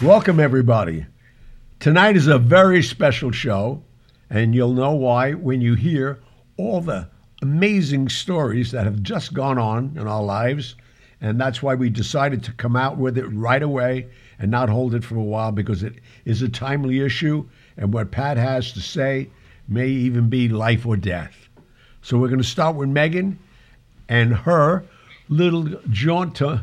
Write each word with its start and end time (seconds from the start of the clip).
Welcome, 0.00 0.38
everybody. 0.38 1.04
Tonight 1.80 2.16
is 2.16 2.28
a 2.28 2.38
very 2.38 2.80
special 2.80 3.32
show, 3.32 3.82
and 4.30 4.54
you'll 4.54 4.72
know 4.72 4.92
why 4.92 5.32
when 5.32 5.60
you 5.60 5.74
hear 5.74 6.20
all 6.56 6.80
the 6.80 7.08
amazing 7.42 8.08
stories 8.08 8.70
that 8.70 8.84
have 8.84 9.02
just 9.02 9.34
gone 9.34 9.58
on 9.58 9.96
in 9.96 10.06
our 10.06 10.22
lives. 10.22 10.76
And 11.20 11.40
that's 11.40 11.60
why 11.60 11.74
we 11.74 11.90
decided 11.90 12.44
to 12.44 12.52
come 12.52 12.76
out 12.76 12.98
with 12.98 13.18
it 13.18 13.26
right 13.26 13.64
away 13.64 14.06
and 14.38 14.48
not 14.48 14.68
hold 14.68 14.94
it 14.94 15.02
for 15.02 15.16
a 15.16 15.24
while 15.24 15.50
because 15.50 15.82
it 15.82 15.94
is 16.24 16.40
a 16.40 16.48
timely 16.48 17.00
issue. 17.00 17.48
And 17.76 17.92
what 17.92 18.12
Pat 18.12 18.36
has 18.36 18.70
to 18.74 18.80
say 18.80 19.28
may 19.66 19.88
even 19.88 20.28
be 20.28 20.48
life 20.48 20.86
or 20.86 20.96
death. 20.96 21.48
So 22.00 22.16
we're 22.16 22.28
going 22.28 22.38
to 22.38 22.44
start 22.44 22.76
with 22.76 22.90
Megan 22.90 23.40
and 24.08 24.32
her 24.32 24.84
little 25.28 25.64
jaunt 25.90 26.36
to 26.36 26.62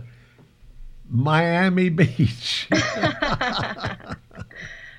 Miami 1.10 1.90
Beach. 1.90 2.68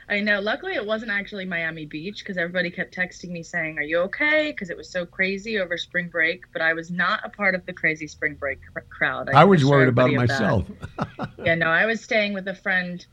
I 0.09 0.19
know. 0.21 0.41
Luckily, 0.41 0.75
it 0.75 0.85
wasn't 0.85 1.13
actually 1.13 1.45
Miami 1.45 1.87
Beach 1.87 2.19
because 2.19 2.37
everybody 2.37 2.69
kept 2.71 2.93
texting 2.95 3.31
me 3.31 3.45
saying, 3.45 3.79
Are 3.79 3.83
you 3.83 3.99
okay? 4.01 4.51
Because 4.51 4.69
it 4.69 4.77
was 4.77 4.91
so 4.91 5.07
crazy 5.07 5.61
over 5.61 5.79
spring 5.79 6.09
break. 6.09 6.43
But 6.53 6.63
I 6.63 6.73
was 6.73 6.91
not 6.91 7.21
a 7.25 7.29
part 7.29 7.55
of 7.55 7.65
the 7.65 7.73
crazy 7.73 8.09
spring 8.09 8.35
break 8.35 8.59
cr- 8.73 8.81
crowd. 8.91 9.31
I, 9.33 9.45
was 9.45 9.65
worried 9.65 9.89
about 9.89 10.11
myself. 10.11 10.67
yeah, 11.45 11.55
no, 11.55 11.67
I 11.67 11.87
was 11.87 12.01
staying 12.03 12.33
with 12.33 12.49
a 12.49 12.57
friend 12.57 13.07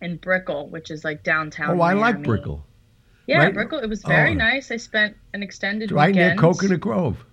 in 0.00 0.16
Brickell, 0.18 0.68
which 0.68 0.92
is 0.92 1.02
like 1.02 1.24
downtown. 1.24 1.70
Oh, 1.70 1.74
Miami. 1.74 2.00
I 2.00 2.04
like 2.04 2.22
Brickell. 2.22 2.64
Yeah, 3.26 3.38
right? 3.38 3.52
Brickell. 3.52 3.80
It 3.80 3.88
was 3.88 4.02
very 4.04 4.30
Oh. 4.30 4.34
nice. 4.34 4.70
I 4.70 4.76
spent 4.76 5.16
an 5.34 5.42
extended 5.42 5.90
Right 5.90 6.14
near 6.14 6.26
weekend. 6.26 6.40
Coconut 6.40 6.80
Grove. 6.80 7.24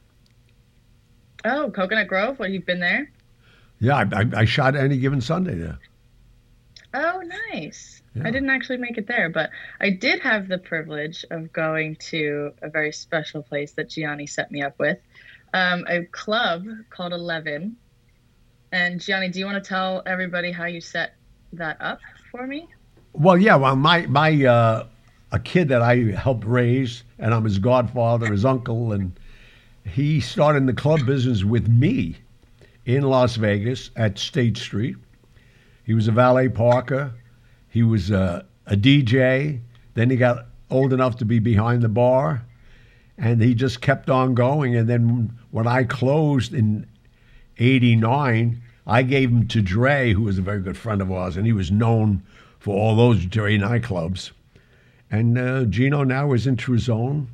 Oh, 1.46 1.70
Coconut 1.70 2.08
Grove. 2.08 2.40
What, 2.40 2.50
you've 2.50 2.66
been 2.66 2.80
there? 2.80 3.12
Yeah, 3.80 3.98
I, 3.98 4.22
I, 4.22 4.26
I 4.38 4.46
shot 4.46 4.76
any 4.76 4.98
given 4.98 5.22
Sunday 5.22 5.56
there. 5.56 5.80
Oh, 6.94 7.22
nice. 7.52 8.02
Yeah. 8.16 8.24
I 8.26 8.32
didn't 8.32 8.50
actually 8.50 8.78
make 8.78 8.98
it 8.98 9.08
there, 9.08 9.30
but 9.30 9.50
I 9.82 9.90
did 9.90 10.22
have 10.22 10.48
the 10.48 10.58
privilege 10.58 11.26
of 11.30 11.52
going 11.52 11.98
to 11.98 12.54
a 12.62 12.70
very 12.70 12.94
special 12.94 13.44
place 13.44 13.74
that 13.74 13.90
Gianni 13.90 14.28
set 14.28 14.50
me 14.50 14.62
up 14.62 14.80
with, 14.80 14.98
um, 15.54 15.86
a 15.90 16.06
club 16.06 16.66
called 16.90 17.12
Eleven. 17.12 17.76
And 18.72 19.02
Gianni, 19.02 19.30
do 19.30 19.40
you 19.40 19.46
want 19.46 19.62
to 19.62 19.68
tell 19.68 20.04
everybody 20.06 20.52
how 20.52 20.66
you 20.66 20.80
set 20.80 21.16
that 21.54 21.78
up 21.82 22.00
for 22.32 22.48
me? 22.48 22.68
Well, 23.14 23.38
yeah. 23.38 23.56
Well, 23.56 23.76
my 23.76 24.06
my 24.08 24.46
uh, 24.46 24.88
a 25.32 25.40
kid 25.40 25.70
that 25.70 25.82
I 25.82 26.12
helped 26.12 26.46
raise, 26.46 27.04
and 27.20 27.34
I'm 27.34 27.44
his 27.44 27.60
godfather, 27.60 28.32
his 28.32 28.46
uncle, 28.46 28.94
and 28.94 29.18
he 29.86 30.20
started 30.20 30.60
in 30.60 30.66
the 30.66 30.74
club 30.74 31.06
business 31.06 31.44
with 31.44 31.68
me 31.68 32.18
in 32.86 33.04
Las 33.04 33.36
Vegas 33.36 33.92
at 33.96 34.18
State 34.20 34.58
Street. 34.58 34.96
He 35.84 35.94
was 35.94 36.08
a 36.08 36.12
valet 36.12 36.50
parker. 36.50 37.14
He 37.70 37.84
was 37.84 38.12
a, 38.12 38.46
a 38.66 38.76
DJ. 38.76 39.62
Then 39.94 40.10
he 40.10 40.18
got 40.18 40.48
old 40.70 40.94
enough 40.94 41.18
to 41.18 41.26
be 41.26 41.40
behind 41.40 41.82
the 41.82 41.90
bar, 41.90 42.46
and 43.18 43.42
he 43.42 43.54
just 43.54 43.82
kept 43.82 44.10
on 44.10 44.34
going. 44.34 44.76
And 44.76 44.90
then 44.90 45.38
when 45.52 45.68
I 45.68 45.84
closed 45.84 46.54
in 46.54 46.88
'89, 47.58 48.62
I 48.88 49.04
gave 49.04 49.30
him 49.30 49.48
to 49.48 49.64
Drai, 49.64 50.14
who 50.14 50.24
was 50.24 50.38
a 50.38 50.44
very 50.44 50.62
good 50.62 50.78
friend 50.78 51.02
of 51.02 51.12
ours, 51.12 51.38
and 51.38 51.46
he 51.46 51.54
was 51.54 51.72
known 51.72 52.24
for 52.60 52.76
all 52.76 52.96
those 52.96 53.26
Drai 53.26 53.60
nightclubs. 53.60 54.32
And 55.12 55.38
uh, 55.38 55.66
Gino 55.66 56.04
now 56.04 56.34
is 56.34 56.48
into 56.48 56.72
his 56.72 56.90
own. 56.90 57.30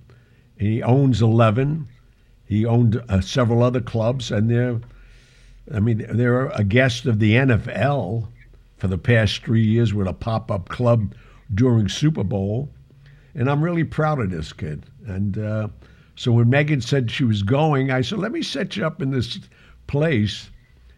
He 0.58 0.84
owns 0.84 1.22
11. 1.22 1.88
He 2.46 2.66
owned 2.66 3.02
uh, 3.08 3.22
several 3.22 3.64
other 3.64 3.82
clubs, 3.82 4.30
and 4.30 4.50
they're, 4.50 4.80
I 5.74 5.80
mean, 5.80 6.06
they're 6.10 6.48
a 6.48 6.64
guest 6.64 7.06
of 7.06 7.20
the 7.20 7.34
NFL 7.34 8.28
for 8.78 8.88
the 8.88 8.98
past 8.98 9.44
three 9.44 9.64
years 9.64 9.94
with 9.94 10.08
a 10.08 10.14
pop-up 10.14 10.70
club 10.70 11.14
during 11.54 11.88
Super 11.88 12.24
Bowl. 12.24 12.70
And 13.36 13.50
I'm 13.50 13.64
really 13.64 13.84
proud 13.84 14.20
of 14.20 14.32
this 14.32 14.52
kid. 14.52 14.86
And 15.06 15.38
uh, 15.38 15.68
so 16.16 16.32
when 16.32 16.50
Megan 16.50 16.82
said 16.82 17.10
she 17.10 17.24
was 17.24 17.44
going, 17.44 17.92
I 17.92 18.02
said, 18.02 18.20
let 18.20 18.32
me 18.32 18.42
set 18.42 18.76
you 18.76 18.86
up 18.86 19.02
in 19.02 19.12
this 19.12 19.40
place, 19.88 20.50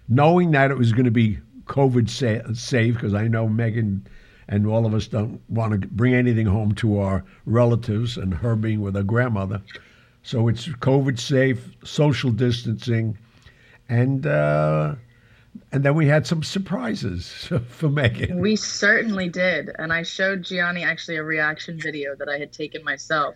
knowing 0.07 0.51
that 0.51 0.71
it 0.71 0.77
was 0.77 0.91
going 0.91 1.05
to 1.05 1.11
be 1.11 1.39
COVID 1.65 2.09
sa- 2.09 2.53
safe, 2.53 2.95
because 2.95 3.13
I 3.13 3.27
know 3.27 3.47
Megan 3.47 4.07
and 4.47 4.67
all 4.67 4.85
of 4.85 4.93
us 4.93 5.07
don't 5.07 5.39
want 5.49 5.81
to 5.81 5.87
bring 5.87 6.13
anything 6.13 6.45
home 6.45 6.73
to 6.75 6.99
our 6.99 7.23
relatives, 7.45 8.17
and 8.17 8.33
her 8.33 8.55
being 8.55 8.81
with 8.81 8.95
her 8.95 9.03
grandmother. 9.03 9.61
So 10.23 10.47
it's 10.47 10.67
COVID 10.67 11.19
safe, 11.19 11.75
social 11.83 12.31
distancing, 12.31 13.17
and 13.89 14.25
uh, 14.25 14.95
and 15.71 15.83
then 15.83 15.95
we 15.95 16.07
had 16.07 16.25
some 16.25 16.43
surprises 16.43 17.31
for 17.69 17.89
Megan. 17.89 18.39
We 18.39 18.55
certainly 18.55 19.29
did. 19.29 19.71
And 19.77 19.91
I 19.91 20.03
showed 20.03 20.43
Gianni 20.43 20.83
actually 20.83 21.17
a 21.17 21.23
reaction 21.23 21.79
video 21.79 22.15
that 22.15 22.29
I 22.29 22.37
had 22.37 22.51
taken 22.51 22.83
myself. 22.83 23.35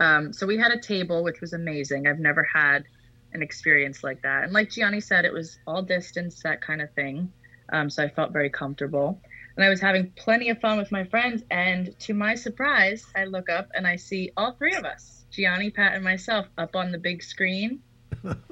Um, 0.00 0.32
so 0.32 0.46
we 0.46 0.58
had 0.58 0.72
a 0.72 0.78
table, 0.78 1.22
which 1.24 1.40
was 1.40 1.52
amazing. 1.52 2.06
I've 2.06 2.18
never 2.18 2.42
had 2.42 2.84
an 3.32 3.42
experience 3.42 4.04
like 4.04 4.22
that. 4.22 4.44
And 4.44 4.52
like 4.52 4.70
Gianni 4.70 5.00
said, 5.00 5.24
it 5.24 5.32
was 5.32 5.58
all 5.66 5.82
distance, 5.82 6.42
that 6.42 6.60
kind 6.60 6.82
of 6.82 6.90
thing. 6.92 7.32
Um, 7.72 7.90
so 7.90 8.02
I 8.02 8.08
felt 8.08 8.32
very 8.32 8.50
comfortable. 8.50 9.20
And 9.56 9.64
I 9.64 9.68
was 9.70 9.80
having 9.80 10.12
plenty 10.16 10.50
of 10.50 10.60
fun 10.60 10.78
with 10.78 10.92
my 10.92 11.04
friends. 11.04 11.42
And 11.50 11.98
to 12.00 12.14
my 12.14 12.34
surprise, 12.34 13.06
I 13.16 13.24
look 13.24 13.48
up 13.48 13.68
and 13.74 13.86
I 13.86 13.96
see 13.96 14.30
all 14.36 14.52
three 14.52 14.74
of 14.74 14.84
us 14.84 15.24
Gianni, 15.30 15.70
Pat, 15.70 15.94
and 15.94 16.04
myself 16.04 16.46
up 16.56 16.76
on 16.76 16.92
the 16.92 16.98
big 16.98 17.22
screen. 17.22 17.82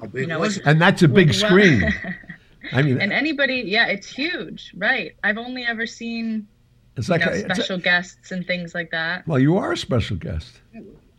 How 0.01 0.07
big 0.07 0.23
You 0.23 0.27
know, 0.29 0.41
was? 0.41 0.59
And 0.59 0.81
that's 0.81 1.03
a 1.03 1.09
big 1.09 1.29
Well- 1.29 1.35
screen. 1.51 1.83
I 2.73 2.81
mean, 2.83 2.99
and 3.01 3.13
anybody, 3.13 3.63
yeah, 3.67 3.87
it's 3.89 4.09
huge, 4.09 4.73
right? 4.77 5.13
I've 5.23 5.37
only 5.37 5.65
ever 5.67 5.85
seen 5.87 6.49
it's 6.97 7.09
you 7.09 7.13
like 7.13 7.21
know, 7.27 7.33
a, 7.33 7.35
it's 7.35 7.43
a- 7.51 7.55
special 7.55 7.79
guests 7.79 8.31
and 8.33 8.47
things 8.47 8.75
like 8.75 8.91
that. 8.93 9.27
well, 9.29 9.39
you 9.39 9.59
are 9.59 9.73
a 9.73 9.77
special 9.77 10.17
guest. 10.17 10.61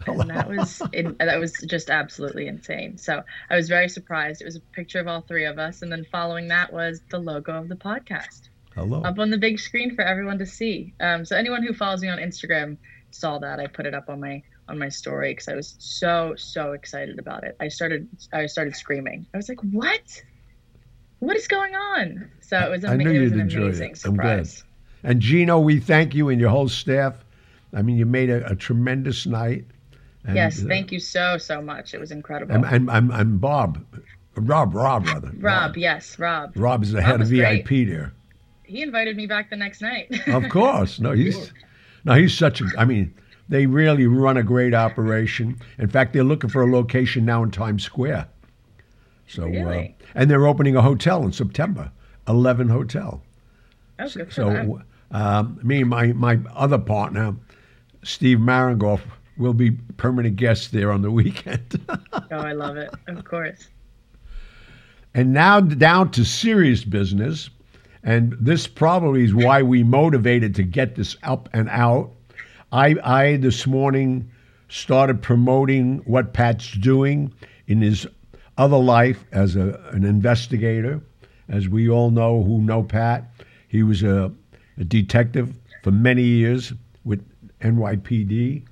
And 0.08 0.30
that 0.30 0.50
was 0.50 0.82
in, 0.94 1.16
that 1.20 1.40
was 1.40 1.54
just 1.68 1.90
absolutely 1.90 2.48
insane. 2.48 2.98
So 2.98 3.24
I 3.50 3.56
was 3.56 3.68
very 3.70 3.90
surprised. 3.90 4.42
It 4.42 4.46
was 4.46 4.56
a 4.56 4.60
picture 4.60 5.00
of 5.00 5.08
all 5.08 5.22
three 5.22 5.46
of 5.46 5.58
us, 5.60 5.82
and 5.84 5.92
then 5.92 6.06
following 6.12 6.48
that 6.50 6.72
was 6.74 7.02
the 7.10 7.18
logo 7.20 7.54
of 7.60 7.70
the 7.70 7.76
podcast 7.76 8.50
Hello. 8.76 9.02
up 9.04 9.18
on 9.20 9.30
the 9.32 9.38
big 9.38 9.60
screen 9.60 9.96
for 9.96 10.02
everyone 10.04 10.38
to 10.40 10.46
see. 10.46 10.94
Um, 11.00 11.26
so 11.26 11.36
anyone 11.36 11.64
who 11.64 11.74
follows 11.74 12.02
me 12.02 12.10
on 12.10 12.18
Instagram 12.20 12.78
saw 13.12 13.40
that. 13.40 13.60
I 13.60 13.68
put 13.68 13.86
it 13.86 13.94
up 13.96 14.10
on 14.10 14.20
my 14.20 14.44
on 14.68 14.80
my 14.80 14.90
story 14.90 15.32
because 15.32 15.48
I 15.48 15.56
was 15.56 15.76
so 15.80 16.34
so 16.38 16.74
excited 16.74 17.20
about 17.20 17.44
it. 17.44 17.56
I 17.60 17.68
started 17.68 18.08
I 18.34 18.46
started 18.48 18.76
screaming. 18.76 19.26
I 19.34 19.38
was 19.38 19.50
like, 19.50 19.60
"What? 19.62 20.24
What 21.20 21.36
is 21.36 21.48
going 21.48 21.76
on?" 21.76 22.30
So 22.42 22.58
it 22.60 22.70
was, 22.70 22.86
I 22.86 22.96
knew 22.96 23.10
it 23.10 23.22
was 23.22 23.32
you'd 23.32 23.34
an 23.34 23.40
enjoy 23.42 23.62
amazing 23.64 23.92
it. 23.92 24.06
I'm 24.06 24.16
glad. 24.16 24.46
surprise. 24.48 24.64
And 25.04 25.20
Gino, 25.20 25.60
we 25.60 25.80
thank 25.80 26.16
you 26.16 26.30
and 26.30 26.40
your 26.40 26.50
whole 26.50 26.68
staff. 26.68 27.16
I 27.74 27.82
mean, 27.82 27.98
you 27.98 28.06
made 28.06 28.30
a, 28.30 28.52
a 28.52 28.56
tremendous 28.56 29.26
night. 29.26 29.66
And, 30.24 30.36
yes, 30.36 30.64
uh, 30.64 30.68
thank 30.68 30.92
you 30.92 31.00
so 31.00 31.38
so 31.38 31.62
much. 31.62 31.94
It 31.94 32.00
was 32.00 32.12
incredible. 32.12 32.56
And, 32.56 32.66
and, 32.66 32.90
and, 32.90 33.12
and 33.12 33.42
Bob, 33.42 33.86
Rob, 34.36 34.74
Rob, 34.74 35.06
rather. 35.06 35.32
Rob, 35.38 35.78
yes, 35.78 36.18
Rob. 36.18 36.54
Rob 36.56 36.84
is 36.84 36.92
the 36.92 37.02
head 37.02 37.22
of 37.22 37.28
VIP 37.28 37.68
great. 37.68 37.86
there. 37.90 38.14
He 38.64 38.82
invited 38.82 39.16
me 39.16 39.28
back 39.28 39.52
the 39.52 39.56
next 39.56 39.82
night. 39.82 40.28
Of 40.28 40.50
course. 40.50 41.00
No, 41.00 41.12
he's 41.14 41.52
no, 42.04 42.14
he's 42.14 42.36
such 42.36 42.62
a. 42.62 42.66
I 42.78 42.86
mean, 42.86 43.14
they 43.50 43.66
really 43.66 44.08
run 44.08 44.38
a 44.38 44.44
great 44.44 44.74
operation. 44.74 45.60
In 45.78 45.90
fact, 45.90 46.14
they're 46.14 46.24
looking 46.24 46.50
for 46.50 46.64
a 46.64 46.72
location 46.72 47.26
now 47.26 47.44
in 47.44 47.52
Times 47.52 47.84
Square. 47.84 48.28
So, 49.28 49.44
uh, 49.44 49.88
and 50.14 50.30
they're 50.30 50.48
opening 50.48 50.76
a 50.76 50.82
hotel 50.82 51.24
in 51.24 51.32
September, 51.32 51.92
Eleven 52.28 52.70
Hotel. 52.70 53.22
oh, 54.00 54.10
good 54.10 54.32
for 54.32 54.46
them. 54.46 54.68
So, 54.68 54.82
um, 55.12 55.60
me 55.64 55.82
and 55.82 55.90
my 55.90 56.08
my 56.14 56.40
other 56.54 56.78
partner, 56.78 57.36
Steve 58.04 58.38
Marengoff, 58.38 59.02
will 59.38 59.54
be 59.54 59.72
permanent 59.98 60.36
guests 60.36 60.68
there 60.68 60.92
on 60.92 61.02
the 61.02 61.12
weekend. 61.22 61.80
Oh, 61.90 62.38
I 62.38 62.54
love 62.54 62.78
it. 62.78 62.92
Of 63.08 63.24
course. 63.26 63.70
And 65.14 65.34
now 65.34 65.62
down 65.62 66.12
to 66.12 66.26
serious 66.26 66.84
business. 66.84 67.50
And 68.04 68.36
this 68.40 68.68
probably 68.68 69.24
is 69.24 69.34
why 69.34 69.64
we 69.64 69.82
motivated 69.82 70.54
to 70.56 70.64
get 70.64 70.96
this 70.96 71.18
up 71.24 71.50
and 71.54 71.68
out. 71.70 72.12
I, 72.76 72.96
I 73.06 73.38
this 73.38 73.66
morning 73.66 74.30
started 74.68 75.22
promoting 75.22 76.00
what 76.00 76.34
Pat's 76.34 76.74
doing 76.74 77.34
in 77.68 77.82
his 77.82 78.06
other 78.58 78.76
life 78.76 79.24
as 79.32 79.56
a, 79.56 79.80
an 79.94 80.04
investigator. 80.04 81.00
As 81.48 81.70
we 81.70 81.88
all 81.88 82.12
know 82.12 82.44
who 82.44 82.62
know 82.62 82.84
Pat, 82.84 83.32
he 83.70 83.82
was 83.82 84.04
a, 84.04 84.30
a 84.78 84.84
detective 84.84 85.56
for 85.84 85.92
many 85.92 86.24
years 86.24 86.74
with 87.06 87.26
NYPD 87.62 88.66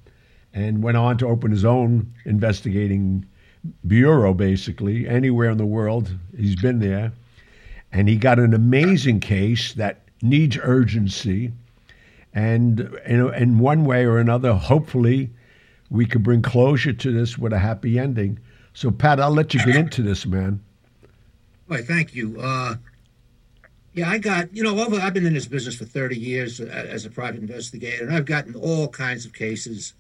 and 0.54 0.84
went 0.84 0.98
on 0.98 1.18
to 1.20 1.28
open 1.28 1.52
his 1.52 1.64
own 1.64 2.14
investigating 2.26 3.26
bureau, 3.88 4.34
basically, 4.34 5.08
anywhere 5.08 5.50
in 5.50 5.58
the 5.58 5.66
world. 5.66 6.14
He's 6.38 6.58
been 6.58 6.80
there. 6.80 7.14
And 7.94 8.10
he 8.10 8.18
got 8.18 8.38
an 8.38 8.54
amazing 8.54 9.22
case 9.22 9.72
that 9.76 10.02
needs 10.22 10.58
urgency. 10.62 11.54
And 12.34 12.80
in, 13.06 13.60
one 13.60 13.86
way 13.86 14.06
or 14.06 14.18
another, 14.18 14.54
hopefully, 14.54 15.30
we 15.90 16.06
could 16.06 16.24
bring 16.24 16.42
closure 16.42 16.94
to 16.94 17.12
this 17.12 17.38
with 17.38 17.54
a 17.54 17.60
happy 17.60 18.00
ending. 18.00 18.40
So, 18.74 18.90
Pat, 18.90 19.20
I'll 19.20 19.32
let 19.32 19.54
you 19.54 19.64
get 19.64 19.76
into 19.76 20.02
this, 20.02 20.26
man. 20.26 20.64
Why, 21.68 21.82
thank 21.82 22.16
you. 22.16 22.40
Uh, 22.40 22.76
Yeah, 23.94 24.10
I 24.10 24.18
got, 24.18 24.56
you 24.56 24.64
know, 24.64 24.80
over, 24.80 25.00
I've 25.00 25.14
been 25.14 25.28
in 25.28 25.36
this 25.36 25.48
business 25.48 25.76
for 25.76 25.86
30 25.86 26.18
years 26.18 26.60
uh, 26.60 26.64
as 26.66 27.06
a 27.06 27.12
private 27.12 27.42
investigator, 27.42 28.04
and 28.04 28.16
I've 28.16 28.26
gotten 28.26 28.56
all 28.56 28.88
kinds 28.88 29.26
of 29.26 29.34
cases. 29.34 29.94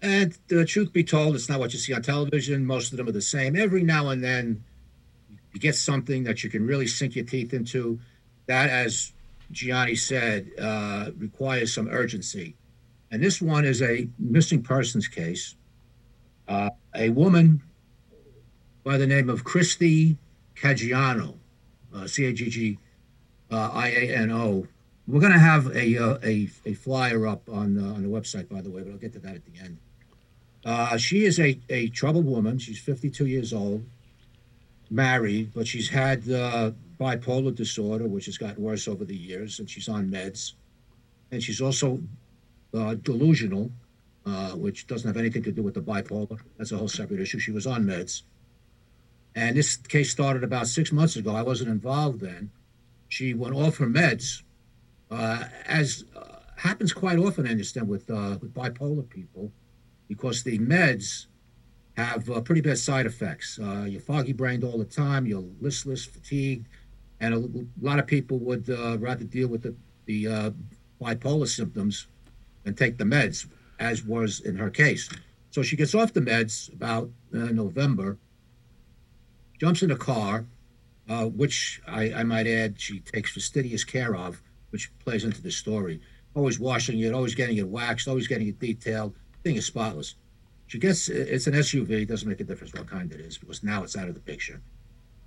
And 0.00 0.38
the 0.48 0.64
truth 0.64 0.94
be 0.94 1.04
told, 1.04 1.34
it's 1.34 1.50
not 1.50 1.60
what 1.60 1.74
you 1.74 1.78
see 1.78 1.92
on 1.92 2.00
television. 2.00 2.64
Most 2.64 2.90
of 2.92 2.96
them 2.96 3.06
are 3.06 3.12
the 3.12 3.20
same. 3.20 3.54
Every 3.54 3.82
now 3.82 4.08
and 4.08 4.24
then, 4.24 4.64
you 5.52 5.60
get 5.60 5.74
something 5.74 6.24
that 6.24 6.42
you 6.42 6.48
can 6.48 6.66
really 6.66 6.86
sink 6.86 7.14
your 7.14 7.26
teeth 7.26 7.52
into. 7.52 8.00
That, 8.46 8.70
as 8.70 9.12
Gianni 9.50 9.96
said, 9.96 10.50
uh, 10.60 11.10
requires 11.18 11.74
some 11.74 11.88
urgency. 11.88 12.54
And 13.10 13.22
this 13.22 13.42
one 13.42 13.64
is 13.64 13.82
a 13.82 14.08
missing 14.18 14.62
persons 14.62 15.08
case. 15.08 15.56
Uh, 16.46 16.70
a 16.94 17.10
woman 17.10 17.62
by 18.84 18.96
the 18.96 19.06
name 19.06 19.28
of 19.28 19.44
Christie 19.44 20.16
Caggiano, 20.56 21.34
uh, 21.94 22.06
C 22.06 22.26
A 22.26 22.32
G 22.32 22.48
G 22.48 22.78
uh, 23.50 23.70
I 23.72 23.88
A 23.88 24.16
N 24.16 24.30
O. 24.30 24.66
We're 25.06 25.20
going 25.20 25.32
to 25.32 25.38
have 25.38 25.66
a, 25.74 25.98
uh, 25.98 26.18
a, 26.22 26.48
a 26.64 26.74
flyer 26.74 27.26
up 27.26 27.48
on, 27.48 27.78
uh, 27.78 27.94
on 27.94 28.02
the 28.02 28.08
website, 28.08 28.48
by 28.48 28.60
the 28.60 28.70
way, 28.70 28.82
but 28.82 28.92
I'll 28.92 28.98
get 28.98 29.12
to 29.14 29.18
that 29.20 29.34
at 29.34 29.42
the 29.44 29.58
end. 29.60 31.00
She 31.00 31.24
is 31.24 31.40
a, 31.40 31.58
a 31.68 31.88
troubled 31.88 32.26
woman. 32.26 32.58
She's 32.58 32.78
52 32.78 33.26
years 33.26 33.52
old, 33.52 33.84
married, 34.90 35.52
but 35.54 35.66
she's 35.66 35.88
had 35.88 36.28
uh, 36.30 36.72
bipolar 36.98 37.54
disorder, 37.54 38.06
which 38.06 38.26
has 38.26 38.36
gotten 38.36 38.62
worse 38.62 38.88
over 38.88 39.04
the 39.04 39.16
years, 39.16 39.58
and 39.58 39.70
she's 39.70 39.88
on 39.88 40.10
meds. 40.10 40.54
And 41.30 41.42
she's 41.42 41.60
also 41.60 42.00
uh, 42.74 42.94
delusional, 42.94 43.70
uh, 44.26 44.50
which 44.50 44.86
doesn't 44.86 45.06
have 45.06 45.16
anything 45.16 45.42
to 45.44 45.52
do 45.52 45.62
with 45.62 45.74
the 45.74 45.80
bipolar. 45.80 46.38
That's 46.58 46.72
a 46.72 46.76
whole 46.76 46.88
separate 46.88 47.20
issue. 47.20 47.38
She 47.38 47.52
was 47.52 47.66
on 47.66 47.84
meds. 47.84 48.22
And 49.34 49.56
this 49.56 49.76
case 49.76 50.10
started 50.10 50.42
about 50.42 50.66
six 50.66 50.90
months 50.90 51.16
ago. 51.16 51.34
I 51.34 51.42
wasn't 51.42 51.70
involved 51.70 52.20
then. 52.20 52.50
She 53.08 53.32
went 53.32 53.54
off 53.54 53.78
her 53.78 53.86
meds, 53.86 54.42
uh, 55.10 55.44
as 55.66 56.04
uh, 56.16 56.38
happens 56.56 56.92
quite 56.92 57.18
often, 57.18 57.46
I 57.46 57.50
understand, 57.50 57.88
with, 57.88 58.10
uh, 58.10 58.38
with 58.40 58.54
bipolar 58.54 59.08
people, 59.08 59.52
because 60.08 60.42
the 60.42 60.58
meds 60.58 61.26
have 62.04 62.28
uh, 62.30 62.40
pretty 62.40 62.60
bad 62.60 62.78
side 62.78 63.06
effects. 63.06 63.58
Uh, 63.62 63.84
you're 63.88 64.00
foggy 64.00 64.32
brained 64.32 64.64
all 64.64 64.78
the 64.78 64.84
time, 64.84 65.26
you're 65.26 65.44
listless, 65.60 66.04
fatigued, 66.04 66.66
and 67.20 67.34
a, 67.34 67.84
lot 67.84 67.98
of 67.98 68.06
people 68.06 68.38
would 68.38 68.68
uh, 68.70 68.98
rather 68.98 69.24
deal 69.24 69.48
with 69.48 69.62
the, 69.62 69.74
the 70.06 70.52
bipolar 71.00 71.48
symptoms 71.48 72.06
and 72.64 72.76
take 72.76 72.98
the 72.98 73.04
meds, 73.04 73.46
as 73.78 74.04
was 74.04 74.40
in 74.40 74.56
her 74.56 74.70
case. 74.70 75.08
So 75.50 75.62
she 75.62 75.76
gets 75.76 75.94
off 75.94 76.12
the 76.12 76.20
meds 76.20 76.72
about 76.72 77.10
November 77.32 78.18
jumps 79.60 79.82
in 79.82 79.90
a 79.90 79.96
car, 79.96 80.46
uh, 81.08 81.26
which 81.26 81.82
I, 81.86 82.12
I, 82.14 82.22
might 82.22 82.46
add 82.46 82.80
she 82.80 83.00
takes 83.00 83.32
fastidious 83.32 83.84
care 83.84 84.16
of, 84.16 84.40
which 84.70 84.90
plays 85.00 85.24
into 85.24 85.42
the 85.42 85.50
story. 85.50 86.00
Always 86.34 86.58
washing 86.58 86.98
it, 87.00 87.12
always 87.12 87.34
getting 87.34 87.58
it 87.58 87.68
waxed, 87.68 88.08
always 88.08 88.26
getting 88.26 88.48
it 88.48 88.58
detailed. 88.58 89.14
Thing 89.44 89.56
is 89.56 89.66
spotless. 89.66 90.14
She 90.70 90.78
gets 90.78 91.08
it's 91.08 91.48
an 91.48 91.54
SUV. 91.54 91.90
It 91.90 92.08
Doesn't 92.08 92.28
make 92.28 92.38
a 92.38 92.44
difference 92.44 92.72
what 92.72 92.86
kind 92.86 93.10
it 93.10 93.18
is 93.18 93.36
because 93.36 93.64
now 93.64 93.82
it's 93.82 93.96
out 93.96 94.06
of 94.06 94.14
the 94.14 94.20
picture. 94.20 94.60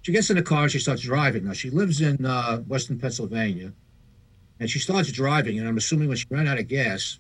She 0.01 0.13
gets 0.13 0.30
in 0.30 0.38
the 0.38 0.42
car. 0.42 0.69
She 0.69 0.80
starts 0.80 1.01
driving. 1.01 1.44
Now 1.44 1.51
she 1.51 1.69
lives 1.69 2.00
in 2.00 2.25
uh, 2.25 2.60
Western 2.60 2.98
Pennsylvania, 2.98 3.74
and 4.62 4.69
she 4.69 4.80
starts 4.80 5.12
driving. 5.12 5.60
And 5.60 5.68
I'm 5.68 5.75
assuming 5.75 6.07
when 6.07 6.16
she 6.16 6.28
ran 6.30 6.48
out 6.48 6.60
of 6.60 6.69
gas, 6.69 7.19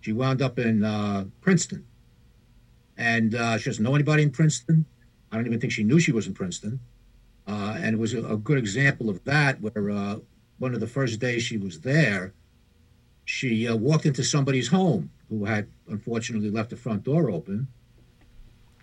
she 0.00 0.14
wound 0.14 0.40
up 0.40 0.58
in 0.58 0.82
uh, 0.82 1.26
Princeton. 1.42 1.84
And 2.96 3.34
uh, 3.34 3.58
she 3.58 3.68
doesn't 3.68 3.84
know 3.84 3.94
anybody 3.94 4.22
in 4.22 4.30
Princeton. 4.30 4.86
I 5.30 5.36
don't 5.36 5.44
even 5.44 5.60
think 5.60 5.74
she 5.74 5.84
knew 5.84 6.00
she 6.00 6.12
was 6.12 6.26
in 6.26 6.32
Princeton. 6.32 6.80
Uh, 7.46 7.76
and 7.76 7.94
it 7.94 7.98
was 7.98 8.14
a, 8.14 8.24
a, 8.24 8.38
good 8.38 8.56
example 8.56 9.10
of 9.10 9.22
that, 9.24 9.60
where 9.60 9.90
uh, 9.90 10.16
one 10.58 10.72
of 10.72 10.80
the 10.80 10.86
first 10.86 11.20
days 11.20 11.42
she 11.42 11.58
was 11.58 11.80
there, 11.80 12.32
she 13.30 13.68
uh, 13.68 13.76
walked 13.76 14.06
into 14.06 14.24
somebody's 14.24 14.66
home 14.66 15.08
who 15.28 15.44
had 15.44 15.68
unfortunately 15.88 16.50
left 16.50 16.70
the 16.70 16.76
front 16.76 17.04
door 17.04 17.30
open 17.30 17.68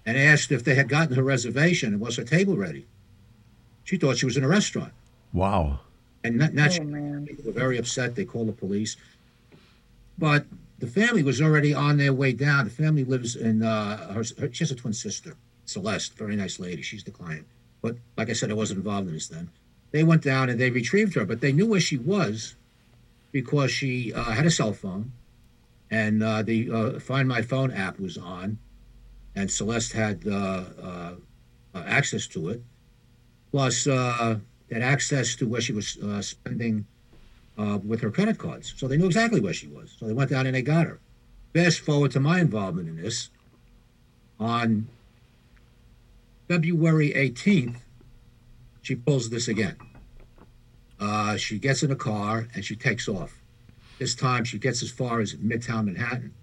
and 0.06 0.18
asked 0.18 0.54
if 0.54 0.64
they 0.64 0.74
had 0.74 0.88
gotten 0.88 1.14
her 1.16 1.22
reservation 1.22 1.92
and 1.92 2.02
was 2.02 2.16
her 2.16 2.24
table 2.24 2.56
ready. 2.56 2.88
She 3.84 3.98
thought 3.98 4.18
she 4.18 4.26
was 4.26 4.38
in 4.38 4.46
a 4.46 4.48
restaurant. 4.48 4.94
Wow. 5.34 5.82
And 6.24 6.38
not, 6.38 6.54
not 6.54 6.80
oh, 6.80 7.26
they 7.26 7.36
were 7.46 7.52
very 7.52 7.78
upset. 7.78 8.16
They 8.16 8.24
called 8.24 8.48
the 8.48 8.54
police. 8.54 8.96
But 10.18 10.46
the 10.80 10.88
family 10.88 11.24
was 11.24 11.42
already 11.42 11.74
on 11.74 11.98
their 11.98 12.14
way 12.14 12.32
down. 12.32 12.64
The 12.64 12.72
family 12.72 13.04
lives 13.04 13.36
in, 13.36 13.64
uh, 13.64 14.14
her, 14.14 14.24
her, 14.40 14.54
she 14.54 14.64
has 14.64 14.72
a 14.72 14.76
twin 14.76 14.94
sister 14.94 15.36
Celeste, 15.66 16.18
very 16.18 16.38
nice 16.38 16.58
lady. 16.58 16.82
She's 16.82 17.04
the 17.04 17.12
client. 17.12 17.46
But 17.82 17.98
like 18.16 18.30
I 18.30 18.34
said, 18.34 18.50
I 18.50 18.54
wasn't 18.54 18.78
involved 18.78 19.10
in 19.10 19.14
this 19.14 19.28
then. 19.28 19.50
They 19.92 20.04
went 20.04 20.24
down 20.24 20.50
and 20.50 20.58
they 20.58 20.70
retrieved 20.70 21.16
her, 21.16 21.26
but 21.26 21.42
they 21.42 21.52
knew 21.52 21.68
where 21.68 21.82
she 21.82 21.98
was 21.98 22.56
because 23.42 23.70
she 23.70 24.12
uh, 24.12 24.24
had 24.24 24.48
a 24.48 24.50
cell 24.50 24.74
phone 24.74 25.12
and 25.92 26.24
uh, 26.24 26.42
the 26.42 26.72
uh, 26.72 27.00
Find 27.00 27.28
My 27.28 27.44
Phone 27.44 27.72
app 27.72 28.00
was 28.00 28.18
on, 28.18 28.58
and 29.36 29.52
Celeste 29.52 29.94
had 29.94 30.28
uh, 30.28 30.64
uh, 30.82 31.14
access 31.76 32.26
to 32.30 32.50
it. 32.50 32.64
Plus, 33.52 33.86
had 33.86 34.42
access 34.82 35.36
to 35.36 35.48
where 35.48 35.62
she 35.62 35.72
was 35.72 36.00
spending 36.22 36.88
with 37.86 38.02
her 38.02 38.10
credit 38.10 38.40
cards. 38.40 38.74
So 38.76 38.88
they 38.88 38.98
knew 38.98 39.06
exactly 39.06 39.40
where 39.40 39.54
she 39.54 39.68
was. 39.68 39.96
So 40.00 40.08
they 40.08 40.14
went 40.14 40.32
down 40.32 40.48
and 40.48 40.56
they 40.56 40.64
got 40.64 40.88
her. 40.88 41.00
Fast 41.54 41.80
forward 41.82 42.12
to 42.14 42.20
my 42.20 42.40
involvement 42.40 42.90
in 42.90 42.98
this. 42.98 43.30
On 44.40 44.88
February 46.48 47.14
18th, 47.16 47.82
she 48.82 48.96
pulls 48.96 49.30
this 49.30 49.48
again. 49.48 49.76
Uh, 51.00 51.38
she 51.38 51.60
gets 51.60 51.84
in 51.84 51.92
a 51.92 51.96
car 51.96 52.48
and 52.56 52.66
she 52.66 52.76
takes 52.76 53.08
off. 53.08 53.42
This 54.00 54.16
time 54.16 54.44
she 54.44 54.58
gets 54.60 54.84
as 54.84 54.92
far 54.92 55.20
as 55.20 55.36
Midtown 55.36 55.86
Manhattan. 55.86 56.34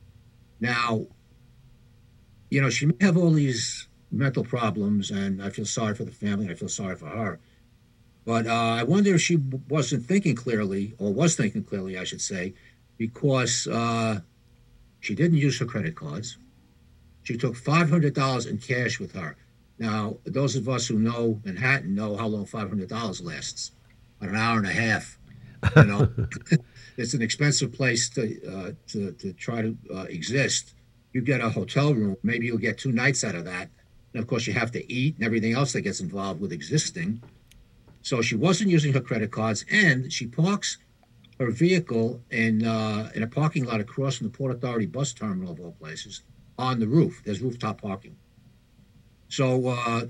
Now, 0.60 1.06
you 2.50 2.60
know, 2.60 2.70
she 2.70 2.86
may 2.86 2.94
have 3.00 3.16
all 3.16 3.30
these 3.30 3.88
mental 4.10 4.44
problems, 4.44 5.10
and 5.10 5.42
I 5.42 5.50
feel 5.50 5.64
sorry 5.64 5.94
for 5.94 6.04
the 6.04 6.10
family, 6.12 6.44
and 6.44 6.52
I 6.52 6.56
feel 6.56 6.68
sorry 6.68 6.96
for 6.96 7.08
her. 7.08 7.40
But 8.24 8.46
uh, 8.46 8.52
I 8.52 8.82
wonder 8.84 9.14
if 9.14 9.20
she 9.20 9.36
wasn't 9.68 10.04
thinking 10.06 10.34
clearly, 10.34 10.94
or 10.98 11.12
was 11.12 11.36
thinking 11.36 11.64
clearly, 11.64 11.98
I 11.98 12.04
should 12.04 12.20
say, 12.20 12.54
because 12.96 13.66
uh, 13.66 14.20
she 15.00 15.14
didn't 15.14 15.38
use 15.38 15.58
her 15.58 15.66
credit 15.66 15.96
cards. 15.96 16.38
She 17.22 17.36
took 17.36 17.54
$500 17.54 18.46
in 18.48 18.58
cash 18.58 19.00
with 19.00 19.12
her. 19.12 19.36
Now, 19.78 20.18
those 20.24 20.56
of 20.56 20.68
us 20.68 20.86
who 20.86 20.98
know 20.98 21.40
Manhattan 21.44 21.94
know 21.94 22.16
how 22.16 22.28
long 22.28 22.46
five 22.46 22.68
hundred 22.68 22.88
dollars 22.88 23.20
lasts. 23.20 23.72
An 24.28 24.36
hour 24.36 24.58
and 24.58 24.66
a 24.66 24.72
half. 24.72 25.18
You 25.76 25.84
know, 25.84 26.08
it's 26.96 27.14
an 27.14 27.22
expensive 27.22 27.72
place 27.72 28.08
to 28.10 28.22
uh, 28.46 28.72
to 28.88 29.12
to 29.12 29.32
try 29.32 29.62
to 29.62 29.76
uh, 29.94 30.02
exist. 30.02 30.74
You 31.12 31.20
get 31.20 31.40
a 31.40 31.48
hotel 31.48 31.94
room, 31.94 32.16
maybe 32.22 32.46
you'll 32.46 32.58
get 32.58 32.78
two 32.78 32.92
nights 32.92 33.22
out 33.22 33.34
of 33.34 33.44
that. 33.44 33.68
And 34.12 34.22
of 34.22 34.28
course, 34.28 34.46
you 34.46 34.52
have 34.52 34.72
to 34.72 34.92
eat 34.92 35.16
and 35.16 35.24
everything 35.24 35.52
else 35.52 35.72
that 35.72 35.82
gets 35.82 36.00
involved 36.00 36.40
with 36.40 36.52
existing. 36.52 37.22
So 38.02 38.20
she 38.20 38.36
wasn't 38.36 38.70
using 38.70 38.92
her 38.92 39.00
credit 39.00 39.30
cards, 39.30 39.64
and 39.70 40.12
she 40.12 40.26
parks 40.26 40.78
her 41.40 41.50
vehicle 41.50 42.20
in 42.30 42.64
uh, 42.64 43.10
in 43.14 43.22
a 43.22 43.26
parking 43.26 43.64
lot 43.64 43.80
across 43.80 44.16
from 44.16 44.28
the 44.28 44.36
Port 44.36 44.52
Authority 44.54 44.86
bus 44.86 45.12
terminal 45.12 45.52
of 45.52 45.60
all 45.60 45.72
places 45.72 46.22
on 46.58 46.80
the 46.80 46.86
roof. 46.86 47.22
There's 47.24 47.40
rooftop 47.40 47.80
parking. 47.80 48.16
So 49.28 49.68
uh, 49.68 50.02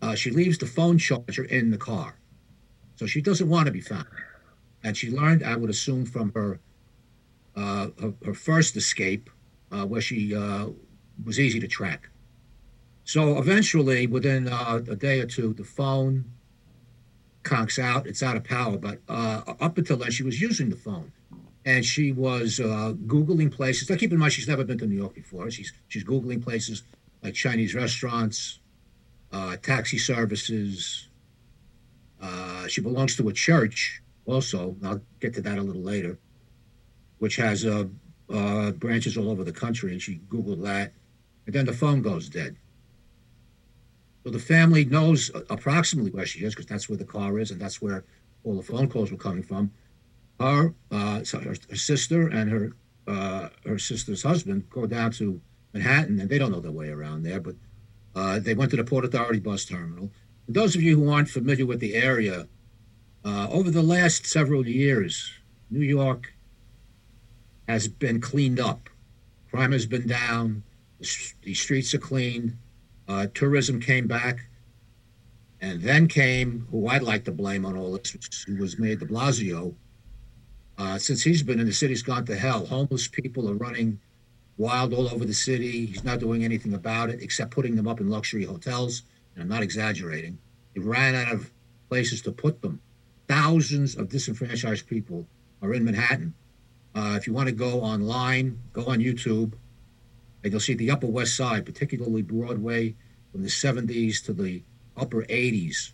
uh, 0.00 0.14
she 0.14 0.30
leaves 0.30 0.58
the 0.58 0.66
phone 0.66 0.98
charger 0.98 1.44
in 1.44 1.70
the 1.70 1.78
car. 1.78 2.16
So 2.96 3.06
she 3.06 3.20
doesn't 3.20 3.48
want 3.48 3.66
to 3.66 3.72
be 3.72 3.80
found. 3.80 4.06
And 4.82 4.96
she 4.96 5.10
learned, 5.10 5.42
I 5.42 5.56
would 5.56 5.70
assume, 5.70 6.04
from 6.06 6.32
her 6.34 6.60
uh, 7.56 7.88
her, 8.00 8.14
her, 8.24 8.34
first 8.34 8.76
escape, 8.76 9.30
uh, 9.70 9.86
where 9.86 10.00
she 10.00 10.34
uh, 10.34 10.66
was 11.24 11.38
easy 11.38 11.60
to 11.60 11.68
track. 11.68 12.08
So 13.04 13.38
eventually, 13.38 14.08
within 14.08 14.48
uh, 14.48 14.80
a 14.88 14.96
day 14.96 15.20
or 15.20 15.26
two, 15.26 15.52
the 15.52 15.62
phone 15.62 16.24
conks 17.44 17.78
out. 17.78 18.06
It's 18.06 18.22
out 18.22 18.36
of 18.36 18.42
power. 18.42 18.76
But 18.76 19.00
up 19.08 19.78
until 19.78 19.98
then, 19.98 20.10
she 20.10 20.24
was 20.24 20.40
using 20.40 20.68
the 20.68 20.76
phone 20.76 21.12
and 21.64 21.84
she 21.84 22.12
was 22.12 22.60
uh, 22.60 22.94
googling 23.06 23.50
places. 23.50 23.88
Now, 23.88 23.96
keep 23.96 24.12
in 24.12 24.18
mind, 24.18 24.32
she's 24.32 24.48
never 24.48 24.64
been 24.64 24.78
to 24.78 24.86
New 24.86 24.96
York 24.96 25.14
before. 25.14 25.50
She's 25.50 25.72
she's 25.88 26.04
googling 26.04 26.42
places 26.42 26.82
like 27.22 27.34
Chinese 27.34 27.74
restaurants, 27.74 28.58
uh, 29.32 29.56
taxi 29.56 29.98
services. 29.98 31.08
Uh, 32.24 32.66
she 32.66 32.80
belongs 32.80 33.16
to 33.16 33.28
a 33.28 33.32
church 33.32 34.02
also. 34.24 34.76
I'll 34.82 35.02
get 35.20 35.34
to 35.34 35.42
that 35.42 35.58
a 35.58 35.62
little 35.62 35.82
later, 35.82 36.18
which 37.18 37.36
has 37.36 37.66
uh, 37.66 37.84
uh, 38.30 38.70
branches 38.70 39.18
all 39.18 39.30
over 39.30 39.44
the 39.44 39.52
country. 39.52 39.92
And 39.92 40.00
she 40.00 40.20
Googled 40.30 40.62
that. 40.62 40.92
And 41.44 41.54
then 41.54 41.66
the 41.66 41.74
phone 41.74 42.00
goes 42.00 42.30
dead. 42.30 42.56
So 44.24 44.30
the 44.30 44.38
family 44.38 44.86
knows 44.86 45.30
approximately 45.50 46.10
where 46.10 46.24
she 46.24 46.44
is 46.46 46.54
because 46.54 46.66
that's 46.66 46.88
where 46.88 46.96
the 46.96 47.04
car 47.04 47.38
is 47.38 47.50
and 47.50 47.60
that's 47.60 47.82
where 47.82 48.04
all 48.42 48.56
the 48.56 48.62
phone 48.62 48.88
calls 48.88 49.10
were 49.12 49.18
coming 49.18 49.42
from. 49.42 49.70
Her, 50.40 50.74
uh, 50.90 51.20
her, 51.30 51.54
her, 51.68 51.76
sister 51.76 52.28
and 52.28 52.50
her 52.50 52.72
uh, 53.06 53.50
her 53.66 53.78
sister's 53.78 54.22
husband 54.22 54.70
go 54.70 54.86
down 54.86 55.10
to 55.12 55.40
Manhattan, 55.74 56.18
and 56.18 56.28
they 56.30 56.38
don't 56.38 56.50
know 56.50 56.60
their 56.60 56.72
way 56.72 56.88
around 56.88 57.22
there, 57.22 57.38
but 57.38 57.54
they 58.42 58.54
went 58.54 58.70
to 58.70 58.78
the 58.78 58.84
Port 58.84 59.04
Authority 59.04 59.40
bus 59.40 59.66
terminal. 59.66 60.10
Those 60.48 60.76
of 60.76 60.82
you 60.82 60.96
who 60.98 61.10
aren't 61.10 61.28
familiar 61.28 61.66
with 61.66 61.80
the 61.80 61.94
area, 61.94 62.46
Uh, 63.24 63.48
over 63.50 63.70
the 63.70 63.82
last 63.82 64.26
several 64.26 64.68
years, 64.68 65.32
New 65.70 65.80
York 65.80 66.34
has 67.66 67.88
been 67.88 68.20
cleaned 68.20 68.60
up. 68.60 68.90
Crime 69.50 69.72
has 69.72 69.86
been 69.86 70.06
down. 70.06 70.62
The, 70.98 71.54
streets 71.54 71.94
are 71.94 71.98
clean. 71.98 72.58
Uh, 73.08 73.28
tourism 73.32 73.80
came 73.80 74.06
back. 74.06 74.46
And 75.62 75.80
then 75.80 76.06
came 76.06 76.66
who 76.70 76.86
I'd 76.88 77.02
like 77.02 77.24
to 77.24 77.32
blame 77.32 77.64
on 77.64 77.78
all 77.78 77.92
this, 77.92 78.44
who 78.46 78.56
was 78.56 78.78
Mayor 78.78 78.96
de 78.96 79.06
Blasio. 79.06 79.74
Uh, 80.76 80.98
since 80.98 81.22
he's 81.22 81.42
been 81.42 81.58
in, 81.60 81.66
the 81.66 81.72
city's 81.72 82.02
gone 82.02 82.26
to 82.26 82.36
hell. 82.36 82.66
Homeless 82.66 83.08
people 83.08 83.48
are 83.48 83.54
running 83.54 83.98
wild 84.58 84.92
all 84.92 85.08
over 85.08 85.24
the 85.24 85.32
city. 85.32 85.86
He's 85.86 86.04
not 86.04 86.20
doing 86.20 86.44
anything 86.44 86.74
about 86.74 87.08
it 87.08 87.22
except 87.22 87.52
putting 87.52 87.74
them 87.74 87.88
up 87.88 88.00
in 88.00 88.10
luxury 88.10 88.44
hotels. 88.44 89.02
I'm 89.38 89.48
not 89.48 89.62
exaggerating. 89.62 90.38
He 90.74 90.80
ran 90.80 91.14
out 91.14 91.32
of 91.32 91.50
places 91.88 92.22
to 92.22 92.32
put 92.32 92.62
them. 92.62 92.80
Thousands 93.28 93.96
of 93.96 94.08
disenfranchised 94.08 94.86
people 94.86 95.26
are 95.62 95.74
in 95.74 95.84
Manhattan. 95.84 96.34
Uh, 96.94 97.14
if 97.16 97.26
you 97.26 97.32
want 97.32 97.48
to 97.48 97.54
go 97.54 97.80
online, 97.80 98.58
go 98.72 98.86
on 98.86 98.98
YouTube, 98.98 99.54
and 100.42 100.52
you'll 100.52 100.60
see 100.60 100.74
the 100.74 100.90
Upper 100.90 101.06
West 101.06 101.36
Side, 101.36 101.64
particularly 101.64 102.22
Broadway, 102.22 102.94
from 103.32 103.42
the 103.42 103.48
70s 103.48 104.24
to 104.26 104.32
the 104.32 104.62
upper 104.96 105.22
80s, 105.24 105.92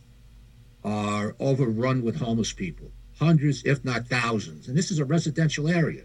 are 0.84 1.34
overrun 1.38 2.02
with 2.02 2.16
homeless 2.16 2.52
people. 2.52 2.90
Hundreds, 3.18 3.62
if 3.64 3.84
not 3.84 4.06
thousands. 4.08 4.68
And 4.68 4.76
this 4.76 4.90
is 4.90 4.98
a 4.98 5.04
residential 5.04 5.68
area. 5.68 6.04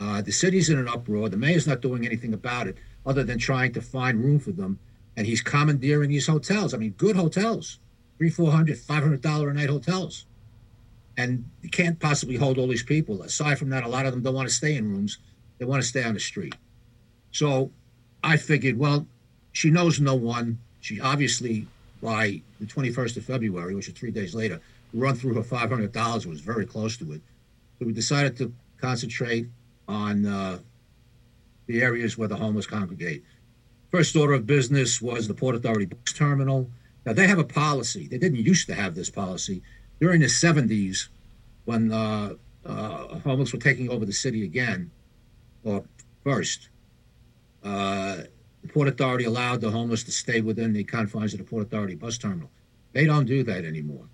Uh, 0.00 0.22
the 0.22 0.32
city's 0.32 0.68
in 0.68 0.78
an 0.78 0.88
uproar. 0.88 1.28
The 1.28 1.36
mayor's 1.36 1.66
not 1.66 1.80
doing 1.80 2.06
anything 2.06 2.34
about 2.34 2.66
it 2.66 2.76
other 3.06 3.24
than 3.24 3.38
trying 3.38 3.72
to 3.72 3.80
find 3.80 4.22
room 4.22 4.38
for 4.38 4.52
them. 4.52 4.78
And 5.18 5.26
he's 5.26 5.42
commandeering 5.42 6.10
these 6.10 6.28
hotels. 6.28 6.72
I 6.72 6.76
mean, 6.78 6.92
good 6.92 7.16
hotels, 7.16 7.80
three, 8.16 8.30
four 8.30 8.52
hundred, 8.52 8.78
five 8.78 9.02
hundred 9.02 9.20
dollar 9.20 9.50
a 9.50 9.54
night 9.54 9.68
hotels. 9.68 10.26
And 11.16 11.44
you 11.60 11.68
can't 11.68 11.98
possibly 11.98 12.36
hold 12.36 12.56
all 12.56 12.68
these 12.68 12.84
people. 12.84 13.22
Aside 13.22 13.58
from 13.58 13.70
that, 13.70 13.82
a 13.82 13.88
lot 13.88 14.06
of 14.06 14.12
them 14.12 14.22
don't 14.22 14.34
want 14.34 14.48
to 14.48 14.54
stay 14.54 14.76
in 14.76 14.88
rooms. 14.88 15.18
They 15.58 15.64
want 15.64 15.82
to 15.82 15.88
stay 15.88 16.04
on 16.04 16.14
the 16.14 16.20
street. 16.20 16.54
So 17.32 17.72
I 18.22 18.36
figured, 18.36 18.78
well, 18.78 19.06
she 19.52 19.70
knows 19.70 20.00
no 20.00 20.14
one. 20.14 20.60
She 20.80 21.00
obviously, 21.00 21.66
by 22.00 22.40
the 22.60 22.66
21st 22.66 23.16
of 23.16 23.24
February, 23.24 23.74
which 23.74 23.88
is 23.88 23.94
three 23.94 24.12
days 24.12 24.36
later, 24.36 24.60
run 24.94 25.16
through 25.16 25.34
her 25.34 25.42
$500 25.42 26.26
was 26.26 26.40
very 26.40 26.64
close 26.64 26.96
to 26.98 27.12
it. 27.12 27.20
So 27.78 27.86
we 27.86 27.92
decided 27.92 28.36
to 28.38 28.52
concentrate 28.80 29.48
on 29.88 30.24
uh, 30.24 30.58
the 31.66 31.82
areas 31.82 32.16
where 32.16 32.28
the 32.28 32.36
homeless 32.36 32.66
congregate. 32.66 33.24
First 33.90 34.14
order 34.16 34.34
of 34.34 34.46
business 34.46 35.00
was 35.00 35.28
the 35.28 35.34
Port 35.34 35.54
Authority 35.54 35.86
bus 35.86 36.12
terminal. 36.12 36.70
Now 37.06 37.14
they 37.14 37.26
have 37.26 37.38
a 37.38 37.44
policy. 37.44 38.06
They 38.06 38.18
didn't 38.18 38.38
used 38.38 38.66
to 38.68 38.74
have 38.74 38.94
this 38.94 39.08
policy 39.08 39.62
during 39.98 40.20
the 40.20 40.26
70s 40.26 41.08
when 41.64 41.92
uh, 41.92 42.34
uh, 42.66 43.18
homeless 43.20 43.52
were 43.52 43.58
taking 43.58 43.88
over 43.88 44.04
the 44.04 44.12
city 44.12 44.44
again, 44.44 44.90
or 45.64 45.84
first. 46.22 46.68
Uh, 47.64 48.18
the 48.62 48.68
Port 48.68 48.88
Authority 48.88 49.24
allowed 49.24 49.60
the 49.60 49.70
homeless 49.70 50.04
to 50.04 50.12
stay 50.12 50.40
within 50.40 50.72
the 50.72 50.84
confines 50.84 51.32
of 51.32 51.38
the 51.38 51.44
Port 51.44 51.64
Authority 51.64 51.94
bus 51.94 52.18
terminal. 52.18 52.50
They 52.92 53.06
don't 53.06 53.26
do 53.26 53.42
that 53.44 53.64
anymore. 53.64 54.08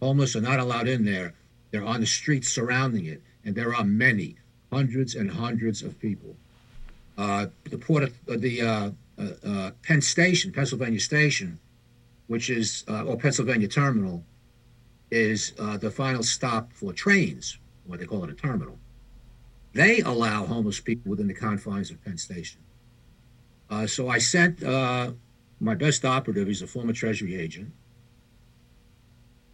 Homeless 0.00 0.36
are 0.36 0.40
not 0.40 0.60
allowed 0.60 0.88
in 0.88 1.04
there. 1.04 1.34
They're 1.70 1.84
on 1.84 2.00
the 2.00 2.06
streets 2.06 2.48
surrounding 2.48 3.06
it, 3.06 3.22
and 3.44 3.54
there 3.54 3.74
are 3.74 3.84
many, 3.84 4.36
hundreds 4.72 5.14
and 5.14 5.30
hundreds 5.30 5.82
of 5.82 5.98
people. 5.98 6.36
Uh, 7.20 7.48
the 7.64 7.76
port, 7.76 8.02
of, 8.02 8.14
uh, 8.30 8.36
the 8.38 8.62
uh, 8.62 9.70
Penn 9.82 10.00
Station, 10.00 10.52
Pennsylvania 10.52 11.00
Station, 11.00 11.58
which 12.28 12.48
is 12.48 12.82
or 12.88 13.18
Pennsylvania 13.18 13.68
Terminal, 13.68 14.24
is 15.10 15.52
the 15.52 15.90
final 15.90 16.22
stop 16.22 16.72
for 16.72 16.94
trains, 16.94 17.58
what 17.84 17.98
they 18.00 18.06
call 18.06 18.24
it 18.24 18.30
a 18.30 18.34
terminal. 18.34 18.78
They 19.74 20.00
allow 20.00 20.46
homeless 20.46 20.80
people 20.80 21.10
within 21.10 21.28
the 21.28 21.34
confines 21.34 21.90
of 21.90 22.02
Penn 22.02 22.16
Station. 22.16 22.62
So 23.86 24.08
I 24.08 24.16
sent 24.16 24.62
my 24.62 25.74
best 25.74 26.06
operative, 26.06 26.48
he's 26.48 26.62
a 26.62 26.66
former 26.66 26.94
Treasury 26.94 27.34
agent. 27.36 27.70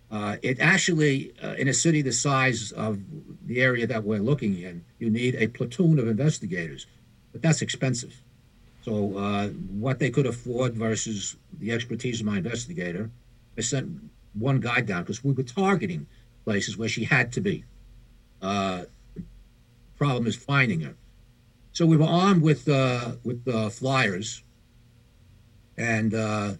Uh, 0.08 0.36
it 0.40 0.60
actually, 0.60 1.32
uh, 1.42 1.54
in 1.54 1.66
a 1.66 1.74
city 1.74 2.00
the 2.00 2.12
size 2.12 2.70
of 2.70 3.00
the 3.44 3.60
area 3.60 3.88
that 3.88 4.04
we're 4.04 4.20
looking 4.20 4.56
in, 4.56 4.84
you 5.00 5.10
need 5.10 5.34
a 5.34 5.48
platoon 5.48 5.98
of 5.98 6.06
investigators, 6.06 6.86
but 7.36 7.42
that's 7.42 7.60
expensive. 7.60 8.22
So, 8.82 9.14
uh, 9.18 9.48
what 9.48 9.98
they 9.98 10.08
could 10.08 10.24
afford 10.24 10.74
versus 10.74 11.36
the 11.58 11.70
expertise 11.70 12.20
of 12.20 12.26
my 12.26 12.38
investigator, 12.38 13.10
I 13.58 13.60
sent 13.60 13.90
one 14.32 14.58
guy 14.58 14.80
down 14.80 15.02
because 15.02 15.22
we 15.22 15.32
were 15.32 15.42
targeting 15.42 16.06
places 16.46 16.78
where 16.78 16.88
she 16.88 17.04
had 17.04 17.32
to 17.32 17.42
be. 17.42 17.64
Uh, 18.40 18.84
problem 19.98 20.26
is 20.26 20.34
finding 20.34 20.80
her. 20.80 20.94
So 21.72 21.84
we 21.84 21.98
were 21.98 22.06
armed 22.06 22.40
with 22.40 22.66
uh, 22.70 23.16
with 23.22 23.46
uh, 23.46 23.68
flyers, 23.68 24.42
and 25.76 26.14
uh, 26.14 26.54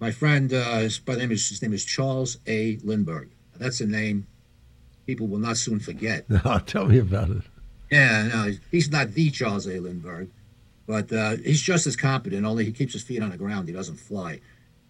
my 0.00 0.10
friend, 0.10 0.52
uh, 0.52 0.78
his, 0.78 1.00
name 1.06 1.30
is 1.30 1.48
his 1.50 1.62
name 1.62 1.72
is 1.72 1.84
Charles 1.84 2.38
A. 2.48 2.78
Lindbergh. 2.82 3.28
That's 3.56 3.80
a 3.80 3.86
name 3.86 4.26
people 5.06 5.28
will 5.28 5.38
not 5.38 5.56
soon 5.56 5.78
forget. 5.78 6.28
No, 6.28 6.58
tell 6.66 6.86
me 6.86 6.98
about 6.98 7.30
it. 7.30 7.42
Yeah, 7.90 8.28
no, 8.28 8.52
he's 8.70 8.90
not 8.90 9.12
the 9.12 9.30
Charles 9.30 9.66
A. 9.66 9.80
Lindbergh, 9.80 10.30
but 10.86 11.12
uh, 11.12 11.36
he's 11.36 11.62
just 11.62 11.86
as 11.86 11.96
competent. 11.96 12.44
Only 12.44 12.64
he 12.64 12.72
keeps 12.72 12.92
his 12.92 13.02
feet 13.02 13.22
on 13.22 13.30
the 13.30 13.38
ground. 13.38 13.68
He 13.68 13.74
doesn't 13.74 13.96
fly. 13.96 14.40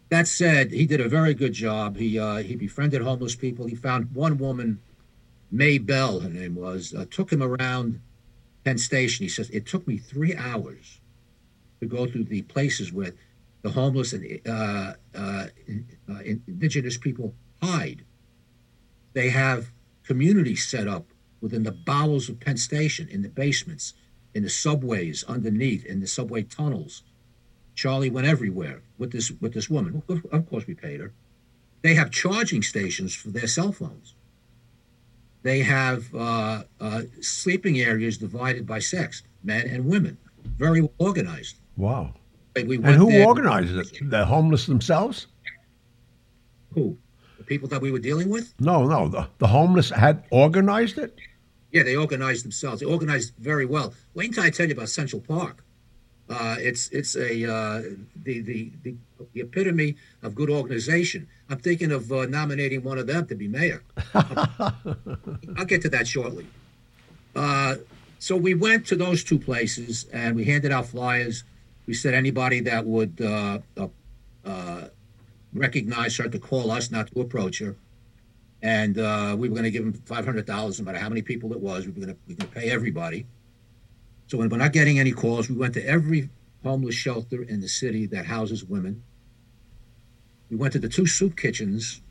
That 0.08 0.26
said, 0.26 0.72
he 0.72 0.86
did 0.86 1.00
a 1.00 1.08
very 1.08 1.34
good 1.34 1.52
job. 1.52 1.96
He 1.96 2.18
uh, 2.18 2.36
he 2.36 2.56
befriended 2.56 3.02
homeless 3.02 3.36
people. 3.36 3.66
He 3.66 3.74
found 3.74 4.14
one 4.14 4.38
woman, 4.38 4.80
May 5.50 5.78
Bell, 5.78 6.20
her 6.20 6.28
name 6.28 6.54
was, 6.54 6.94
uh, 6.94 7.04
took 7.10 7.30
him 7.30 7.42
around 7.42 8.00
Penn 8.64 8.78
Station. 8.78 9.24
He 9.24 9.28
says 9.28 9.50
it 9.50 9.66
took 9.66 9.86
me 9.86 9.98
three 9.98 10.34
hours 10.34 11.00
to 11.80 11.86
go 11.86 12.06
through 12.06 12.24
the 12.24 12.42
places 12.42 12.92
where 12.92 13.12
the 13.62 13.70
homeless 13.70 14.12
and 14.12 14.40
uh, 14.48 14.94
uh, 15.14 15.46
uh, 16.08 16.18
indigenous 16.24 16.96
people 16.96 17.34
hide. 17.62 18.04
They 19.12 19.30
have 19.30 19.70
communities 20.04 20.66
set 20.66 20.88
up 20.88 21.06
within 21.40 21.62
the 21.62 21.72
bowels 21.72 22.28
of 22.28 22.40
Penn 22.40 22.56
Station, 22.56 23.08
in 23.08 23.22
the 23.22 23.28
basements, 23.28 23.94
in 24.34 24.42
the 24.42 24.50
subways 24.50 25.24
underneath, 25.24 25.84
in 25.84 26.00
the 26.00 26.06
subway 26.06 26.42
tunnels. 26.42 27.02
Charlie 27.74 28.10
went 28.10 28.26
everywhere 28.26 28.82
with 28.98 29.12
this 29.12 29.30
with 29.40 29.54
this 29.54 29.70
woman. 29.70 30.02
Of- 30.08 30.46
course, 30.50 30.66
we 30.66 30.74
paid 30.74 31.00
her. 31.00 31.12
They 31.82 31.94
have 31.94 32.10
charging 32.10 32.62
stations 32.62 33.14
for 33.14 33.28
their 33.28 33.46
cell 33.46 33.72
phones. 33.72 34.14
They 35.42 35.60
have 35.60 36.12
uh, 36.14 36.64
uh, 36.80 37.02
sleeping 37.20 37.78
areas 37.78 38.18
divided 38.18 38.66
by 38.66 38.80
sex, 38.80 39.22
men 39.44 39.68
and 39.68 39.86
women, 39.86 40.18
very 40.56 40.80
well 40.80 40.92
organized. 40.98 41.56
Wow. 41.76 42.14
We 42.56 42.76
And 42.76 42.96
who 42.96 43.24
organized 43.24 43.76
it? 43.76 44.10
The 44.10 44.24
homeless 44.24 44.66
themselves? 44.66 45.28
Who? 46.74 46.98
People 47.48 47.68
that 47.68 47.80
we 47.80 47.90
were 47.90 47.98
dealing 47.98 48.28
with? 48.28 48.52
No, 48.60 48.86
no. 48.86 49.08
The, 49.08 49.26
the 49.38 49.46
homeless 49.46 49.88
had 49.88 50.22
organized 50.30 50.98
it? 50.98 51.16
Yeah, 51.72 51.82
they 51.82 51.96
organized 51.96 52.44
themselves. 52.44 52.80
They 52.80 52.86
organized 52.86 53.32
very 53.38 53.64
well. 53.64 53.94
Wait 54.14 54.28
until 54.28 54.44
I 54.44 54.50
tell 54.50 54.66
you 54.66 54.74
about 54.74 54.90
Central 54.90 55.22
Park. 55.22 55.64
Uh, 56.28 56.56
it's 56.58 56.90
it's 56.90 57.16
a 57.16 57.50
uh, 57.50 57.82
the, 58.22 58.40
the 58.40 58.70
the 58.82 58.94
the 59.32 59.40
epitome 59.40 59.96
of 60.22 60.34
good 60.34 60.50
organization. 60.50 61.26
I'm 61.48 61.58
thinking 61.58 61.90
of 61.90 62.12
uh, 62.12 62.26
nominating 62.26 62.82
one 62.82 62.98
of 62.98 63.06
them 63.06 63.26
to 63.28 63.34
be 63.34 63.48
mayor. 63.48 63.82
I'll 64.14 65.64
get 65.66 65.80
to 65.82 65.88
that 65.88 66.06
shortly. 66.06 66.46
Uh, 67.34 67.76
so 68.18 68.36
we 68.36 68.52
went 68.52 68.86
to 68.88 68.96
those 68.96 69.24
two 69.24 69.38
places 69.38 70.04
and 70.12 70.36
we 70.36 70.44
handed 70.44 70.70
out 70.70 70.86
flyers. 70.86 71.44
We 71.86 71.94
said 71.94 72.12
anybody 72.12 72.60
that 72.60 72.84
would 72.84 73.18
recognize 75.52 76.16
her 76.16 76.28
to 76.28 76.38
call 76.38 76.70
us, 76.70 76.90
not 76.90 77.08
to 77.08 77.20
approach 77.20 77.58
her. 77.60 77.76
And 78.62 78.98
uh, 78.98 79.36
we 79.38 79.48
were 79.48 79.54
going 79.54 79.64
to 79.64 79.70
give 79.70 79.84
them 79.84 79.92
five 79.92 80.24
hundred 80.24 80.46
dollars, 80.46 80.78
no 80.78 80.84
matter 80.84 80.98
how 80.98 81.08
many 81.08 81.22
people 81.22 81.52
it 81.52 81.60
was. 81.60 81.86
We 81.86 81.92
were 81.92 82.06
going 82.06 82.14
to 82.14 82.20
we 82.26 82.34
to 82.34 82.46
pay 82.46 82.70
everybody. 82.70 83.26
So 84.26 84.36
when 84.38 84.48
we're 84.48 84.58
not 84.58 84.72
getting 84.72 84.98
any 84.98 85.12
calls, 85.12 85.48
we 85.48 85.56
went 85.56 85.74
to 85.74 85.86
every 85.86 86.28
homeless 86.62 86.94
shelter 86.94 87.42
in 87.42 87.60
the 87.60 87.68
city 87.68 88.06
that 88.06 88.26
houses 88.26 88.64
women. 88.64 89.02
We 90.50 90.56
went 90.56 90.72
to 90.72 90.78
the 90.78 90.88
two 90.88 91.06
soup 91.06 91.36
kitchens 91.36 92.02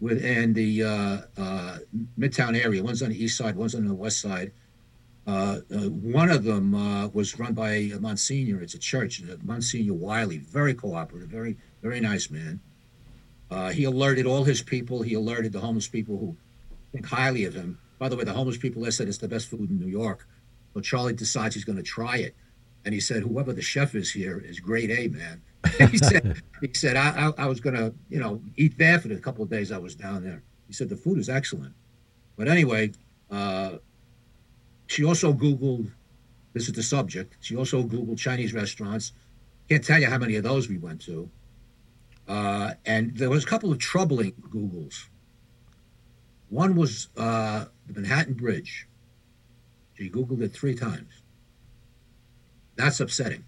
within 0.00 0.54
the 0.54 0.82
uh, 0.82 1.18
uh, 1.38 1.78
Midtown 2.18 2.62
area. 2.62 2.82
One's 2.82 3.02
on 3.02 3.10
the 3.10 3.22
east 3.22 3.36
side, 3.38 3.54
one's 3.54 3.74
on 3.74 3.86
the 3.86 3.94
west 3.94 4.20
side. 4.20 4.52
Uh, 5.26 5.60
uh, 5.72 5.88
one 5.90 6.30
of 6.30 6.42
them 6.44 6.74
uh, 6.74 7.08
was 7.08 7.38
run 7.38 7.52
by 7.52 7.70
a 7.70 8.00
Monsignor. 8.00 8.60
It's 8.60 8.74
a 8.74 8.78
church, 8.78 9.22
Monsignor 9.42 9.94
Wiley. 9.94 10.38
Very 10.38 10.74
cooperative, 10.74 11.28
very 11.28 11.56
very 11.82 12.00
nice 12.00 12.30
man. 12.30 12.60
Uh, 13.50 13.70
he 13.70 13.84
alerted 13.84 14.26
all 14.26 14.44
his 14.44 14.62
people. 14.62 15.02
He 15.02 15.14
alerted 15.14 15.52
the 15.52 15.60
homeless 15.60 15.88
people 15.88 16.18
who 16.18 16.36
think 16.92 17.06
highly 17.06 17.44
of 17.44 17.54
him. 17.54 17.78
By 17.98 18.08
the 18.08 18.16
way, 18.16 18.24
the 18.24 18.32
homeless 18.32 18.56
people 18.56 18.82
there 18.82 18.90
said 18.90 19.08
it's 19.08 19.18
the 19.18 19.28
best 19.28 19.48
food 19.48 19.70
in 19.70 19.78
New 19.78 19.88
York. 19.88 20.26
So 20.74 20.80
Charlie 20.80 21.14
decides 21.14 21.54
he's 21.54 21.64
going 21.64 21.76
to 21.76 21.82
try 21.82 22.18
it, 22.18 22.34
and 22.84 22.94
he 22.94 23.00
said, 23.00 23.24
"Whoever 23.24 23.52
the 23.52 23.62
chef 23.62 23.94
is 23.94 24.10
here 24.12 24.38
is 24.38 24.60
grade 24.60 24.90
A, 24.90 25.08
man. 25.08 25.42
he 25.90 25.98
said, 25.98 26.42
he 26.60 26.72
said 26.72 26.96
I, 26.96 27.28
I, 27.28 27.44
I 27.44 27.46
was 27.46 27.60
going 27.60 27.76
to, 27.76 27.92
you 28.08 28.18
know, 28.18 28.40
eat 28.56 28.78
there 28.78 28.98
for 28.98 29.08
the 29.08 29.16
couple 29.16 29.44
of 29.44 29.50
days 29.50 29.70
I 29.70 29.78
was 29.78 29.94
down 29.94 30.24
there. 30.24 30.42
He 30.66 30.72
said 30.72 30.88
the 30.88 30.96
food 30.96 31.18
is 31.18 31.28
excellent. 31.28 31.74
But 32.36 32.48
anyway, 32.48 32.92
uh, 33.30 33.72
she 34.86 35.04
also 35.04 35.32
Googled, 35.32 35.92
this 36.54 36.68
is 36.68 36.72
the 36.72 36.82
subject, 36.82 37.36
she 37.40 37.56
also 37.56 37.82
Googled 37.82 38.18
Chinese 38.18 38.54
restaurants. 38.54 39.12
Can't 39.68 39.84
tell 39.84 40.00
you 40.00 40.06
how 40.06 40.18
many 40.18 40.36
of 40.36 40.42
those 40.42 40.68
we 40.68 40.78
went 40.78 41.00
to. 41.02 41.30
Uh, 42.30 42.74
and 42.86 43.16
there 43.16 43.28
was 43.28 43.42
a 43.42 43.46
couple 43.46 43.72
of 43.72 43.78
troubling 43.78 44.32
Googles. 44.50 45.08
One 46.48 46.76
was 46.76 47.08
uh, 47.16 47.64
the 47.88 47.92
Manhattan 47.92 48.34
Bridge. 48.34 48.86
She 49.94 50.08
Googled 50.08 50.40
it 50.40 50.52
three 50.52 50.76
times. 50.76 51.10
That's 52.76 53.00
upsetting. 53.00 53.44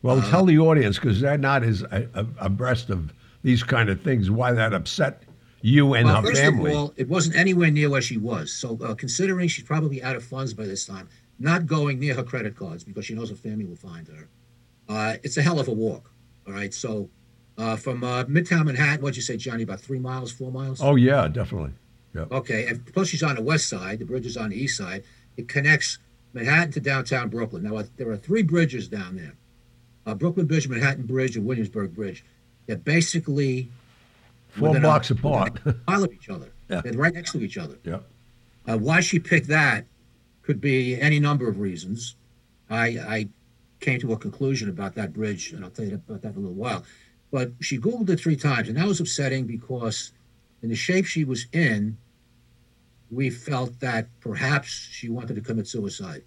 Well, 0.00 0.20
Uh, 0.20 0.30
tell 0.30 0.46
the 0.46 0.58
audience 0.58 0.98
because 0.98 1.20
they're 1.20 1.36
not 1.36 1.62
as 1.62 1.82
a, 1.82 2.08
a, 2.14 2.26
abreast 2.38 2.88
of 2.88 3.12
these 3.42 3.62
kind 3.62 3.90
of 3.90 4.00
things. 4.00 4.30
Why 4.30 4.52
that 4.52 4.72
upset 4.72 5.22
you 5.60 5.92
and 5.92 6.06
well, 6.06 6.22
her 6.22 6.28
first 6.28 6.40
family? 6.40 6.70
of 6.70 6.76
all, 6.78 6.94
it 6.96 7.08
wasn't 7.08 7.36
anywhere 7.36 7.70
near 7.70 7.90
where 7.90 8.00
she 8.00 8.16
was. 8.16 8.50
So, 8.50 8.78
uh, 8.82 8.94
considering 8.94 9.48
she's 9.48 9.64
probably 9.64 10.02
out 10.02 10.16
of 10.16 10.24
funds 10.24 10.54
by 10.54 10.64
this 10.64 10.86
time, 10.86 11.06
not 11.38 11.66
going 11.66 11.98
near 11.98 12.14
her 12.14 12.22
credit 12.22 12.56
cards 12.56 12.82
because 12.82 13.04
she 13.04 13.14
knows 13.14 13.28
her 13.28 13.36
family 13.36 13.66
will 13.66 13.76
find 13.76 14.08
her. 14.08 14.28
Uh, 14.88 15.16
it's 15.22 15.36
a 15.36 15.42
hell 15.42 15.60
of 15.60 15.68
a 15.68 15.72
walk. 15.72 16.10
All 16.46 16.54
right. 16.54 16.72
So, 16.72 17.10
uh, 17.58 17.76
from 17.76 18.04
uh, 18.04 18.24
Midtown 18.24 18.66
Manhattan, 18.66 19.00
what'd 19.02 19.16
you 19.16 19.22
say, 19.22 19.36
Gianni? 19.36 19.62
About 19.62 19.80
three 19.80 19.98
miles, 19.98 20.30
four 20.32 20.50
miles? 20.52 20.80
oh 20.82 20.96
yeah, 20.96 21.28
definitely. 21.28 21.72
Okay, 22.30 22.66
and 22.66 22.82
plus 22.94 23.08
she's 23.08 23.22
on 23.22 23.36
the 23.36 23.42
west 23.42 23.68
side. 23.68 23.98
The 23.98 24.06
bridge 24.06 24.24
is 24.24 24.38
on 24.38 24.48
the 24.48 24.56
east 24.56 24.78
side. 24.78 25.04
It 25.36 25.48
connects 25.48 25.98
Manhattan 26.32 26.72
to 26.72 26.80
downtown 26.80 27.28
Brooklyn. 27.28 27.62
Now 27.62 27.76
uh, 27.76 27.84
there 27.98 28.08
are 28.10 28.16
three 28.16 28.42
bridges 28.42 28.88
down 28.88 29.16
there: 29.16 29.34
uh, 30.06 30.14
Brooklyn 30.14 30.46
Bridge, 30.46 30.66
Manhattan 30.66 31.04
Bridge, 31.04 31.36
and 31.36 31.44
Williamsburg 31.44 31.94
Bridge. 31.94 32.24
They're 32.66 32.76
basically 32.78 33.68
Four 34.48 34.74
a- 34.76 34.80
blocks 34.80 35.10
apart. 35.10 35.58
a 35.66 35.74
mile 35.86 36.04
of 36.04 36.12
each 36.12 36.28
other. 36.30 36.46
Yeah. 36.68 36.80
They're 36.80 36.94
right 36.94 37.14
next 37.14 37.30
to 37.32 37.40
each 37.44 37.58
other. 37.58 37.76
yeah. 37.84 37.98
Uh, 38.66 38.76
why 38.76 38.98
she 39.00 39.20
picked 39.20 39.46
that 39.48 39.84
could 40.42 40.60
be 40.60 41.00
any 41.00 41.20
number 41.20 41.48
of 41.48 41.60
reasons. 41.60 42.16
I, 42.68 42.86
I 42.98 43.28
came 43.78 44.00
to 44.00 44.12
a 44.14 44.16
conclusion 44.16 44.68
about 44.68 44.96
that 44.96 45.12
bridge, 45.12 45.52
and 45.52 45.62
I'll 45.64 45.70
tell 45.70 45.84
you 45.84 45.94
about 45.94 46.22
that 46.22 46.32
in 46.32 46.38
a 46.38 46.40
little 46.40 46.54
while. 46.56 46.82
But 47.36 47.52
she 47.60 47.76
Googled 47.76 48.08
it 48.08 48.18
three 48.18 48.36
times, 48.36 48.66
and 48.66 48.78
that 48.78 48.88
was 48.88 48.98
upsetting 48.98 49.46
because, 49.46 50.10
in 50.62 50.70
the 50.70 50.74
shape 50.74 51.04
she 51.04 51.22
was 51.22 51.44
in, 51.52 51.98
we 53.10 53.28
felt 53.28 53.78
that 53.80 54.08
perhaps 54.20 54.70
she 54.70 55.10
wanted 55.10 55.34
to 55.34 55.42
commit 55.42 55.68
suicide. 55.68 56.24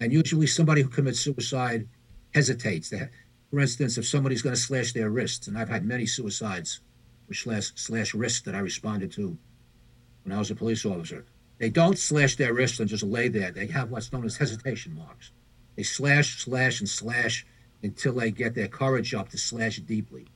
And 0.00 0.12
usually, 0.12 0.48
somebody 0.48 0.82
who 0.82 0.88
commits 0.88 1.20
suicide 1.20 1.86
hesitates. 2.34 2.90
They, 2.90 3.08
for 3.50 3.60
instance, 3.60 3.98
if 3.98 4.04
somebody's 4.04 4.42
going 4.42 4.56
to 4.56 4.60
slash 4.60 4.92
their 4.94 5.10
wrists, 5.10 5.46
and 5.46 5.56
I've 5.56 5.68
had 5.68 5.84
many 5.84 6.06
suicides 6.06 6.80
with 7.28 7.36
slash, 7.36 7.70
slash 7.76 8.12
wrists 8.12 8.40
that 8.40 8.56
I 8.56 8.58
responded 8.58 9.12
to 9.12 9.38
when 10.24 10.34
I 10.34 10.40
was 10.40 10.50
a 10.50 10.56
police 10.56 10.84
officer. 10.84 11.24
They 11.58 11.70
don't 11.70 11.96
slash 11.96 12.34
their 12.34 12.52
wrists 12.52 12.80
and 12.80 12.88
just 12.88 13.04
lay 13.04 13.28
there. 13.28 13.52
They 13.52 13.68
have 13.68 13.92
what's 13.92 14.12
known 14.12 14.24
as 14.24 14.38
hesitation 14.38 14.92
marks. 14.92 15.30
They 15.76 15.84
slash, 15.84 16.42
slash, 16.42 16.80
and 16.80 16.88
slash 16.88 17.46
until 17.82 18.14
they 18.14 18.30
get 18.30 18.54
their 18.54 18.68
courage 18.68 19.14
up 19.14 19.28
to 19.30 19.38
slash 19.38 19.78
deeply. 19.78 20.26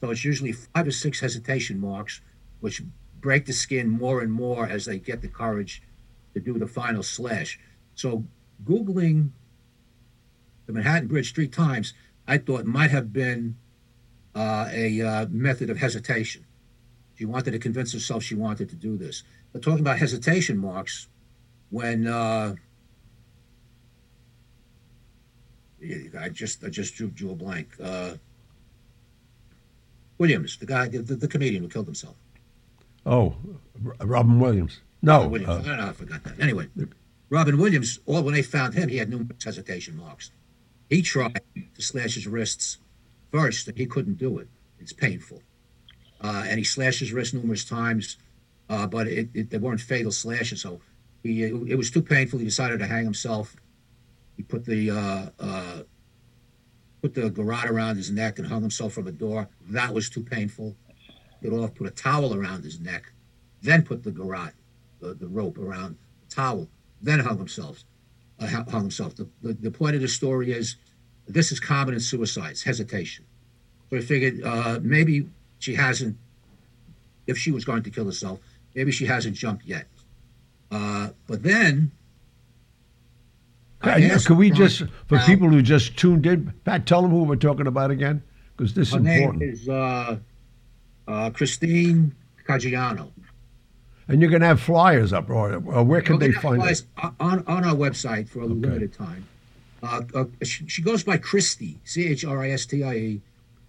So 0.00 0.10
it's 0.10 0.24
usually 0.24 0.52
five 0.52 0.86
or 0.86 0.92
six 0.92 1.20
hesitation 1.20 1.80
marks, 1.80 2.20
which 2.60 2.82
break 3.20 3.46
the 3.46 3.52
skin 3.52 3.88
more 3.88 4.20
and 4.20 4.32
more 4.32 4.66
as 4.66 4.84
they 4.84 4.98
get 4.98 5.22
the 5.22 5.28
courage 5.28 5.82
to 6.34 6.40
do 6.40 6.58
the 6.58 6.66
final 6.66 7.02
slash. 7.02 7.58
So 7.94 8.24
Googling 8.64 9.30
the 10.66 10.72
Manhattan 10.74 11.08
Bridge 11.08 11.34
three 11.34 11.48
times, 11.48 11.94
I 12.28 12.38
thought 12.38 12.66
might 12.66 12.90
have 12.90 13.12
been 13.12 13.56
uh, 14.34 14.68
a 14.70 15.00
uh, 15.00 15.26
method 15.30 15.70
of 15.70 15.78
hesitation. 15.78 16.44
She 17.16 17.24
wanted 17.24 17.52
to 17.52 17.58
convince 17.58 17.92
herself 17.94 18.22
she 18.22 18.34
wanted 18.34 18.68
to 18.68 18.76
do 18.76 18.96
this. 18.96 19.24
But 19.52 19.62
talking 19.62 19.80
about 19.80 19.98
hesitation 19.98 20.58
marks, 20.58 21.08
when 21.70 22.06
uh, 22.06 22.54
yeah, 25.67 25.67
I 26.18 26.28
just 26.28 26.64
I 26.64 26.68
just 26.68 26.94
drew, 26.94 27.08
drew 27.08 27.30
a 27.30 27.34
blank. 27.34 27.68
Uh, 27.82 28.14
Williams, 30.18 30.56
the 30.58 30.66
guy, 30.66 30.88
the, 30.88 30.98
the, 30.98 31.14
the 31.14 31.28
comedian 31.28 31.62
who 31.62 31.68
killed 31.68 31.86
himself. 31.86 32.16
Oh, 33.06 33.36
R- 33.86 34.06
Robin 34.06 34.40
Williams. 34.40 34.80
No. 35.02 35.28
Williams. 35.28 35.66
uh, 35.66 35.70
I 35.70 35.76
know. 35.76 35.86
I 35.88 35.92
forgot 35.92 36.24
that. 36.24 36.40
Anyway, 36.40 36.68
Robin 37.30 37.56
Williams. 37.58 38.00
All 38.06 38.22
when 38.22 38.34
they 38.34 38.42
found 38.42 38.74
him, 38.74 38.88
he 38.88 38.96
had 38.96 39.08
numerous 39.08 39.44
hesitation 39.44 39.96
marks. 39.96 40.32
He 40.90 41.02
tried 41.02 41.40
to 41.54 41.82
slash 41.82 42.14
his 42.14 42.26
wrists 42.26 42.78
first, 43.30 43.68
and 43.68 43.76
he 43.78 43.86
couldn't 43.86 44.18
do 44.18 44.38
it. 44.38 44.48
It's 44.80 44.92
painful, 44.92 45.42
uh, 46.20 46.44
and 46.46 46.58
he 46.58 46.64
slashed 46.64 47.00
his 47.00 47.12
wrist 47.12 47.34
numerous 47.34 47.64
times, 47.64 48.16
uh, 48.70 48.86
but 48.86 49.06
it, 49.06 49.28
it, 49.34 49.50
they 49.50 49.58
weren't 49.58 49.80
fatal 49.80 50.10
slashes. 50.10 50.62
So 50.62 50.80
he 51.22 51.44
it 51.44 51.76
was 51.76 51.90
too 51.90 52.02
painful. 52.02 52.38
He 52.38 52.44
decided 52.44 52.78
to 52.80 52.86
hang 52.86 53.04
himself. 53.04 53.54
He 54.38 54.44
put 54.44 54.64
the 54.64 54.90
uh, 54.90 55.26
uh, 55.40 55.82
put 57.02 57.12
the 57.12 57.28
garrote 57.28 57.66
around 57.66 57.96
his 57.96 58.10
neck 58.10 58.38
and 58.38 58.46
hung 58.46 58.62
himself 58.62 58.92
from 58.92 59.08
a 59.08 59.12
door. 59.12 59.48
That 59.68 59.92
was 59.92 60.08
too 60.08 60.22
painful. 60.22 60.76
Get 61.42 61.52
off, 61.52 61.74
put 61.74 61.88
a 61.88 61.90
towel 61.90 62.34
around 62.34 62.62
his 62.64 62.80
neck, 62.80 63.12
then 63.62 63.82
put 63.82 64.04
the 64.04 64.12
garrote, 64.12 64.54
the, 65.00 65.14
the 65.14 65.26
rope 65.26 65.58
around 65.58 65.96
the 66.26 66.34
towel, 66.34 66.68
then 67.02 67.18
hung 67.18 67.36
himself. 67.36 67.84
Uh, 68.38 68.46
hung 68.46 68.82
himself. 68.82 69.16
The, 69.16 69.28
the, 69.42 69.54
the 69.54 69.70
point 69.72 69.96
of 69.96 70.02
the 70.02 70.08
story 70.08 70.52
is 70.52 70.76
this 71.26 71.50
is 71.50 71.58
common 71.58 71.94
in 71.94 72.00
suicides, 72.00 72.62
hesitation. 72.62 73.24
So 73.90 73.96
I 73.96 74.00
figured 74.00 74.42
uh, 74.44 74.78
maybe 74.80 75.28
she 75.58 75.74
hasn't, 75.74 76.16
if 77.26 77.36
she 77.36 77.50
was 77.50 77.64
going 77.64 77.82
to 77.82 77.90
kill 77.90 78.04
herself, 78.04 78.38
maybe 78.76 78.92
she 78.92 79.06
hasn't 79.06 79.34
jumped 79.34 79.64
yet. 79.64 79.88
Uh, 80.70 81.08
but 81.26 81.42
then, 81.42 81.90
I 83.80 84.18
Could, 84.24 84.36
we 84.36 84.50
just, 84.50 84.82
for 85.06 85.16
Now- 85.16 85.26
people 85.26 85.48
who 85.48 85.62
just 85.62 85.96
tuned 85.96 86.26
in, 86.26 86.52
Pat, 86.64 86.86
tell 86.86 87.02
them 87.02 87.10
who 87.10 87.22
we're 87.24 87.36
talking 87.36 87.66
about 87.66 87.90
again, 87.90 88.22
because 88.56 88.74
this 88.74 88.88
is 88.88 88.94
her 88.94 89.00
name 89.00 89.40
is 89.40 89.68
uh, 89.68 90.18
uh, 91.06 91.30
Christine 91.30 92.14
Caggiano. 92.46 93.10
And 94.08 94.20
you're 94.20 94.30
going 94.30 94.40
to 94.40 94.46
have 94.48 94.60
flyers 94.60 95.12
up, 95.12 95.28
or, 95.28 95.54
or 95.54 95.84
where 95.84 96.00
can 96.00 96.18
they 96.18 96.32
find 96.32 96.62
it? 96.62 96.82
on, 97.20 97.44
on 97.46 97.64
our 97.64 97.74
website 97.74 98.28
for 98.28 98.40
a 98.40 98.46
limited 98.46 98.92
time. 98.92 99.26
Uh, 99.82 100.00
uh, 100.14 100.24
she, 100.42 100.66
she 100.66 100.82
goes 100.82 101.04
by 101.04 101.18
Christie, 101.18 101.78
C 101.84 102.08
H 102.08 102.24
R 102.24 102.42
I 102.42 102.50
S 102.50 102.66
T 102.66 102.82
I 102.82 102.94
E, 102.94 103.20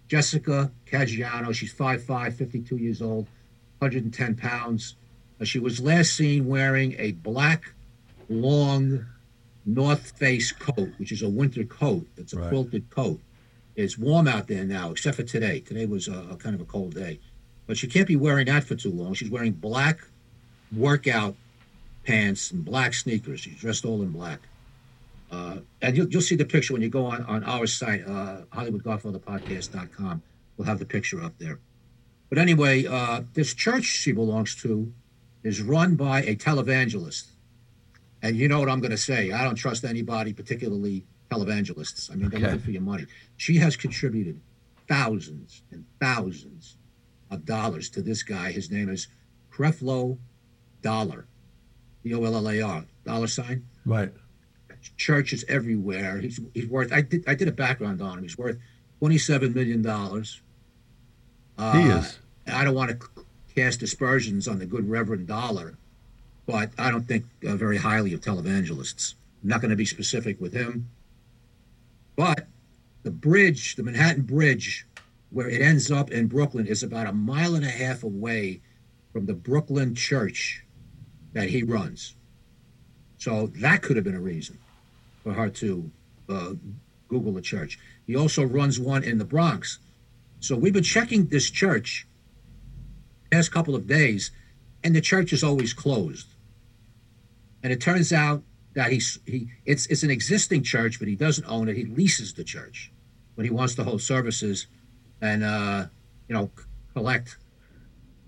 Jessica 0.07 0.71
Caggiano. 0.89 1.53
She's 1.53 1.73
5'5, 1.73 2.33
52 2.33 2.77
years 2.77 3.01
old, 3.01 3.27
110 3.79 4.35
pounds. 4.35 4.95
Uh, 5.39 5.43
she 5.43 5.59
was 5.59 5.79
last 5.79 6.15
seen 6.15 6.47
wearing 6.47 6.95
a 6.97 7.11
black, 7.11 7.73
long 8.29 9.05
North 9.65 10.17
Face 10.17 10.51
coat, 10.51 10.89
which 10.97 11.11
is 11.11 11.21
a 11.21 11.29
winter 11.29 11.63
coat. 11.63 12.07
It's 12.17 12.33
a 12.33 12.39
Right. 12.39 12.49
quilted 12.49 12.89
coat. 12.89 13.19
It's 13.75 13.97
warm 13.97 14.27
out 14.27 14.47
there 14.47 14.65
now, 14.65 14.91
except 14.91 15.17
for 15.17 15.23
today. 15.23 15.59
Today 15.61 15.85
was 15.85 16.07
a, 16.07 16.27
a 16.31 16.35
kind 16.35 16.55
of 16.55 16.61
a 16.61 16.65
cold 16.65 16.95
day. 16.95 17.19
But 17.67 17.77
she 17.77 17.87
can't 17.87 18.07
be 18.07 18.15
wearing 18.15 18.47
that 18.47 18.63
for 18.63 18.75
too 18.75 18.91
long. 18.91 19.13
She's 19.13 19.29
wearing 19.29 19.51
black 19.53 19.99
workout 20.75 21.35
pants 22.03 22.51
and 22.51 22.65
black 22.65 22.93
sneakers. 22.93 23.41
She's 23.41 23.55
dressed 23.59 23.85
all 23.85 24.01
in 24.01 24.09
black. 24.09 24.39
Uh, 25.31 25.57
and 25.81 25.95
you'll, 25.95 26.07
you'll 26.09 26.21
see 26.21 26.35
the 26.35 26.45
picture 26.45 26.73
when 26.73 26.81
you 26.81 26.89
go 26.89 27.05
on, 27.05 27.23
on 27.25 27.43
our 27.43 27.67
site, 27.67 28.03
uh, 28.07 28.41
HollywoodGodfatherPodcast.com. 28.53 30.21
We'll 30.57 30.65
have 30.65 30.79
the 30.79 30.85
picture 30.85 31.21
up 31.21 31.33
there. 31.37 31.59
But 32.29 32.37
anyway, 32.37 32.85
uh, 32.85 33.21
this 33.33 33.53
church 33.53 33.83
she 33.85 34.11
belongs 34.11 34.55
to 34.61 34.91
is 35.43 35.61
run 35.61 35.95
by 35.95 36.23
a 36.23 36.35
televangelist. 36.35 37.27
And 38.21 38.35
you 38.35 38.47
know 38.47 38.59
what 38.59 38.69
I'm 38.69 38.79
going 38.81 38.91
to 38.91 38.97
say. 38.97 39.31
I 39.31 39.43
don't 39.43 39.55
trust 39.55 39.83
anybody, 39.85 40.33
particularly 40.33 41.05
televangelists. 41.31 42.11
I 42.11 42.15
mean, 42.15 42.29
they're 42.29 42.39
Okay. 42.39 42.47
looking 42.47 42.59
for 42.65 42.71
your 42.71 42.81
money. 42.81 43.05
She 43.37 43.57
has 43.57 43.75
contributed 43.75 44.39
thousands 44.87 45.61
and 45.71 45.85
thousands 46.01 46.75
of 47.31 47.45
dollars 47.45 47.89
to 47.91 48.01
this 48.01 48.23
guy. 48.23 48.51
His 48.51 48.69
name 48.71 48.89
is 48.89 49.07
Creflo 49.51 50.17
Dollar, 50.81 51.25
D 52.03 52.13
O 52.13 52.23
L 52.23 52.35
L 52.35 52.49
A 52.49 52.61
R, 52.61 52.85
dollar 53.05 53.27
sign. 53.27 53.65
Right. 53.85 54.11
Churches 54.97 55.43
everywhere. 55.47 56.17
He's 56.19 56.39
he's 56.53 56.65
worth. 56.67 56.91
I 56.93 57.01
did 57.01 57.23
I 57.27 57.35
did 57.35 57.47
a 57.47 57.51
background 57.51 58.01
on 58.01 58.17
him. 58.17 58.23
He's 58.23 58.37
worth 58.37 58.57
twenty 58.99 59.17
seven 59.17 59.53
million 59.53 59.81
dollars. 59.81 60.41
Uh, 61.57 61.73
He 61.73 61.89
is. 61.89 62.19
I 62.47 62.63
don't 62.63 62.73
want 62.75 62.91
to 62.99 63.07
cast 63.53 63.83
aspersions 63.83 64.47
on 64.47 64.57
the 64.57 64.65
good 64.65 64.89
Reverend 64.89 65.27
Dollar, 65.27 65.77
but 66.49 66.71
I 66.79 66.89
don't 66.89 67.07
think 67.07 67.25
uh, 67.47 67.55
very 67.55 67.77
highly 67.77 68.11
of 68.15 68.21
televangelists. 68.21 69.13
I'm 69.43 69.49
not 69.49 69.61
going 69.61 69.69
to 69.69 69.77
be 69.77 69.85
specific 69.85 70.41
with 70.41 70.51
him. 70.51 70.89
But 72.15 72.47
the 73.03 73.11
bridge, 73.11 73.75
the 73.75 73.83
Manhattan 73.83 74.23
Bridge, 74.23 74.87
where 75.29 75.47
it 75.47 75.61
ends 75.61 75.91
up 75.91 76.09
in 76.09 76.25
Brooklyn, 76.25 76.65
is 76.65 76.81
about 76.81 77.05
a 77.05 77.13
mile 77.13 77.53
and 77.53 77.63
a 77.63 77.69
half 77.69 78.01
away 78.01 78.61
from 79.13 79.27
the 79.27 79.35
Brooklyn 79.35 79.93
church 79.93 80.65
that 81.33 81.49
he 81.49 81.61
runs. 81.61 82.15
So 83.19 83.51
that 83.57 83.83
could 83.83 83.95
have 83.95 84.03
been 84.03 84.15
a 84.15 84.19
reason 84.19 84.57
for 85.23 85.33
her 85.33 85.49
to 85.49 85.91
uh, 86.29 86.53
Google 87.09 87.33
the 87.33 87.41
church. 87.41 87.77
He 88.07 88.15
also 88.15 88.43
runs 88.43 88.79
one 88.79 89.03
in 89.03 89.19
the 89.19 89.23
Bronx. 89.23 89.77
So 90.39 90.55
we've 90.55 90.73
been 90.73 90.81
checking 90.81 91.27
this 91.27 91.51
church 91.51 92.07
past 93.31 93.51
couple 93.51 93.75
of 93.75 93.85
days, 93.85 94.31
and 94.83 94.95
the 94.95 95.01
church 95.01 95.31
is 95.31 95.43
always 95.43 95.73
closed. 95.73 96.25
And 97.63 97.73
it 97.73 97.81
turns 97.81 98.13
out 98.13 98.43
that 98.73 98.91
he's 98.91 99.19
he 99.25 99.49
it's 99.65 99.85
it's 99.87 100.03
an 100.03 100.11
existing 100.11 100.63
church, 100.63 100.99
but 100.99 101.07
he 101.07 101.15
doesn't 101.15 101.45
own 101.45 101.67
it. 101.69 101.75
He 101.75 101.85
leases 101.85 102.33
the 102.33 102.43
church, 102.43 102.91
but 103.35 103.45
he 103.45 103.51
wants 103.51 103.75
to 103.75 103.83
hold 103.83 104.01
services 104.01 104.67
and 105.21 105.43
uh, 105.43 105.85
you 106.27 106.35
know 106.35 106.51
collect 106.93 107.37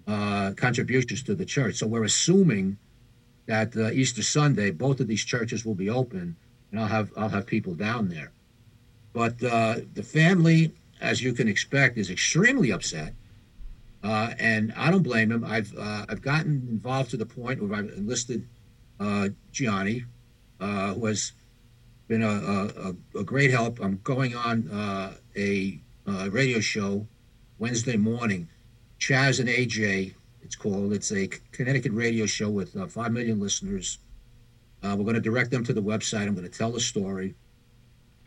uh, 0.08 0.52
contributions 0.58 1.24
to 1.24 1.36
the 1.36 1.46
church. 1.46 1.76
So 1.76 1.88
we're 1.88 2.04
assuming 2.04 2.78
that 3.46 3.76
uh, 3.76 3.91
Easter 3.91 4.24
Sunday, 4.24 4.72
both 4.72 5.00
of 5.00 5.08
these 5.08 5.24
churches 5.24 5.65
will 5.65 5.76
be 5.76 5.89
open, 5.89 6.36
and 6.72 6.80
I'll 6.80 6.88
have 6.88 7.12
I'll 7.15 7.30
have 7.30 7.46
people 7.46 7.74
down 7.76 8.10
there. 8.10 8.32
But 9.13 9.44
uh, 9.44 9.82
the 9.94 10.04
family, 10.04 10.74
as 11.00 11.22
you 11.22 11.34
can 11.34 11.48
expect, 11.48 11.98
is 11.98 12.10
extremely 12.10 12.72
upset, 12.72 13.13
uh, 14.04 14.34
and 14.39 14.74
I 14.76 14.89
don't 14.89 15.04
blame 15.04 15.30
them. 15.30 15.44
I've 15.44 15.74
uh, 15.78 16.06
I've 16.10 16.22
gotten 16.22 16.67
involved 16.70 17.12
to 17.12 17.17
the 17.17 17.26
point 17.26 17.62
where 17.62 17.78
I've 17.78 17.89
enlisted 17.89 18.48
uh, 19.02 19.30
Gianni, 19.52 20.06
uh, 20.60 20.94
who 20.94 21.08
has 21.08 21.34
been 22.08 22.22
a, 22.22 22.94
a, 23.18 23.20
a, 23.20 23.24
great 23.24 23.52
help. 23.52 23.80
I'm 23.82 24.00
going 24.04 24.36
on 24.36 24.70
uh, 24.70 25.14
a, 25.36 25.80
a 26.06 26.30
radio 26.30 26.60
show 26.60 27.08
Wednesday 27.58 27.98
morning. 27.98 28.48
Chaz 29.00 29.40
and 29.40 29.50
AJ, 29.50 30.14
it's 30.44 30.56
called. 30.56 30.94
It's 30.94 31.12
a 31.12 31.28
Connecticut 31.52 31.94
radio 31.94 32.26
show 32.26 32.50
with 32.50 32.76
uh, 32.78 32.86
five 32.88 33.12
million 33.12 33.40
listeners. 33.40 33.98
Uh, 34.84 34.96
we're 34.98 35.04
going 35.04 35.16
to 35.16 35.22
direct 35.22 35.52
them 35.52 35.64
to 35.64 35.74
the 35.74 35.82
website. 35.82 36.28
I'm 36.28 36.36
going 36.36 36.50
to 36.50 36.58
tell 36.58 36.72
the 36.72 36.80
story, 36.80 37.34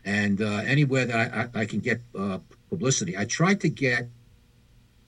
and 0.03 0.41
uh, 0.41 0.61
anywhere 0.65 1.05
that 1.05 1.15
I, 1.33 1.59
I, 1.59 1.61
I 1.61 1.65
can 1.65 1.79
get 1.79 2.01
uh, 2.17 2.39
publicity. 2.69 3.17
I 3.17 3.25
tried 3.25 3.61
to 3.61 3.69
get 3.69 4.09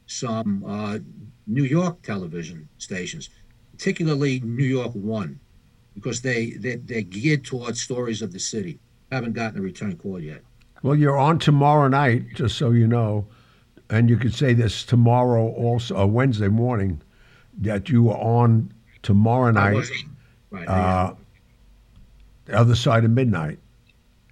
some 0.06 0.64
uh, 0.66 1.00
New 1.46 1.64
York 1.64 2.02
television 2.04 2.70
stations, 2.78 3.30
particularly 3.74 4.40
New 4.40 4.66
York 4.66 4.94
One 4.94 5.40
because 5.98 6.22
they, 6.22 6.52
they 6.52 6.76
they're 6.76 7.02
geared 7.02 7.44
towards 7.44 7.82
stories 7.82 8.22
of 8.22 8.32
the 8.32 8.40
city. 8.40 8.80
Haven't 9.12 9.34
gotten 9.34 9.58
a 9.58 9.62
return 9.64 9.98
call 9.98 10.20
yet. 10.20 10.44
Well, 10.84 10.96
you're 10.96 11.18
on 11.18 11.40
tomorrow 11.40 11.88
night, 11.88 12.36
just 12.36 12.56
so 12.56 12.70
you 12.70 12.86
know, 12.86 13.26
and 13.90 14.10
you 14.10 14.18
could 14.18 14.36
say 14.36 14.54
this 14.54 14.86
tomorrow 14.86 15.48
also, 15.48 15.96
or 15.96 16.08
Wednesday 16.08 16.50
morning, 16.50 17.02
that 17.60 17.90
you 17.90 18.12
are 18.12 18.18
on 18.18 18.72
tomorrow 19.02 19.50
night, 19.50 19.90
right, 20.52 20.68
uh, 20.68 21.16
the 22.46 22.54
other 22.54 22.76
side 22.76 23.04
of 23.06 23.12
midnight, 23.12 23.58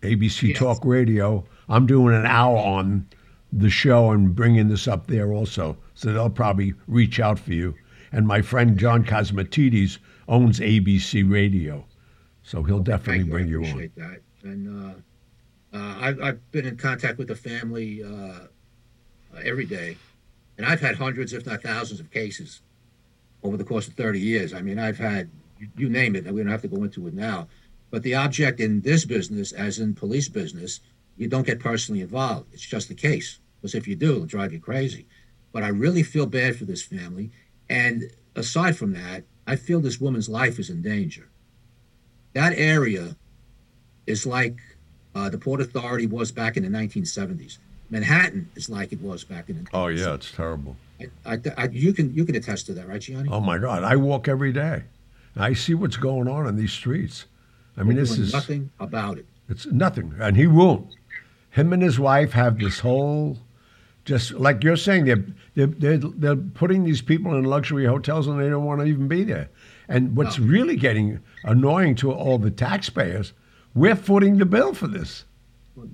ABC 0.01 0.49
yes. 0.49 0.59
Talk 0.59 0.85
Radio. 0.85 1.43
I'm 1.67 1.87
doing 1.87 2.13
an 2.13 2.27
hour 2.27 2.57
on 2.57 3.07
the 3.51 3.71
show 3.71 4.11
and 4.11 4.35
bringing 4.35 4.67
this 4.67 4.87
up 4.87 5.07
there 5.07 5.33
also, 5.33 5.77
so 5.95 6.13
they'll 6.13 6.29
probably 6.29 6.75
reach 6.87 7.19
out 7.19 7.39
for 7.39 7.53
you. 7.53 7.73
And 8.11 8.27
my 8.27 8.43
friend 8.43 8.77
John 8.77 9.03
Catsimatidis 9.03 9.97
owns 10.27 10.59
ABC 10.59 11.29
Radio, 11.29 11.85
so 12.43 12.63
he'll 12.63 12.79
definitely 12.79 13.25
you. 13.25 13.31
bring 13.31 13.47
you 13.47 13.59
on. 13.59 13.69
Appreciate 13.69 13.95
that. 13.95 14.21
And 14.43 14.93
uh, 15.73 15.77
uh, 15.77 15.95
I've, 15.99 16.21
I've 16.21 16.51
been 16.51 16.65
in 16.65 16.77
contact 16.77 17.17
with 17.17 17.27
the 17.27 17.35
family 17.35 18.03
uh, 18.03 18.47
every 19.43 19.65
day, 19.65 19.97
and 20.57 20.65
I've 20.65 20.81
had 20.81 20.95
hundreds, 20.95 21.33
if 21.33 21.45
not 21.45 21.61
thousands, 21.61 21.99
of 21.99 22.11
cases 22.11 22.61
over 23.43 23.57
the 23.57 23.63
course 23.63 23.87
of 23.87 23.93
30 23.93 24.19
years. 24.19 24.53
I 24.53 24.61
mean, 24.61 24.79
I've 24.79 24.97
had 24.97 25.29
you 25.77 25.89
name 25.89 26.15
it. 26.15 26.25
We 26.25 26.41
don't 26.41 26.51
have 26.51 26.61
to 26.63 26.67
go 26.67 26.83
into 26.83 27.07
it 27.07 27.13
now. 27.13 27.47
But 27.91 28.03
the 28.03 28.15
object 28.15 28.59
in 28.59 28.81
this 28.81 29.05
business, 29.05 29.51
as 29.51 29.79
in 29.79 29.93
police 29.93 30.27
business, 30.27 30.81
you 31.17 31.27
don't 31.27 31.45
get 31.45 31.59
personally 31.59 32.01
involved. 32.01 32.53
It's 32.53 32.65
just 32.65 32.89
the 32.89 32.95
case. 32.95 33.39
Because 33.61 33.75
if 33.75 33.87
you 33.87 33.95
do, 33.95 34.15
it'll 34.15 34.25
drive 34.25 34.53
you 34.53 34.59
crazy. 34.59 35.07
But 35.51 35.63
I 35.63 35.69
really 35.69 36.03
feel 36.03 36.25
bad 36.25 36.55
for 36.57 36.65
this 36.65 36.83
family. 36.83 37.31
And 37.69 38.11
aside 38.35 38.77
from 38.77 38.93
that, 38.93 39.23
I 39.47 39.55
feel 39.55 39.79
this 39.79 39.99
woman's 39.99 40.29
life 40.29 40.59
is 40.59 40.69
in 40.69 40.81
danger. 40.81 41.27
That 42.33 42.53
area 42.57 43.15
is 44.07 44.25
like 44.25 44.57
uh, 45.13 45.29
the 45.29 45.37
Port 45.37 45.61
Authority 45.61 46.07
was 46.07 46.31
back 46.31 46.57
in 46.57 46.63
the 46.63 46.69
1970s. 46.69 47.57
Manhattan 47.89 48.49
is 48.55 48.69
like 48.69 48.91
it 48.91 49.01
was 49.01 49.23
back 49.23 49.49
in 49.49 49.63
the. 49.63 49.69
Oh 49.73 49.87
yeah, 49.87 50.15
it's 50.15 50.31
terrible. 50.31 50.75
I, 50.99 51.33
I, 51.33 51.39
I, 51.57 51.67
you 51.67 51.93
can 51.93 52.13
you 52.13 52.25
can 52.25 52.35
attest 52.35 52.65
to 52.67 52.73
that, 52.73 52.87
right, 52.87 52.99
Gianni? 52.99 53.29
Oh 53.31 53.39
my 53.39 53.57
God, 53.57 53.83
I 53.83 53.95
walk 53.95 54.27
every 54.27 54.51
day. 54.51 54.83
I 55.37 55.53
see 55.53 55.73
what's 55.73 55.97
going 55.97 56.27
on 56.27 56.47
in 56.47 56.55
these 56.55 56.71
streets. 56.71 57.25
I 57.77 57.83
mean, 57.83 57.95
We're 57.95 58.01
this 58.01 58.17
is 58.17 58.33
nothing 58.33 58.71
about 58.79 59.17
it. 59.17 59.25
It's 59.47 59.65
nothing, 59.67 60.15
and 60.19 60.35
he 60.35 60.47
won't. 60.47 60.95
Him 61.51 61.73
and 61.73 61.83
his 61.83 61.99
wife 61.99 62.31
have 62.31 62.59
this 62.59 62.79
whole 62.79 63.37
just 64.05 64.33
like 64.33 64.63
you're 64.63 64.77
saying, 64.77 65.05
they're, 65.05 65.25
they're, 65.55 65.67
they're, 65.67 65.97
they're 65.97 66.35
putting 66.35 66.83
these 66.83 67.01
people 67.01 67.35
in 67.35 67.43
luxury 67.43 67.85
hotels 67.85 68.27
and 68.27 68.39
they 68.39 68.49
don't 68.49 68.63
want 68.63 68.79
to 68.79 68.85
even 68.85 69.07
be 69.07 69.23
there. 69.23 69.49
And 69.89 70.15
what's 70.15 70.39
no. 70.39 70.45
really 70.45 70.75
getting 70.75 71.19
annoying 71.43 71.95
to 71.95 72.11
all 72.11 72.37
the 72.37 72.51
taxpayers, 72.51 73.33
we're 73.73 73.95
footing 73.95 74.37
the 74.37 74.45
bill 74.45 74.73
for 74.73 74.87
this. 74.87 75.25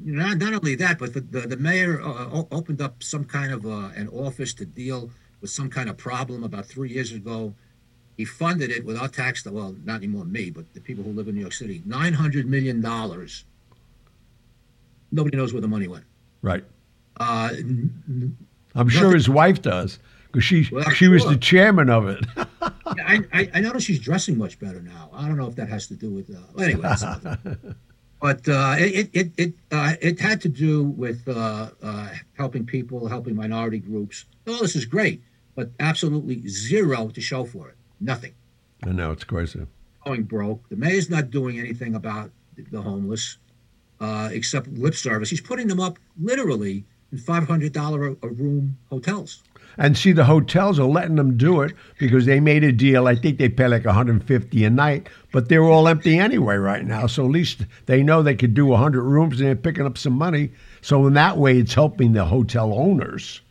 Not, 0.04 0.38
not 0.38 0.54
only 0.54 0.76
that, 0.76 1.00
but 1.00 1.14
the, 1.14 1.22
the, 1.22 1.42
the 1.42 1.58
mayor 1.58 2.02
uh, 2.02 2.44
opened 2.52 2.82
up 2.82 3.02
some 3.02 3.26
kind 3.26 3.52
of 3.52 3.66
uh, 3.66 3.90
an 3.96 4.10
office 4.10 4.54
to 4.56 4.66
deal 4.66 5.10
with 5.40 5.50
some 5.50 5.70
kind 5.70 5.90
of 5.90 5.98
problem 5.98 6.44
about 6.44 6.66
three 6.66 6.90
years 6.92 7.12
ago. 7.14 7.54
He 8.18 8.26
funded 8.26 8.70
it 8.70 8.86
without 8.86 9.14
tax, 9.14 9.44
well, 9.46 9.76
not 9.84 9.96
anymore 9.96 10.26
me, 10.26 10.52
but 10.52 10.72
the 10.74 10.82
people 10.82 11.04
who 11.04 11.12
live 11.14 11.28
in 11.28 11.36
New 11.36 11.42
York 11.42 11.54
City, 11.54 11.82
$900 11.88 12.46
million. 12.46 12.82
Nobody 15.12 15.38
knows 15.38 15.54
where 15.54 15.62
the 15.62 15.68
money 15.68 15.88
went. 15.88 16.06
Right. 16.44 16.64
Uh, 17.22 17.50
I'm 18.74 18.90
sure 18.90 19.14
his 19.14 19.30
wife 19.30 19.62
does 19.62 20.00
because 20.28 20.44
she 20.44 20.68
well, 20.72 20.90
she 20.90 21.06
sure. 21.06 21.14
was 21.14 21.26
the 21.26 21.38
chairman 21.38 21.90
of 21.90 22.08
it. 22.08 22.26
I, 22.62 23.20
I, 23.34 23.50
I 23.54 23.60
notice 23.60 23.84
she's 23.84 24.00
dressing 24.00 24.38
much 24.38 24.60
better 24.60 24.82
now. 24.82 25.10
I 25.14 25.28
don't 25.28 25.38
know 25.38 25.48
if 25.48 25.56
that 25.56 25.70
has 25.70 25.88
to 25.88 25.96
do 25.96 26.10
with. 26.10 26.30
Uh, 26.30 26.40
well, 26.54 26.66
anyway, 26.66 26.90
but 28.22 28.48
uh, 28.50 28.76
it 28.78 29.10
it 29.14 29.32
it 29.38 29.54
uh, 29.72 29.94
it 30.02 30.20
had 30.20 30.42
to 30.42 30.50
do 30.50 30.84
with 30.84 31.28
uh, 31.28 31.70
uh, 31.82 32.10
helping 32.38 32.66
people, 32.66 33.08
helping 33.08 33.36
minority 33.36 33.80
groups. 33.80 34.26
All 34.48 34.60
this 34.60 34.76
is 34.76 34.86
great, 34.86 35.22
but 35.56 35.70
absolutely 35.80 36.48
zero 36.48 37.10
to 37.10 37.22
show 37.22 37.46
for 37.46 37.70
it. 37.70 37.76
Nothing. 38.00 38.34
I 38.84 38.92
know 38.92 39.12
it's 39.12 39.24
crazy. 39.24 39.68
Going 40.06 40.24
broke. 40.24 40.68
The 40.70 40.76
mayor's 40.76 41.10
not 41.10 41.30
doing 41.30 41.60
anything 41.60 41.94
about 41.94 42.32
the 42.72 42.82
homeless, 42.82 43.38
uh, 44.00 44.30
except 44.32 44.68
lip 44.70 44.96
service. 44.96 45.30
He's 45.30 45.42
putting 45.42 45.68
them 45.68 45.80
up 45.80 46.00
literally 46.20 46.86
and 47.12 47.20
$500 47.20 47.76
a 47.76 48.26
uh, 48.26 48.30
room 48.30 48.78
hotels. 48.90 49.44
And 49.78 49.98
see, 49.98 50.12
the 50.12 50.26
hotels 50.26 50.80
are 50.80 50.88
letting 50.88 51.16
them 51.16 51.38
do 51.38 51.62
it 51.62 51.74
because 51.98 52.26
they 52.26 52.40
made 52.40 52.64
a 52.64 52.72
deal. 52.72 53.08
I 53.08 53.16
think 53.16 53.38
they 53.38 53.48
pay 53.48 53.68
like 53.68 53.86
150 53.86 54.66
a 54.66 54.70
night, 54.70 55.08
but 55.32 55.48
they're 55.48 55.64
all 55.64 55.88
empty 55.88 56.20
anyway 56.20 56.58
right 56.58 56.86
now. 56.86 57.08
So 57.08 57.26
at 57.26 57.32
least 57.32 57.66
they 57.86 58.04
know 58.04 58.22
they 58.22 58.36
could 58.36 58.54
do 58.54 58.66
100 58.66 59.02
rooms 59.02 59.40
and 59.40 59.48
they're 59.48 59.56
picking 59.56 59.86
up 59.86 59.98
some 59.98 60.14
money. 60.14 60.52
So 60.82 61.08
in 61.08 61.14
that 61.14 61.38
way, 61.38 61.58
it's 61.58 61.74
helping 61.74 62.14
the 62.14 62.26
hotel 62.26 62.74
owners. 62.74 63.42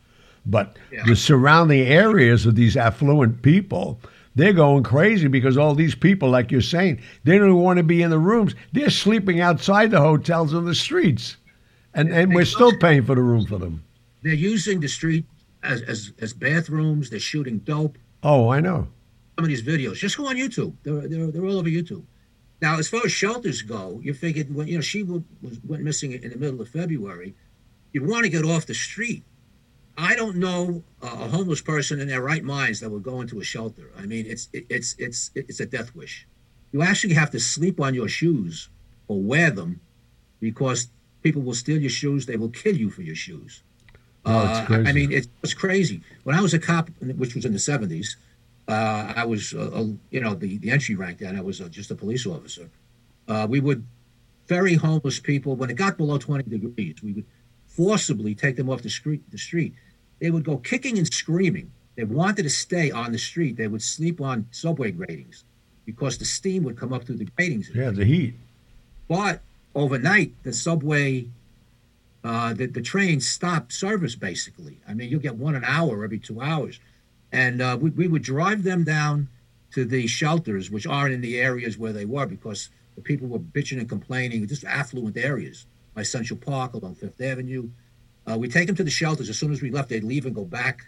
But 0.45 0.77
yeah. 0.91 1.03
the 1.05 1.15
surrounding 1.15 1.87
areas 1.87 2.45
of 2.45 2.55
these 2.55 2.77
affluent 2.77 3.41
people, 3.41 3.99
they're 4.35 4.53
going 4.53 4.83
crazy 4.83 5.27
because 5.27 5.57
all 5.57 5.75
these 5.75 5.95
people, 5.95 6.29
like 6.29 6.51
you're 6.51 6.61
saying, 6.61 7.01
they 7.23 7.37
don't 7.37 7.55
want 7.55 7.77
to 7.77 7.83
be 7.83 8.01
in 8.01 8.09
the 8.11 8.19
rooms. 8.19 8.55
They're 8.73 8.89
sleeping 8.89 9.39
outside 9.41 9.91
the 9.91 10.01
hotels 10.01 10.53
on 10.53 10.65
the 10.65 10.75
streets 10.75 11.37
and 11.93 12.09
and 12.09 12.33
we're 12.33 12.45
still 12.45 12.77
paying 12.77 13.03
for 13.03 13.15
the 13.15 13.21
room 13.21 13.45
for 13.45 13.57
them. 13.57 13.83
They're 14.21 14.33
using 14.33 14.79
the 14.79 14.87
street 14.87 15.25
as 15.63 15.81
as, 15.83 16.13
as 16.19 16.33
bathrooms. 16.33 17.09
They're 17.09 17.19
shooting 17.19 17.59
dope. 17.59 17.97
Oh, 18.23 18.49
I 18.49 18.59
know. 18.59 18.87
Some 19.37 19.45
of 19.45 19.49
these 19.49 19.63
videos. 19.63 19.95
Just 19.95 20.17
go 20.17 20.27
on 20.27 20.37
YouTube. 20.37 20.73
They're 20.83 21.07
they're, 21.07 21.27
they're 21.27 21.45
all 21.45 21.59
over 21.59 21.69
YouTube. 21.69 22.03
Now, 22.61 22.77
as 22.77 22.87
far 22.87 23.01
as 23.03 23.11
shelters 23.11 23.63
go, 23.63 23.99
you 24.03 24.13
figured 24.13 24.53
when 24.53 24.67
you 24.67 24.75
know 24.75 24.81
she 24.81 25.01
was, 25.03 25.23
went 25.67 25.83
missing 25.83 26.11
in 26.11 26.29
the 26.29 26.37
middle 26.37 26.61
of 26.61 26.69
February, 26.69 27.35
you'd 27.91 28.07
want 28.07 28.23
to 28.23 28.29
get 28.29 28.45
off 28.45 28.67
the 28.67 28.75
street. 28.75 29.23
I 29.97 30.15
don't 30.15 30.37
know 30.37 30.83
a 31.01 31.07
homeless 31.07 31.61
person 31.61 31.99
in 31.99 32.07
their 32.07 32.21
right 32.21 32.43
minds 32.43 32.79
that 32.79 32.89
would 32.89 33.03
go 33.03 33.21
into 33.21 33.39
a 33.39 33.43
shelter. 33.43 33.91
I 33.97 34.05
mean, 34.05 34.25
it's 34.27 34.47
it's 34.53 34.95
it's 34.97 35.31
it's 35.35 35.59
a 35.59 35.65
death 35.65 35.95
wish. 35.95 36.27
You 36.71 36.83
actually 36.83 37.15
have 37.15 37.31
to 37.31 37.39
sleep 37.39 37.81
on 37.81 37.93
your 37.93 38.07
shoes 38.07 38.69
or 39.07 39.21
wear 39.21 39.51
them 39.51 39.81
because 40.39 40.87
People 41.23 41.41
will 41.41 41.53
steal 41.53 41.79
your 41.79 41.89
shoes. 41.89 42.25
They 42.25 42.37
will 42.37 42.49
kill 42.49 42.75
you 42.75 42.89
for 42.89 43.01
your 43.01 43.15
shoes. 43.15 43.61
Oh, 44.25 44.37
uh, 44.37 44.65
I 44.69 44.91
mean, 44.91 45.11
it's, 45.11 45.27
it's 45.43 45.53
crazy. 45.53 46.01
When 46.23 46.35
I 46.35 46.41
was 46.41 46.53
a 46.53 46.59
cop, 46.59 46.89
which 46.99 47.33
was 47.33 47.45
in 47.45 47.53
the 47.53 47.59
70s, 47.59 48.15
uh, 48.67 49.13
I 49.15 49.25
was, 49.25 49.53
uh, 49.53 49.85
you 50.11 50.21
know, 50.21 50.35
the, 50.35 50.57
the 50.59 50.69
entry 50.71 50.95
rank 50.95 51.19
then, 51.19 51.35
I 51.35 51.41
was 51.41 51.59
uh, 51.59 51.67
just 51.69 51.89
a 51.91 51.95
police 51.95 52.25
officer. 52.27 52.69
Uh, 53.27 53.47
we 53.49 53.59
would 53.59 53.83
ferry 54.51 54.75
homeless 54.75 55.19
people, 55.19 55.55
when 55.55 55.69
it 55.69 55.75
got 55.75 55.97
below 55.97 56.17
20 56.17 56.49
degrees, 56.49 57.01
we 57.01 57.13
would 57.13 57.25
forcibly 57.67 58.35
take 58.35 58.57
them 58.57 58.69
off 58.69 58.81
the 58.81 58.89
street. 58.89 59.21
The 59.31 59.37
street. 59.37 59.73
They 60.19 60.29
would 60.29 60.43
go 60.43 60.57
kicking 60.57 60.97
and 60.97 61.07
screaming. 61.11 61.71
They 61.95 62.03
wanted 62.03 62.43
to 62.43 62.49
stay 62.49 62.91
on 62.91 63.11
the 63.11 63.17
street. 63.17 63.57
They 63.57 63.67
would 63.67 63.81
sleep 63.81 64.21
on 64.21 64.47
subway 64.51 64.91
gratings 64.91 65.45
because 65.85 66.17
the 66.17 66.25
steam 66.25 66.63
would 66.63 66.77
come 66.77 66.93
up 66.93 67.05
through 67.05 67.17
the 67.17 67.25
gratings. 67.25 67.71
Yeah, 67.73 67.91
the 67.91 68.05
heat. 68.05 68.35
But 69.07 69.41
overnight, 69.75 70.33
the 70.43 70.53
subway 70.53 71.27
uh, 72.23 72.53
the, 72.53 72.67
the 72.67 72.81
trains 72.81 73.27
stop 73.27 73.71
service 73.71 74.15
basically. 74.15 74.77
I 74.87 74.93
mean, 74.93 75.09
you'll 75.09 75.19
get 75.19 75.35
one 75.35 75.55
an 75.55 75.63
hour 75.65 76.03
every 76.03 76.19
two 76.19 76.41
hours. 76.41 76.79
And 77.31 77.61
uh, 77.61 77.77
we, 77.79 77.89
we 77.91 78.07
would 78.07 78.21
drive 78.21 78.63
them 78.63 78.83
down 78.83 79.29
to 79.71 79.85
the 79.85 80.05
shelters, 80.07 80.69
which 80.69 80.85
aren't 80.85 81.13
in 81.13 81.21
the 81.21 81.39
areas 81.39 81.77
where 81.77 81.93
they 81.93 82.05
were 82.05 82.25
because 82.25 82.69
the 82.95 83.01
people 83.01 83.27
were 83.27 83.39
bitching 83.39 83.79
and 83.79 83.87
complaining, 83.87 84.45
just 84.47 84.65
affluent 84.65 85.17
areas 85.17 85.65
by 85.95 86.03
Central 86.03 86.37
Park 86.37 86.73
along 86.73 86.95
Fifth 86.95 87.21
Avenue. 87.21 87.69
Uh, 88.29 88.37
we 88.37 88.47
take 88.47 88.67
them 88.67 88.75
to 88.75 88.83
the 88.83 88.91
shelters. 88.91 89.29
As 89.29 89.39
soon 89.39 89.51
as 89.51 89.61
we 89.61 89.71
left, 89.71 89.89
they'd 89.89 90.03
leave 90.03 90.25
and 90.25 90.35
go 90.35 90.45
back 90.45 90.85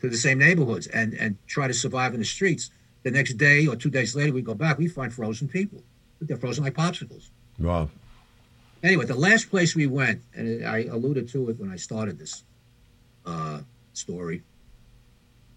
to 0.00 0.10
the 0.10 0.16
same 0.16 0.38
neighborhoods 0.38 0.88
and, 0.88 1.14
and 1.14 1.38
try 1.46 1.66
to 1.66 1.74
survive 1.74 2.12
in 2.12 2.20
the 2.20 2.26
streets. 2.26 2.70
The 3.04 3.10
next 3.12 3.34
day 3.34 3.66
or 3.68 3.76
two 3.76 3.88
days 3.88 4.16
later, 4.16 4.32
we 4.32 4.42
go 4.42 4.54
back, 4.54 4.78
we 4.78 4.88
find 4.88 5.12
frozen 5.12 5.48
people. 5.48 5.82
They're 6.20 6.36
frozen 6.36 6.64
like 6.64 6.74
popsicles. 6.74 7.30
Wow. 7.58 7.88
Anyway, 8.82 9.06
the 9.06 9.14
last 9.14 9.50
place 9.50 9.74
we 9.74 9.86
went, 9.86 10.22
and 10.34 10.66
I 10.66 10.84
alluded 10.84 11.28
to 11.30 11.48
it 11.50 11.58
when 11.58 11.70
I 11.70 11.76
started 11.76 12.18
this 12.18 12.44
uh, 13.24 13.60
story, 13.94 14.42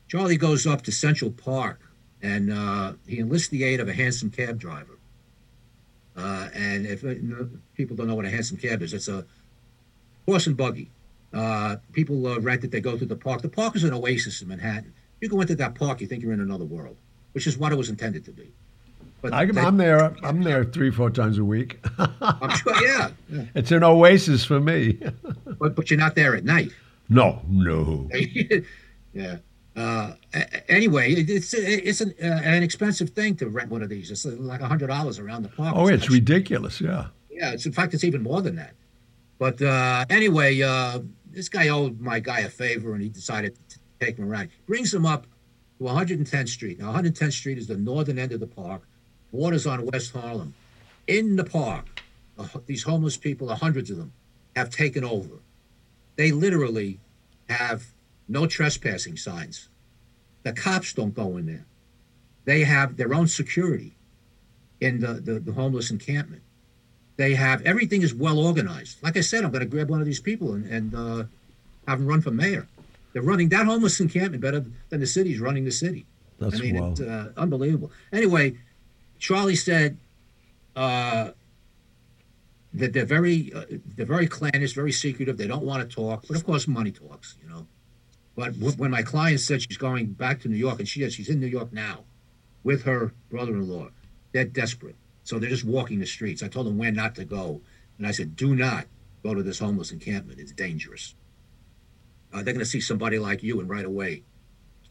Charlie 0.07 0.37
goes 0.37 0.65
up 0.65 0.81
to 0.83 0.91
Central 0.91 1.31
Park 1.31 1.79
and 2.21 2.51
uh, 2.51 2.93
he 3.07 3.19
enlists 3.19 3.49
the 3.49 3.63
aid 3.63 3.79
of 3.79 3.87
a 3.87 3.93
hansom 3.93 4.29
cab 4.29 4.59
driver. 4.59 4.97
Uh, 6.17 6.49
and 6.53 6.85
if 6.85 7.03
uh, 7.05 7.13
people 7.75 7.95
don't 7.95 8.07
know 8.07 8.15
what 8.15 8.25
a 8.25 8.29
hansom 8.29 8.57
cab 8.57 8.81
is, 8.81 8.93
it's 8.93 9.07
a 9.07 9.25
horse 10.25 10.47
and 10.47 10.57
buggy. 10.57 10.89
Uh, 11.31 11.77
people 11.93 12.25
uh, 12.27 12.39
rent 12.39 12.63
it, 12.63 12.71
they 12.71 12.81
go 12.81 12.97
to 12.97 13.05
the 13.05 13.15
park. 13.15 13.41
The 13.41 13.49
park 13.49 13.75
is 13.75 13.83
an 13.83 13.93
oasis 13.93 14.41
in 14.41 14.47
Manhattan. 14.47 14.93
You 15.21 15.29
go 15.29 15.41
into 15.41 15.55
that 15.55 15.75
park, 15.75 16.01
you 16.01 16.07
think 16.07 16.23
you're 16.23 16.33
in 16.33 16.41
another 16.41 16.65
world, 16.65 16.97
which 17.33 17.45
is 17.45 17.57
what 17.57 17.71
it 17.71 17.75
was 17.75 17.89
intended 17.89 18.25
to 18.25 18.31
be. 18.31 18.51
But 19.21 19.33
I, 19.33 19.43
am 19.43 19.77
there. 19.77 20.15
I'm 20.23 20.43
there 20.43 20.63
three, 20.63 20.91
four 20.91 21.09
times 21.09 21.37
a 21.37 21.43
week. 21.43 21.79
I'm 22.21 22.55
sure. 22.57 22.85
Yeah, 22.85 23.11
yeah, 23.29 23.43
It's 23.53 23.71
an 23.71 23.83
oasis 23.83 24.45
for 24.45 24.59
me. 24.59 24.99
but 25.59 25.75
but 25.75 25.89
you're 25.89 25.99
not 25.99 26.15
there 26.15 26.35
at 26.35 26.45
night. 26.45 26.71
No, 27.09 27.41
no. 27.49 28.09
yeah. 29.13 29.37
Uh, 29.75 30.13
anyway, 30.67 31.13
it's 31.13 31.53
it's 31.53 32.01
an, 32.01 32.13
uh, 32.21 32.27
an 32.43 32.63
expensive 32.63 33.09
thing 33.11 33.35
to 33.37 33.49
rent 33.49 33.69
one 33.69 33.81
of 33.81 33.89
these. 33.89 34.09
It's 34.11 34.25
like 34.25 34.61
a 34.61 34.67
hundred 34.67 34.87
dollars 34.87 35.19
around 35.19 35.43
the 35.43 35.49
park. 35.49 35.75
Oh, 35.75 35.87
it's 35.87 36.03
much. 36.03 36.11
ridiculous. 36.11 36.79
Yeah. 36.79 37.07
Yeah. 37.29 37.51
It's 37.51 37.65
in 37.65 37.71
fact, 37.71 37.93
it's 37.93 38.03
even 38.03 38.23
more 38.23 38.41
than 38.41 38.55
that. 38.55 38.73
But 39.37 39.61
uh, 39.61 40.05
anyway, 40.09 40.61
uh, 40.61 40.99
this 41.31 41.49
guy 41.49 41.69
owed 41.69 41.99
my 41.99 42.19
guy 42.19 42.39
a 42.39 42.49
favor, 42.49 42.93
and 42.93 43.01
he 43.01 43.09
decided 43.09 43.57
to 43.69 43.79
take 43.99 44.17
him 44.17 44.29
around. 44.29 44.49
Brings 44.67 44.93
him 44.93 45.05
up 45.05 45.27
to 45.77 45.83
110th 45.85 46.49
Street. 46.49 46.79
Now, 46.79 46.93
110th 46.93 47.33
Street 47.33 47.57
is 47.57 47.67
the 47.67 47.77
northern 47.77 48.19
end 48.19 48.33
of 48.33 48.39
the 48.39 48.47
park 48.47 48.83
borders 49.31 49.65
on 49.65 49.85
West 49.85 50.13
Harlem. 50.13 50.53
In 51.07 51.35
the 51.35 51.43
park, 51.43 51.85
uh, 52.37 52.47
these 52.65 52.83
homeless 52.83 53.17
people, 53.17 53.53
hundreds 53.53 53.89
of 53.89 53.97
them, 53.97 54.13
have 54.55 54.69
taken 54.69 55.03
over. 55.03 55.39
They 56.15 56.31
literally 56.31 56.99
have 57.49 57.87
no 58.27 58.45
trespassing 58.45 59.17
signs. 59.17 59.69
The 60.43 60.53
cops 60.53 60.93
don't 60.93 61.13
go 61.13 61.37
in 61.37 61.45
there. 61.45 61.65
They 62.45 62.63
have 62.63 62.97
their 62.97 63.13
own 63.13 63.27
security 63.27 63.95
in 64.79 64.99
the, 65.01 65.13
the, 65.13 65.39
the 65.39 65.51
homeless 65.53 65.91
encampment. 65.91 66.41
They 67.17 67.35
have 67.35 67.61
everything 67.63 68.01
is 68.01 68.13
well 68.13 68.39
organized. 68.39 69.03
Like 69.03 69.17
I 69.17 69.21
said, 69.21 69.43
I'm 69.43 69.51
going 69.51 69.59
to 69.61 69.65
grab 69.65 69.89
one 69.89 69.99
of 69.99 70.05
these 70.05 70.21
people 70.21 70.53
and, 70.53 70.65
and 70.65 70.95
uh, 70.95 71.23
have 71.87 71.99
them 71.99 72.07
run 72.07 72.21
for 72.21 72.31
mayor. 72.31 72.67
They're 73.11 73.21
running 73.21 73.49
that 73.49 73.65
homeless 73.65 73.99
encampment 73.99 74.41
better 74.41 74.63
than 74.89 74.99
the 74.99 75.07
city's 75.07 75.39
running 75.39 75.65
the 75.65 75.71
city. 75.71 76.05
That's 76.39 76.55
I 76.55 76.59
mean, 76.59 76.79
wild. 76.79 76.99
it's 76.99 77.01
uh, 77.01 77.31
unbelievable. 77.35 77.91
Anyway, 78.13 78.55
Charlie 79.19 79.55
said 79.55 79.97
uh, 80.75 81.31
that 82.73 82.93
they're 82.93 83.05
very 83.05 83.53
uh, 83.53 83.65
they're 83.95 84.05
very 84.05 84.27
clannish, 84.27 84.73
very 84.73 84.91
secretive. 84.91 85.37
They 85.37 85.47
don't 85.47 85.63
want 85.65 85.87
to 85.87 85.95
talk, 85.95 86.23
but 86.27 86.37
of 86.37 86.45
course, 86.45 86.67
money 86.67 86.91
talks, 86.91 87.35
you 87.43 87.49
know. 87.49 87.67
But 88.35 88.55
when 88.55 88.89
my 88.89 89.03
client 89.03 89.41
said 89.41 89.61
she's 89.61 89.77
going 89.77 90.13
back 90.13 90.39
to 90.41 90.47
New 90.47 90.55
York, 90.55 90.79
and 90.79 90.87
she 90.87 91.03
is, 91.03 91.13
she's 91.13 91.29
in 91.29 91.41
New 91.41 91.47
York 91.47 91.73
now 91.73 92.05
with 92.63 92.83
her 92.83 93.13
brother-in-law, 93.29 93.89
they're 94.31 94.45
desperate. 94.45 94.95
So 95.25 95.37
they're 95.37 95.49
just 95.49 95.65
walking 95.65 95.99
the 95.99 96.05
streets. 96.05 96.41
I 96.41 96.47
told 96.47 96.65
them 96.65 96.77
where 96.77 96.91
not 96.91 97.15
to 97.15 97.25
go, 97.25 97.61
and 97.97 98.07
I 98.07 98.11
said, 98.11 98.35
"Do 98.37 98.55
not 98.55 98.87
go 99.21 99.33
to 99.33 99.43
this 99.43 99.59
homeless 99.59 99.91
encampment. 99.91 100.39
It's 100.39 100.53
dangerous. 100.53 101.15
Uh, 102.31 102.37
they're 102.37 102.53
going 102.53 102.59
to 102.59 102.65
see 102.65 102.79
somebody 102.79 103.19
like 103.19 103.43
you, 103.43 103.59
and 103.59 103.69
right 103.69 103.85
away, 103.85 104.23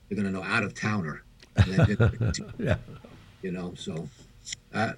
they're 0.09 0.17
going 0.17 0.31
to 0.31 0.39
know 0.39 0.45
out 0.45 0.63
of 0.63 0.75
towner." 0.75 1.23
yeah 2.59 2.77
you 3.43 3.53
know. 3.53 3.75
So, 3.77 4.09
uh, 4.75 4.93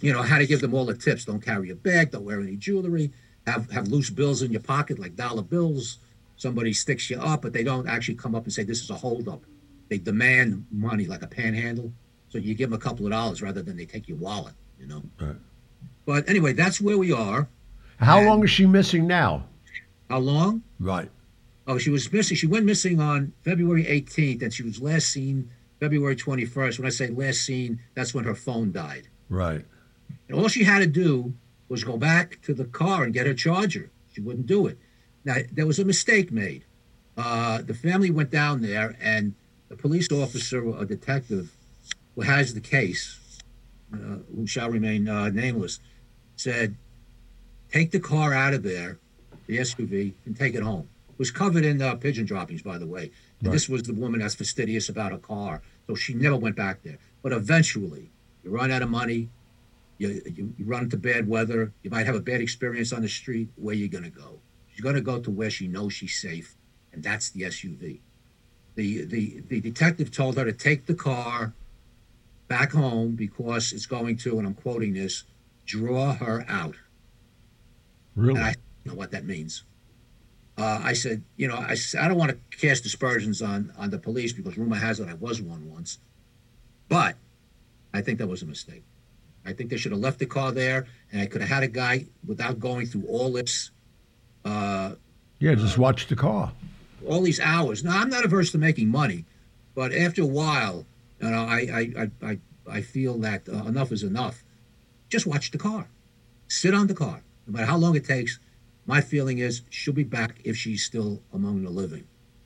you 0.00 0.12
know, 0.12 0.22
how 0.22 0.38
to 0.38 0.46
give 0.46 0.60
them 0.60 0.74
all 0.74 0.84
the 0.84 0.94
tips. 0.94 1.24
Don't 1.24 1.40
carry 1.40 1.70
a 1.70 1.74
bag. 1.74 2.10
Don't 2.10 2.24
wear 2.24 2.40
any 2.40 2.56
jewelry. 2.56 3.12
Have 3.46 3.70
have 3.70 3.88
loose 3.88 4.10
bills 4.10 4.42
in 4.42 4.52
your 4.52 4.62
pocket, 4.62 4.98
like 4.98 5.16
dollar 5.16 5.42
bills. 5.42 5.98
Somebody 6.36 6.72
sticks 6.72 7.08
you 7.08 7.18
up, 7.18 7.42
but 7.42 7.52
they 7.52 7.64
don't 7.64 7.88
actually 7.88 8.16
come 8.16 8.34
up 8.34 8.44
and 8.44 8.52
say 8.52 8.62
this 8.62 8.82
is 8.82 8.90
a 8.90 8.94
holdup. 8.94 9.42
They 9.88 9.98
demand 9.98 10.66
money, 10.70 11.06
like 11.06 11.22
a 11.22 11.26
panhandle. 11.26 11.92
So 12.28 12.38
you 12.38 12.54
give 12.54 12.70
them 12.70 12.78
a 12.78 12.82
couple 12.82 13.06
of 13.06 13.12
dollars 13.12 13.40
rather 13.40 13.62
than 13.62 13.76
they 13.76 13.86
take 13.86 14.08
your 14.08 14.18
wallet. 14.18 14.54
You 14.78 14.86
know. 14.86 15.02
Right. 15.20 15.36
But 16.04 16.28
anyway, 16.28 16.52
that's 16.52 16.80
where 16.80 16.98
we 16.98 17.12
are. 17.12 17.48
How 17.98 18.18
and 18.18 18.26
long 18.26 18.44
is 18.44 18.50
she 18.50 18.66
missing 18.66 19.06
now? 19.06 19.44
How 20.10 20.18
long? 20.18 20.62
Right. 20.78 21.10
Oh, 21.66 21.78
she 21.78 21.90
was 21.90 22.12
missing. 22.12 22.36
She 22.36 22.46
went 22.46 22.64
missing 22.64 23.00
on 23.00 23.32
February 23.42 23.84
18th, 23.84 24.42
and 24.42 24.52
she 24.52 24.62
was 24.62 24.80
last 24.80 25.08
seen 25.08 25.50
February 25.80 26.16
21st. 26.16 26.78
When 26.78 26.86
I 26.86 26.90
say 26.90 27.08
last 27.08 27.44
seen, 27.44 27.80
that's 27.94 28.14
when 28.14 28.24
her 28.24 28.34
phone 28.34 28.72
died. 28.72 29.08
Right. 29.28 29.64
And 30.28 30.38
all 30.38 30.48
she 30.48 30.64
had 30.64 30.80
to 30.80 30.86
do 30.86 31.34
was 31.68 31.84
go 31.84 31.96
back 31.96 32.40
to 32.42 32.54
the 32.54 32.64
car 32.64 33.04
and 33.04 33.12
get 33.12 33.26
her 33.26 33.34
charger. 33.34 33.90
She 34.12 34.20
wouldn't 34.20 34.46
do 34.46 34.66
it. 34.66 34.78
Now, 35.24 35.36
there 35.52 35.66
was 35.66 35.78
a 35.78 35.84
mistake 35.84 36.30
made. 36.30 36.64
Uh, 37.16 37.62
the 37.62 37.74
family 37.74 38.10
went 38.10 38.30
down 38.30 38.62
there, 38.62 38.96
and 39.00 39.34
the 39.68 39.76
police 39.76 40.10
officer 40.12 40.64
or 40.64 40.82
a 40.82 40.86
detective 40.86 41.56
who 42.14 42.22
has 42.22 42.54
the 42.54 42.60
case, 42.60 43.18
uh, 43.92 44.18
who 44.34 44.46
shall 44.46 44.70
remain 44.70 45.08
uh, 45.08 45.28
nameless, 45.30 45.80
said, 46.36 46.76
Take 47.72 47.90
the 47.90 48.00
car 48.00 48.32
out 48.32 48.54
of 48.54 48.62
there, 48.62 48.98
the 49.46 49.58
SUV, 49.58 50.12
and 50.24 50.36
take 50.36 50.54
it 50.54 50.62
home. 50.62 50.88
It 51.08 51.18
was 51.18 51.30
covered 51.30 51.64
in 51.64 51.82
uh, 51.82 51.96
pigeon 51.96 52.26
droppings, 52.26 52.62
by 52.62 52.78
the 52.78 52.86
way. 52.86 53.10
Right. 53.42 53.52
This 53.52 53.68
was 53.68 53.82
the 53.82 53.92
woman 53.92 54.20
that's 54.20 54.34
fastidious 54.34 54.88
about 54.88 55.12
a 55.12 55.18
car, 55.18 55.62
so 55.86 55.94
she 55.94 56.14
never 56.14 56.36
went 56.36 56.56
back 56.56 56.82
there. 56.82 56.98
But 57.22 57.32
eventually, 57.32 58.10
you 58.42 58.50
run 58.50 58.70
out 58.70 58.82
of 58.82 58.88
money, 58.88 59.28
you, 59.98 60.22
you, 60.34 60.54
you 60.56 60.64
run 60.64 60.84
into 60.84 60.96
bad 60.96 61.28
weather, 61.28 61.72
you 61.82 61.90
might 61.90 62.06
have 62.06 62.14
a 62.14 62.20
bad 62.20 62.40
experience 62.40 62.92
on 62.92 63.02
the 63.02 63.08
street. 63.08 63.48
Where 63.56 63.74
you 63.74 63.88
gonna 63.88 64.10
go? 64.10 64.40
She's 64.72 64.80
gonna 64.80 65.02
go 65.02 65.20
to 65.20 65.30
where 65.30 65.50
she 65.50 65.68
knows 65.68 65.92
she's 65.92 66.18
safe, 66.18 66.56
and 66.92 67.02
that's 67.02 67.30
the 67.30 67.42
SUV. 67.42 68.00
The 68.74 69.04
the 69.04 69.42
the 69.48 69.60
detective 69.60 70.10
told 70.10 70.36
her 70.38 70.44
to 70.44 70.52
take 70.52 70.86
the 70.86 70.94
car 70.94 71.52
back 72.48 72.72
home 72.72 73.16
because 73.16 73.72
it's 73.72 73.86
going 73.86 74.16
to, 74.18 74.38
and 74.38 74.46
I'm 74.46 74.54
quoting 74.54 74.94
this, 74.94 75.24
draw 75.66 76.14
her 76.14 76.44
out. 76.48 76.76
Really? 78.14 78.38
And 78.38 78.48
I 78.48 78.54
know 78.84 78.94
what 78.94 79.10
that 79.10 79.26
means 79.26 79.64
uh, 80.58 80.80
I 80.82 80.94
said, 80.94 81.22
you 81.36 81.48
know, 81.48 81.56
I, 81.56 81.76
I 82.00 82.08
don't 82.08 82.16
want 82.16 82.30
to 82.30 82.56
cast 82.56 82.86
aspersions 82.86 83.42
on 83.42 83.72
on 83.76 83.90
the 83.90 83.98
police 83.98 84.32
because 84.32 84.56
rumor 84.56 84.76
has 84.76 85.00
it 85.00 85.08
I 85.08 85.14
was 85.14 85.42
one 85.42 85.70
once, 85.70 85.98
but 86.88 87.16
I 87.92 88.00
think 88.00 88.18
that 88.18 88.26
was 88.26 88.42
a 88.42 88.46
mistake. 88.46 88.82
I 89.44 89.52
think 89.52 89.70
they 89.70 89.76
should 89.76 89.92
have 89.92 90.00
left 90.00 90.18
the 90.18 90.26
car 90.26 90.52
there, 90.52 90.86
and 91.12 91.20
I 91.20 91.26
could 91.26 91.40
have 91.40 91.50
had 91.50 91.62
a 91.62 91.68
guy 91.68 92.06
without 92.26 92.58
going 92.58 92.86
through 92.86 93.04
all 93.06 93.32
this. 93.32 93.70
Uh, 94.44 94.94
yeah, 95.38 95.54
just 95.54 95.78
uh, 95.78 95.82
watch 95.82 96.06
the 96.08 96.16
car. 96.16 96.52
All 97.06 97.20
these 97.20 97.38
hours. 97.38 97.84
Now, 97.84 98.00
I'm 98.00 98.08
not 98.08 98.24
averse 98.24 98.50
to 98.52 98.58
making 98.58 98.88
money, 98.88 99.24
but 99.74 99.92
after 99.92 100.22
a 100.22 100.26
while, 100.26 100.86
you 101.20 101.30
know, 101.30 101.44
I 101.44 101.90
I 102.00 102.10
I 102.26 102.38
I 102.68 102.80
feel 102.80 103.18
that 103.18 103.48
uh, 103.48 103.64
enough 103.66 103.92
is 103.92 104.02
enough. 104.02 104.42
Just 105.10 105.26
watch 105.26 105.50
the 105.50 105.58
car, 105.58 105.86
sit 106.48 106.72
on 106.72 106.86
the 106.86 106.94
car, 106.94 107.22
no 107.46 107.52
matter 107.52 107.66
how 107.66 107.76
long 107.76 107.94
it 107.94 108.06
takes 108.06 108.38
my 108.86 109.00
feeling 109.00 109.38
is 109.38 109.62
she'll 109.70 109.94
be 109.94 110.04
back 110.04 110.38
if 110.44 110.56
she's 110.56 110.84
still 110.84 111.20
among 111.32 111.64
the 111.64 111.70
living, 111.70 112.04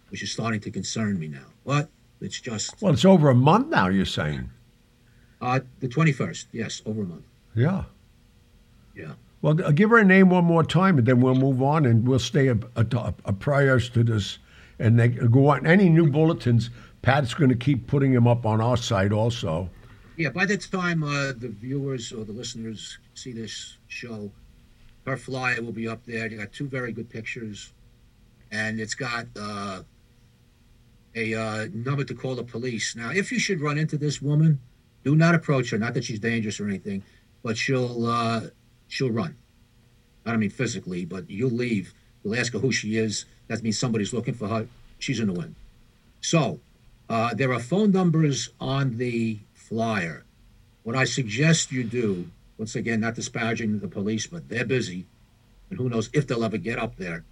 which 0.08 0.22
is 0.22 0.32
starting 0.32 0.60
to 0.60 0.70
concern 0.70 1.18
me 1.18 1.28
now. 1.28 1.46
But 1.64 1.90
it's 2.20 2.40
just. 2.40 2.80
Well, 2.80 2.92
it's 2.92 3.04
over 3.04 3.30
a 3.30 3.34
month 3.34 3.68
now, 3.68 3.88
you're 3.88 4.04
saying? 4.04 4.50
Uh, 5.40 5.60
the 5.80 5.88
21st, 5.88 6.46
yes, 6.52 6.82
over 6.84 7.02
a 7.02 7.06
month. 7.06 7.24
Yeah. 7.54 7.84
Yeah. 8.94 9.12
Well, 9.42 9.54
give 9.54 9.90
her 9.90 9.98
a 9.98 10.04
name 10.04 10.28
one 10.28 10.44
more 10.44 10.64
time, 10.64 10.98
and 10.98 11.06
then 11.06 11.20
we'll 11.20 11.34
move 11.34 11.62
on, 11.62 11.86
and 11.86 12.06
we'll 12.06 12.18
stay 12.18 12.48
a, 12.48 12.58
a, 12.76 13.14
a 13.24 13.32
priors 13.32 13.88
to 13.90 14.04
this, 14.04 14.38
and 14.78 14.98
they 14.98 15.08
go 15.08 15.48
on. 15.48 15.66
Any 15.66 15.88
new 15.88 16.10
bulletins, 16.10 16.68
Pat's 17.00 17.32
going 17.32 17.48
to 17.48 17.56
keep 17.56 17.86
putting 17.86 18.12
them 18.12 18.26
up 18.26 18.44
on 18.44 18.60
our 18.60 18.76
site 18.76 19.12
also. 19.12 19.70
Yeah, 20.16 20.28
by 20.28 20.44
the 20.44 20.58
time 20.58 21.02
uh, 21.02 21.32
the 21.32 21.48
viewers 21.48 22.12
or 22.12 22.24
the 22.24 22.32
listeners 22.32 22.98
see 23.14 23.32
this 23.32 23.78
show, 23.88 24.30
her 25.06 25.16
flyer 25.16 25.62
will 25.62 25.72
be 25.72 25.88
up 25.88 26.04
there. 26.04 26.26
You 26.28 26.38
got 26.38 26.52
two 26.52 26.68
very 26.68 26.92
good 26.92 27.08
pictures, 27.08 27.72
and 28.50 28.80
it's 28.80 28.94
got 28.94 29.26
uh, 29.38 29.82
a 31.14 31.34
uh, 31.34 31.68
number 31.72 32.04
to 32.04 32.14
call 32.14 32.34
the 32.34 32.44
police. 32.44 32.94
Now, 32.96 33.10
if 33.10 33.32
you 33.32 33.38
should 33.38 33.60
run 33.60 33.78
into 33.78 33.96
this 33.96 34.20
woman, 34.20 34.60
do 35.04 35.16
not 35.16 35.34
approach 35.34 35.70
her. 35.70 35.78
Not 35.78 35.94
that 35.94 36.04
she's 36.04 36.20
dangerous 36.20 36.60
or 36.60 36.68
anything, 36.68 37.02
but 37.42 37.56
she'll 37.56 38.06
uh, 38.06 38.42
she'll 38.88 39.10
run. 39.10 39.36
I 40.24 40.30
don't 40.30 40.40
mean 40.40 40.50
physically, 40.50 41.04
but 41.04 41.30
you'll 41.30 41.50
leave. 41.50 41.94
You'll 42.22 42.36
ask 42.36 42.52
her 42.52 42.58
who 42.58 42.72
she 42.72 42.96
is. 42.96 43.24
That 43.48 43.62
means 43.62 43.78
somebody's 43.78 44.12
looking 44.12 44.34
for 44.34 44.48
her. 44.48 44.66
She's 44.98 45.18
in 45.18 45.28
the 45.28 45.32
wind. 45.32 45.54
So 46.20 46.60
uh, 47.08 47.34
there 47.34 47.52
are 47.52 47.58
phone 47.58 47.90
numbers 47.90 48.50
on 48.60 48.98
the 48.98 49.38
flyer. 49.54 50.24
What 50.82 50.96
I 50.96 51.04
suggest 51.04 51.72
you 51.72 51.84
do, 51.84 52.30
once 52.60 52.76
again, 52.76 53.00
not 53.00 53.14
disparaging 53.14 53.78
the 53.78 53.88
police, 53.88 54.26
but 54.26 54.46
they're 54.50 54.66
busy, 54.66 55.06
and 55.70 55.78
who 55.78 55.88
knows 55.88 56.10
if 56.12 56.26
they'll 56.26 56.44
ever 56.44 56.58
get 56.58 56.78
up 56.78 56.94
there. 56.96 57.24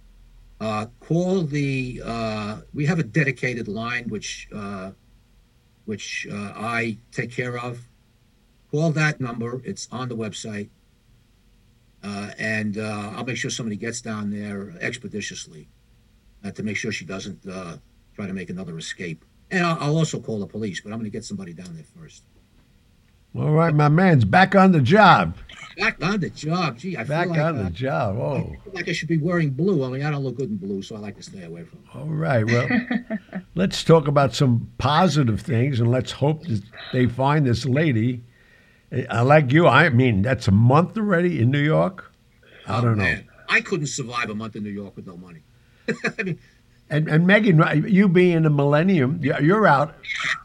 Uh, 0.59 0.87
call 0.99 1.43
the. 1.43 2.01
Uh, 2.03 2.61
we 2.73 2.87
have 2.87 2.97
a 2.97 3.03
dedicated 3.03 3.67
line 3.67 4.09
which 4.09 4.49
uh, 4.53 4.89
which 5.85 6.27
uh, 6.31 6.53
I 6.55 6.97
take 7.11 7.31
care 7.31 7.59
of. 7.59 7.79
Call 8.71 8.89
that 8.91 9.21
number. 9.21 9.61
It's 9.63 9.87
on 9.91 10.09
the 10.09 10.17
website. 10.17 10.69
Uh, 12.03 12.31
and 12.39 12.77
uh, 12.77 13.11
I'll 13.15 13.25
make 13.25 13.37
sure 13.37 13.51
somebody 13.51 13.75
gets 13.75 14.01
down 14.01 14.31
there 14.31 14.73
expeditiously 14.79 15.67
to 16.55 16.63
make 16.63 16.77
sure 16.77 16.91
she 16.91 17.03
doesn't 17.03 17.45
uh, 17.45 17.75
try 18.15 18.25
to 18.25 18.33
make 18.33 18.49
another 18.49 18.77
escape. 18.77 19.25
And 19.51 19.65
I'll, 19.65 19.77
I'll 19.79 19.97
also 19.97 20.19
call 20.19 20.39
the 20.39 20.47
police, 20.47 20.79
but 20.79 20.91
I'm 20.93 20.99
going 20.99 21.11
to 21.11 21.17
get 21.17 21.25
somebody 21.25 21.53
down 21.53 21.75
there 21.75 21.83
first. 21.83 22.23
All 23.35 23.51
right, 23.51 23.73
my 23.73 23.89
man's 23.89 24.25
back 24.25 24.55
on 24.55 24.71
the 24.71 24.81
job. 24.81 25.35
Back 25.77 26.03
on 26.03 26.19
the 26.19 26.29
job. 26.29 26.77
Gee, 26.77 26.97
I 26.97 27.03
Back 27.03 27.27
feel 27.27 27.31
like, 27.37 27.39
on 27.41 27.57
uh, 27.59 27.63
the 27.63 27.69
job. 27.69 28.17
I 28.17 28.19
Oh, 28.21 28.55
feel 28.63 28.73
like 28.73 28.89
I 28.89 28.91
should 28.91 29.07
be 29.07 29.17
wearing 29.17 29.51
blue. 29.51 29.83
I 29.85 29.89
mean, 29.89 30.03
I 30.03 30.11
don't 30.11 30.23
look 30.23 30.35
good 30.35 30.49
in 30.49 30.57
blue, 30.57 30.81
so 30.81 30.95
I 30.95 30.99
like 30.99 31.15
to 31.17 31.23
stay 31.23 31.43
away 31.43 31.63
from 31.63 31.79
it. 31.79 31.95
all 31.97 32.05
right. 32.07 32.45
Well, 32.45 32.67
let's 33.55 33.83
talk 33.83 34.07
about 34.07 34.33
some 34.35 34.69
positive 34.77 35.39
things, 35.41 35.79
and 35.79 35.89
let's 35.89 36.11
hope 36.11 36.43
that 36.47 36.61
they 36.91 37.05
find 37.05 37.45
this 37.45 37.65
lady. 37.65 38.23
I 39.09 39.21
like 39.21 39.53
you. 39.53 39.67
I 39.67 39.87
mean, 39.89 40.21
that's 40.21 40.47
a 40.47 40.51
month 40.51 40.97
already 40.97 41.39
in 41.39 41.51
New 41.51 41.61
York. 41.63 42.11
I 42.67 42.79
Oh, 42.79 42.81
don't 42.81 42.97
know. 42.97 43.15
I 43.47 43.61
couldn't 43.61 43.87
survive 43.87 44.29
a 44.29 44.35
month 44.35 44.55
in 44.55 44.63
New 44.63 44.69
York 44.71 44.95
with 44.95 45.07
no 45.07 45.15
money. 45.15 45.41
I 46.19 46.23
mean, 46.23 46.39
And, 46.89 47.07
and 47.07 47.25
Megan, 47.27 47.85
you 47.87 48.09
being 48.09 48.45
a 48.45 48.49
millennium, 48.49 49.19
you- 49.23 49.35
you're 49.41 49.65
out 49.67 49.95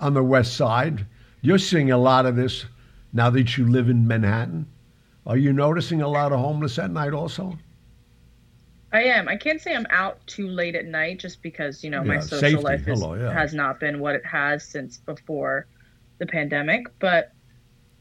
on 0.01 0.15
the 0.15 0.23
west 0.23 0.55
side. 0.57 1.07
You're 1.41 1.59
seeing 1.59 1.91
a 1.91 1.99
lot 1.99 2.25
of 2.27 2.37
this 2.37 2.67
now 3.15 3.31
that 3.31 3.57
you 3.57 3.67
live 3.67 3.89
in 3.89 4.07
Manhattan. 4.07 4.67
Are 5.27 5.39
you 5.39 5.55
noticing 5.55 6.03
a 6.03 6.09
lot 6.09 6.33
of 6.33 6.41
homeless 6.41 6.79
at 6.79 6.91
night 6.91 7.15
also? 7.15 7.57
I 8.93 9.05
am. 9.05 9.29
I 9.29 9.37
can't 9.37 9.61
say 9.61 9.75
I'm 9.75 9.87
out 9.89 10.25
too 10.27 10.49
late 10.49 10.75
at 10.75 10.85
night 10.85 11.21
just 11.21 11.41
because, 11.41 11.83
you 11.83 11.91
know, 11.91 12.05
my 12.05 12.21
social 12.21 12.39
safety. 12.39 12.63
life 12.63 12.87
is, 12.87 13.01
Hello, 13.01 13.15
yeah. 13.15 13.33
has 13.33 13.55
not 13.55 13.81
been 13.81 14.01
what 14.01 14.15
it 14.15 14.27
has 14.27 14.63
since 14.63 14.99
before 14.99 15.67
the 16.19 16.27
pandemic, 16.27 16.87
but 16.99 17.33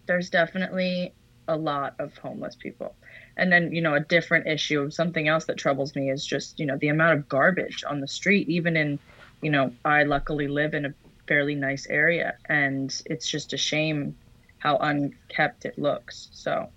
there's 0.06 0.30
definitely 0.30 1.13
a 1.47 1.56
lot 1.56 1.95
of 1.99 2.17
homeless 2.17 2.56
people. 2.56 2.93
And 3.38 3.52
then, 3.52 3.71
you 3.71 3.82
know, 3.82 3.95
a 3.95 3.99
different 3.99 4.47
issue, 4.47 4.89
something 4.91 5.28
else 5.28 5.45
that 5.45 5.58
troubles 5.58 5.95
me 5.95 6.12
is 6.12 6.26
just, 6.26 6.60
you 6.60 6.65
know, 6.65 6.78
the 6.78 6.89
amount 6.89 7.17
of 7.17 7.30
garbage 7.30 7.84
on 7.88 7.99
the 7.99 8.08
street, 8.08 8.49
even 8.49 8.76
in, 8.76 8.99
you 9.41 9.49
know, 9.49 9.71
I 9.86 10.04
luckily 10.04 10.47
live 10.47 10.73
in 10.73 10.86
a 10.86 10.93
fairly 11.28 11.56
nice 11.56 11.88
area 11.88 12.36
and 12.49 13.02
it's 13.06 13.28
just 13.28 13.54
a 13.54 13.58
shame 13.58 14.15
how 14.63 14.78
unkept 14.78 15.65
it 15.65 15.78
looks. 15.78 16.30
So, 16.32 16.69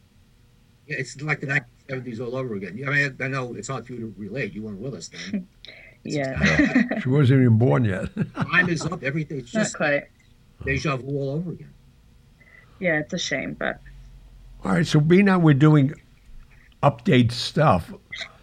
yeah, 0.88 0.96
it's 0.98 1.20
like 1.22 1.40
the 1.40 1.46
1970s 1.46 2.20
all 2.20 2.34
over 2.34 2.56
again. 2.56 2.82
I 2.84 2.90
mean, 2.90 3.16
I 3.20 3.28
know 3.28 3.54
it's 3.54 3.68
hard 3.68 3.86
for 3.86 3.92
you 3.92 4.00
to 4.00 4.14
relate. 4.16 4.52
You 4.54 4.62
weren't 4.62 4.80
with 4.80 4.94
us 4.94 5.08
then. 5.08 5.46
yeah, 6.02 6.98
She 7.00 7.08
wasn't 7.08 7.42
even 7.42 7.58
born 7.58 7.84
yet. 7.84 8.08
Time 8.34 8.68
is 8.68 8.84
up. 8.84 9.04
Everything. 9.04 9.38
It's 9.38 9.54
not 9.54 9.72
quite. 9.72 10.02
deja 10.64 10.96
vu 10.96 11.06
all 11.06 11.30
over 11.30 11.52
again. 11.52 11.72
Yeah, 12.80 12.98
it's 12.98 13.14
a 13.14 13.18
shame, 13.18 13.54
but 13.54 13.80
All 14.64 14.72
right, 14.72 14.86
so 14.86 14.98
being 14.98 15.26
that 15.26 15.40
we're 15.40 15.54
doing 15.54 15.94
update 16.82 17.30
stuff, 17.30 17.94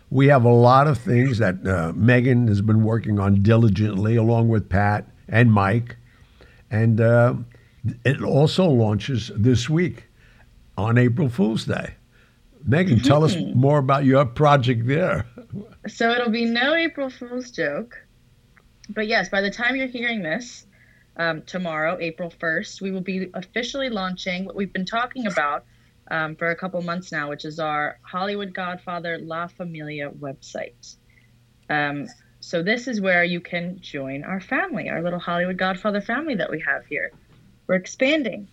we 0.09 0.27
have 0.27 0.45
a 0.45 0.53
lot 0.53 0.87
of 0.87 0.97
things 0.97 1.37
that 1.39 1.67
uh, 1.67 1.91
Megan 1.95 2.47
has 2.47 2.61
been 2.61 2.83
working 2.83 3.19
on 3.19 3.41
diligently, 3.43 4.15
along 4.15 4.47
with 4.47 4.69
Pat 4.69 5.05
and 5.27 5.51
Mike, 5.51 5.97
and 6.71 7.01
uh, 7.01 7.35
it 8.05 8.21
also 8.21 8.65
launches 8.65 9.31
this 9.35 9.69
week 9.69 10.05
on 10.77 10.97
April 10.97 11.29
Fool's 11.29 11.65
Day. 11.65 11.95
Megan, 12.65 12.99
tell 12.99 13.23
us 13.23 13.35
more 13.53 13.77
about 13.77 14.05
your 14.05 14.25
project 14.25 14.87
there. 14.87 15.25
So 15.87 16.11
it'll 16.11 16.29
be 16.29 16.45
no 16.45 16.75
April 16.75 17.09
Fool's 17.09 17.51
joke. 17.51 17.97
But 18.89 19.07
yes, 19.07 19.29
by 19.29 19.41
the 19.41 19.51
time 19.51 19.75
you're 19.75 19.87
hearing 19.87 20.23
this, 20.23 20.65
um, 21.17 21.43
tomorrow, 21.43 21.97
April 21.99 22.31
1st, 22.31 22.81
we 22.81 22.91
will 22.91 23.01
be 23.01 23.29
officially 23.33 23.89
launching 23.89 24.45
what 24.45 24.55
we've 24.55 24.73
been 24.73 24.85
talking 24.85 25.27
about 25.27 25.65
um, 26.09 26.35
for 26.35 26.49
a 26.49 26.55
couple 26.55 26.81
months 26.81 27.11
now, 27.11 27.29
which 27.29 27.45
is 27.45 27.59
our 27.59 27.99
Hollywood 28.01 28.53
Godfather 28.53 29.17
La 29.19 29.47
Famiglia 29.47 30.09
website. 30.17 30.95
Um, 31.69 32.07
so 32.39 32.61
this 32.61 32.87
is 32.87 32.99
where 32.99 33.23
you 33.23 33.39
can 33.39 33.79
join 33.79 34.23
our 34.23 34.41
family, 34.41 34.89
our 34.89 35.01
little 35.01 35.19
Hollywood 35.19 35.57
Godfather 35.57 36.01
family 36.01 36.35
that 36.35 36.49
we 36.49 36.61
have 36.61 36.85
here. 36.85 37.11
We're 37.67 37.75
expanding. 37.75 38.47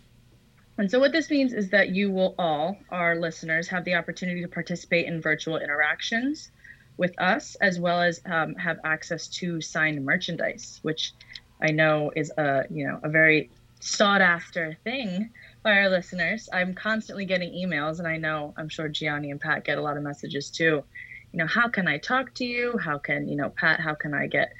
And 0.77 0.89
so, 0.89 0.99
what 0.99 1.11
this 1.11 1.29
means 1.29 1.53
is 1.53 1.69
that 1.69 1.89
you 1.89 2.11
will 2.11 2.33
all, 2.39 2.77
our 2.89 3.15
listeners, 3.15 3.67
have 3.67 3.85
the 3.85 3.95
opportunity 3.95 4.41
to 4.41 4.47
participate 4.47 5.05
in 5.05 5.21
virtual 5.21 5.57
interactions 5.57 6.51
with 6.97 7.19
us, 7.19 7.55
as 7.55 7.79
well 7.79 8.01
as 8.01 8.21
um, 8.25 8.55
have 8.55 8.79
access 8.83 9.27
to 9.27 9.61
signed 9.61 10.03
merchandise, 10.03 10.79
which 10.81 11.13
I 11.61 11.71
know 11.71 12.11
is 12.15 12.31
a 12.37 12.63
you 12.69 12.87
know 12.87 12.99
a 13.03 13.09
very 13.09 13.49
sought 13.79 14.21
after 14.21 14.77
thing 14.83 15.31
by 15.63 15.71
our 15.71 15.89
listeners. 15.89 16.49
I'm 16.51 16.73
constantly 16.73 17.25
getting 17.25 17.51
emails, 17.51 17.99
and 17.99 18.07
I 18.07 18.17
know 18.17 18.53
I'm 18.57 18.69
sure 18.69 18.87
Gianni 18.87 19.31
and 19.31 19.41
Pat 19.41 19.63
get 19.63 19.77
a 19.77 19.81
lot 19.81 19.97
of 19.97 20.03
messages 20.03 20.49
too. 20.49 20.83
You 21.33 21.37
know, 21.37 21.47
how 21.47 21.67
can 21.67 21.87
I 21.87 21.97
talk 21.97 22.33
to 22.35 22.45
you? 22.45 22.77
How 22.77 22.97
can 22.97 23.27
you 23.27 23.35
know 23.35 23.49
Pat? 23.49 23.79
How 23.79 23.93
can 23.93 24.13
I 24.13 24.27
get 24.27 24.53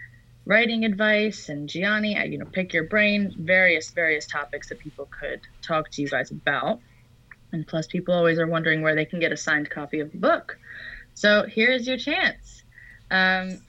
writing 0.52 0.84
advice? 0.84 1.48
And 1.48 1.70
Gianni, 1.70 2.18
you 2.28 2.38
know, 2.38 2.46
pick 2.46 2.74
your 2.74 2.84
brain. 2.84 3.34
Various 3.38 3.90
various 3.92 4.28
topics 4.28 4.68
that 4.68 4.80
people 4.80 5.08
could 5.18 5.40
talk 5.62 5.90
to 5.92 6.02
you 6.02 6.10
guys 6.10 6.30
about. 6.30 6.82
And 7.54 7.66
plus, 7.66 7.88
people 7.88 8.14
always 8.14 8.38
are 8.38 8.48
wondering 8.48 8.82
where 8.82 8.94
they 8.94 9.06
can 9.06 9.22
get 9.22 9.32
a 9.32 9.38
signed 9.38 9.70
copy 9.70 10.02
of 10.02 10.12
the 10.12 10.18
book. 10.18 10.58
So 11.14 11.46
here's 11.48 11.88
your 11.88 11.98
chance. 11.98 12.64
Um, 13.10 13.62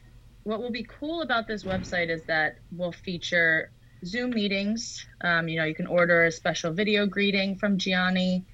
what 0.43 0.61
will 0.61 0.73
be 0.73 0.83
cool 0.83 1.23
about 1.23 1.47
this 1.47 1.63
website 1.63 2.11
is 2.11 2.25
that 2.25 2.59
we'll 2.73 2.91
feature 2.91 3.71
Zoom 4.05 4.31
meetings. 4.31 5.07
Um, 5.21 5.49
you 5.49 5.59
know, 5.59 5.65
you 5.65 5.77
can 5.77 5.87
order 5.87 6.25
a 6.25 6.33
special 6.33 6.73
video 6.73 7.07
greeting 7.07 7.59
from 7.59 7.79
Gianni, 7.79 8.45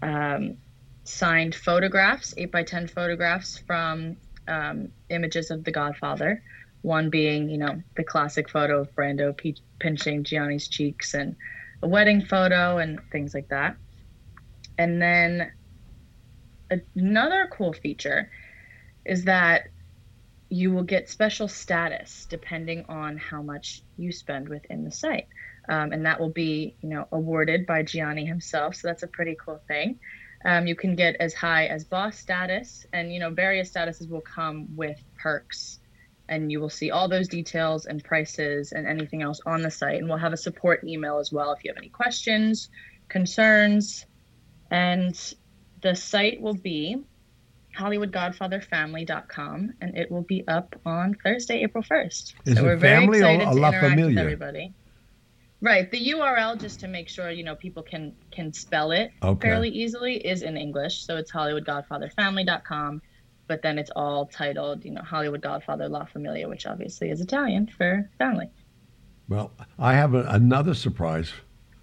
um, 0.00 0.58
signed 1.02 1.56
photographs, 1.56 2.34
8 2.36 2.52
by 2.52 2.62
10 2.62 2.86
photographs 2.86 3.58
from 3.58 4.16
um, 4.46 4.92
images 5.10 5.50
of 5.50 5.64
The 5.64 5.72
Godfather. 5.72 6.40
One 6.84 7.08
being, 7.08 7.48
you 7.48 7.56
know, 7.56 7.82
the 7.96 8.04
classic 8.04 8.50
photo 8.50 8.82
of 8.82 8.94
Brando 8.94 9.34
pe- 9.34 9.54
pinching 9.80 10.22
Gianni's 10.22 10.68
cheeks 10.68 11.14
and 11.14 11.34
a 11.82 11.88
wedding 11.88 12.20
photo 12.20 12.76
and 12.76 13.00
things 13.10 13.32
like 13.32 13.48
that. 13.48 13.76
And 14.76 15.00
then 15.00 15.50
another 16.94 17.48
cool 17.50 17.72
feature 17.72 18.30
is 19.06 19.24
that 19.24 19.62
you 20.50 20.72
will 20.72 20.82
get 20.82 21.08
special 21.08 21.48
status 21.48 22.26
depending 22.28 22.84
on 22.90 23.16
how 23.16 23.40
much 23.40 23.80
you 23.96 24.12
spend 24.12 24.50
within 24.50 24.84
the 24.84 24.90
site. 24.90 25.28
Um, 25.66 25.92
and 25.92 26.04
that 26.04 26.20
will 26.20 26.32
be, 26.32 26.76
you 26.82 26.90
know, 26.90 27.08
awarded 27.10 27.64
by 27.64 27.82
Gianni 27.82 28.26
himself. 28.26 28.76
So 28.76 28.88
that's 28.88 29.04
a 29.04 29.08
pretty 29.08 29.38
cool 29.42 29.62
thing. 29.66 30.00
Um, 30.44 30.66
you 30.66 30.76
can 30.76 30.96
get 30.96 31.16
as 31.18 31.32
high 31.32 31.64
as 31.64 31.84
boss 31.84 32.18
status, 32.18 32.84
and 32.92 33.10
you 33.10 33.20
know, 33.20 33.30
various 33.30 33.72
statuses 33.72 34.10
will 34.10 34.20
come 34.20 34.66
with 34.76 35.02
perks. 35.18 35.78
And 36.28 36.50
you 36.50 36.58
will 36.60 36.70
see 36.70 36.90
all 36.90 37.08
those 37.08 37.28
details 37.28 37.86
and 37.86 38.02
prices 38.02 38.72
and 38.72 38.86
anything 38.86 39.22
else 39.22 39.40
on 39.44 39.60
the 39.62 39.70
site. 39.70 39.98
And 39.98 40.08
we'll 40.08 40.18
have 40.18 40.32
a 40.32 40.38
support 40.38 40.82
email 40.84 41.18
as 41.18 41.30
well 41.30 41.52
if 41.52 41.62
you 41.64 41.70
have 41.70 41.76
any 41.76 41.90
questions, 41.90 42.70
concerns. 43.08 44.06
And 44.70 45.14
the 45.82 45.94
site 45.94 46.40
will 46.40 46.54
be 46.54 47.04
hollywoodgodfatherfamily.com 47.78 49.72
and 49.80 49.96
it 49.96 50.10
will 50.10 50.22
be 50.22 50.46
up 50.48 50.74
on 50.86 51.14
Thursday, 51.22 51.62
April 51.62 51.82
1st. 51.84 52.34
Is 52.46 52.56
so 52.56 52.60
it 52.60 52.62
we're 52.62 52.76
very 52.76 53.00
family 53.00 53.20
or 53.22 53.24
excited 53.24 53.48
a 53.48 53.50
to 53.50 53.56
interact 53.56 53.80
Familia? 53.90 54.06
with 54.06 54.18
everybody. 54.18 54.72
Right. 55.60 55.90
The 55.90 56.10
URL 56.12 56.60
just 56.60 56.80
to 56.80 56.88
make 56.88 57.08
sure, 57.08 57.30
you 57.30 57.42
know, 57.42 57.54
people 57.54 57.82
can 57.82 58.14
can 58.30 58.52
spell 58.52 58.90
it 58.92 59.10
Okay. 59.22 59.48
fairly 59.48 59.70
easily 59.70 60.16
is 60.16 60.42
in 60.42 60.56
English. 60.56 61.04
So 61.04 61.16
it's 61.16 61.32
hollywoodgodfatherfamily.com, 61.32 63.00
but 63.46 63.62
then 63.62 63.78
it's 63.78 63.90
all 63.94 64.26
titled, 64.26 64.84
you 64.84 64.90
know, 64.90 65.02
Hollywood 65.02 65.42
Godfather 65.42 65.88
La 65.88 66.04
Famiglia, 66.04 66.48
which 66.48 66.66
obviously 66.66 67.10
is 67.10 67.20
Italian 67.20 67.66
for 67.66 68.08
family. 68.18 68.48
Well, 69.28 69.52
I 69.78 69.94
have 69.94 70.14
a, 70.14 70.22
another 70.28 70.74
surprise 70.74 71.32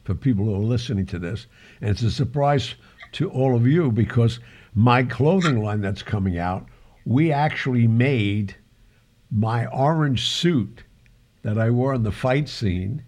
for 0.03 0.16
people 0.16 0.45
who 0.45 0.55
are 0.55 0.59
listening 0.59 1.05
to 1.07 1.20
this, 1.20 1.47
and 1.80 1.89
it's 1.89 2.01
a 2.01 2.12
surprise 2.12 2.76
to 3.14 3.30
all 3.30 3.55
of 3.55 3.68
you 3.68 3.91
because 3.91 4.39
my 4.74 5.03
clothing 5.03 5.64
line 5.64 5.82
that's 5.82 6.03
coming 6.03 6.38
out, 6.38 6.68
we 7.05 7.32
actually 7.32 7.88
made 7.88 8.55
my 9.32 9.66
orange 9.68 10.28
suit 10.28 10.84
that 11.43 11.57
I 11.57 11.70
wore 11.70 11.93
in 11.93 12.03
the 12.03 12.12
fight 12.12 12.47
scene. 12.47 13.03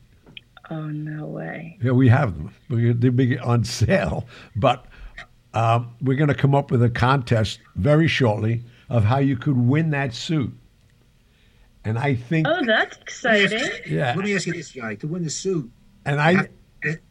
Oh 0.70 0.88
no 0.88 1.26
way. 1.26 1.78
Yeah, 1.82 1.92
we 1.92 2.10
have 2.10 2.36
them. 2.36 2.54
They'll 2.70 3.12
be 3.12 3.38
on 3.38 3.64
sale, 3.64 4.28
but 4.56 4.86
um, 5.54 5.96
we're 6.02 6.18
going 6.18 6.30
to 6.30 6.36
come 6.36 6.56
up 6.56 6.72
with 6.72 6.82
a 6.84 6.90
contest 6.90 7.60
very 7.76 8.08
shortly 8.08 8.64
of 8.90 9.04
how 9.04 9.20
you 9.20 9.38
could 9.38 9.58
win 9.58 9.92
that 9.92 10.14
suit. 10.14 10.54
And 11.86 11.98
I 12.00 12.16
think, 12.16 12.48
Oh, 12.48 12.64
that's 12.66 12.98
exciting. 12.98 13.60
yeah, 13.88 14.14
Let 14.16 14.26
me 14.26 14.36
ask 14.36 14.48
you 14.48 14.54
this, 14.54 14.70
Gianni. 14.70 14.96
To 14.98 15.08
win 15.08 15.24
the 15.24 15.30
suit, 15.30 15.70
and 16.06 16.20
I 16.20 16.48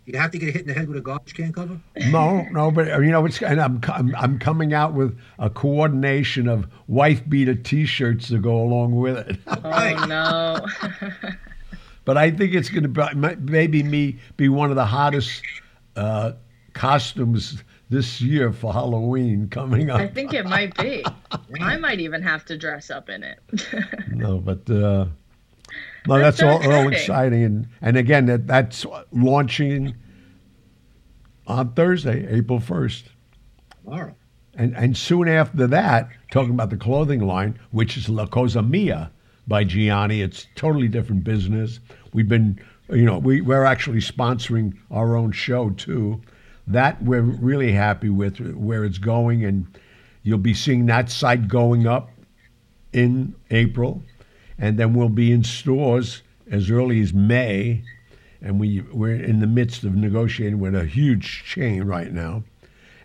you 0.05 0.19
have 0.19 0.31
to 0.31 0.39
get 0.39 0.53
hit 0.53 0.63
in 0.63 0.69
the 0.69 0.75
head 0.75 0.89
with 0.89 0.97
a 0.97 1.01
garbage 1.01 1.35
can 1.35 1.53
cover? 1.53 1.81
no, 2.11 2.43
no, 2.51 2.71
but 2.71 2.87
you 2.87 3.11
know, 3.11 3.25
it's 3.25 3.41
and 3.43 3.61
I'm 3.61 3.81
I'm, 3.89 4.15
I'm 4.17 4.39
coming 4.39 4.75
out 4.75 4.93
with 4.93 5.19
a 5.39 5.49
coordination 5.49 6.49
of 6.49 6.67
wife 6.87 7.27
beater 7.29 7.55
T-shirts 7.55 8.29
to 8.29 8.39
go 8.39 8.61
along 8.61 8.97
with 8.97 9.17
it. 9.17 9.39
Oh 9.65 10.07
no. 10.07 10.67
but 12.05 12.17
I 12.17 12.31
think 12.31 12.55
it's 12.55 12.69
going 12.69 12.83
to 12.83 12.89
be 12.89 13.37
maybe 13.37 13.83
me 13.83 14.19
be 14.37 14.49
one 14.49 14.71
of 14.71 14.77
the 14.77 14.85
hottest 14.85 15.43
uh, 15.97 16.33
costumes 16.73 17.63
this 17.93 18.21
year 18.23 18.53
for 18.53 18.73
Halloween 18.73 19.49
coming 19.49 19.91
up. 19.91 20.01
I 20.01 20.09
think 20.09 20.33
it 20.33 20.47
might 20.47 20.75
be. 20.79 21.05
I 21.61 21.77
might 21.77 22.01
even 22.01 22.23
have 22.23 22.45
to 22.47 22.57
dress 22.57 22.91
up 22.91 23.09
in 23.09 23.23
it. 23.23 23.39
No, 24.09 24.39
but 24.39 24.69
uh, 24.71 25.07
no, 26.07 26.19
That's 26.19 26.39
that's, 26.39 26.39
so 26.39 26.49
all, 26.49 26.55
all 26.57 26.89
exciting. 26.89 26.93
exciting, 26.93 27.45
and 27.45 27.69
and 27.83 27.97
again, 27.97 28.27
that 28.27 28.47
that's 28.47 28.87
launching 29.13 29.95
on 31.47 31.73
Thursday, 31.75 32.27
April 32.29 32.61
first, 32.61 33.11
Tomorrow. 33.85 34.15
and 34.55 34.75
and 34.77 34.97
soon 34.97 35.29
after 35.29 35.67
that, 35.67 36.09
talking 36.31 36.51
about 36.53 36.71
the 36.71 36.77
clothing 36.77 37.21
line, 37.21 37.59
which 37.73 37.97
is 37.97 38.09
La 38.09 38.27
Cosa 38.27 38.63
Mia 38.63 39.11
by 39.49 39.65
Gianni. 39.65 40.23
It's 40.23 40.47
totally 40.55 40.89
different 40.89 41.25
business. 41.25 41.81
We've 42.13 42.29
been, 42.29 42.61
you 42.91 43.05
know, 43.05 43.19
we 43.19 43.41
we're 43.41 43.65
actually 43.65 44.01
sponsoring 44.01 44.77
our 44.91 45.17
own 45.17 45.33
show 45.33 45.71
too. 45.71 46.21
That 46.67 47.03
we're 47.03 47.23
really 47.23 47.73
happy 47.73 48.09
with 48.09 48.39
where 48.39 48.85
it's 48.85 48.99
going, 48.99 49.45
and 49.45 49.67
you'll 50.23 50.39
be 50.39 50.55
seeing 50.55 50.87
that 50.87 51.11
site 51.11 51.49
going 51.49 51.87
up 51.87 52.11
in 52.93 53.35
April, 53.51 54.03
and 54.59 54.79
then 54.79 54.95
we'll 54.95 55.09
be 55.09 55.33
in 55.33 55.43
stores 55.45 56.23
as 56.51 56.71
early 56.71 57.01
as 57.01 57.13
May, 57.13 57.83
and 58.41 58.61
we 58.61 58.81
we're 58.93 59.15
in 59.15 59.41
the 59.41 59.47
midst 59.47 59.85
of 59.85 59.95
negotiating 59.95 60.61
with 60.61 60.75
a 60.75 60.85
huge 60.85 61.45
chain 61.45 61.85
right 61.85 62.13
now, 62.13 62.45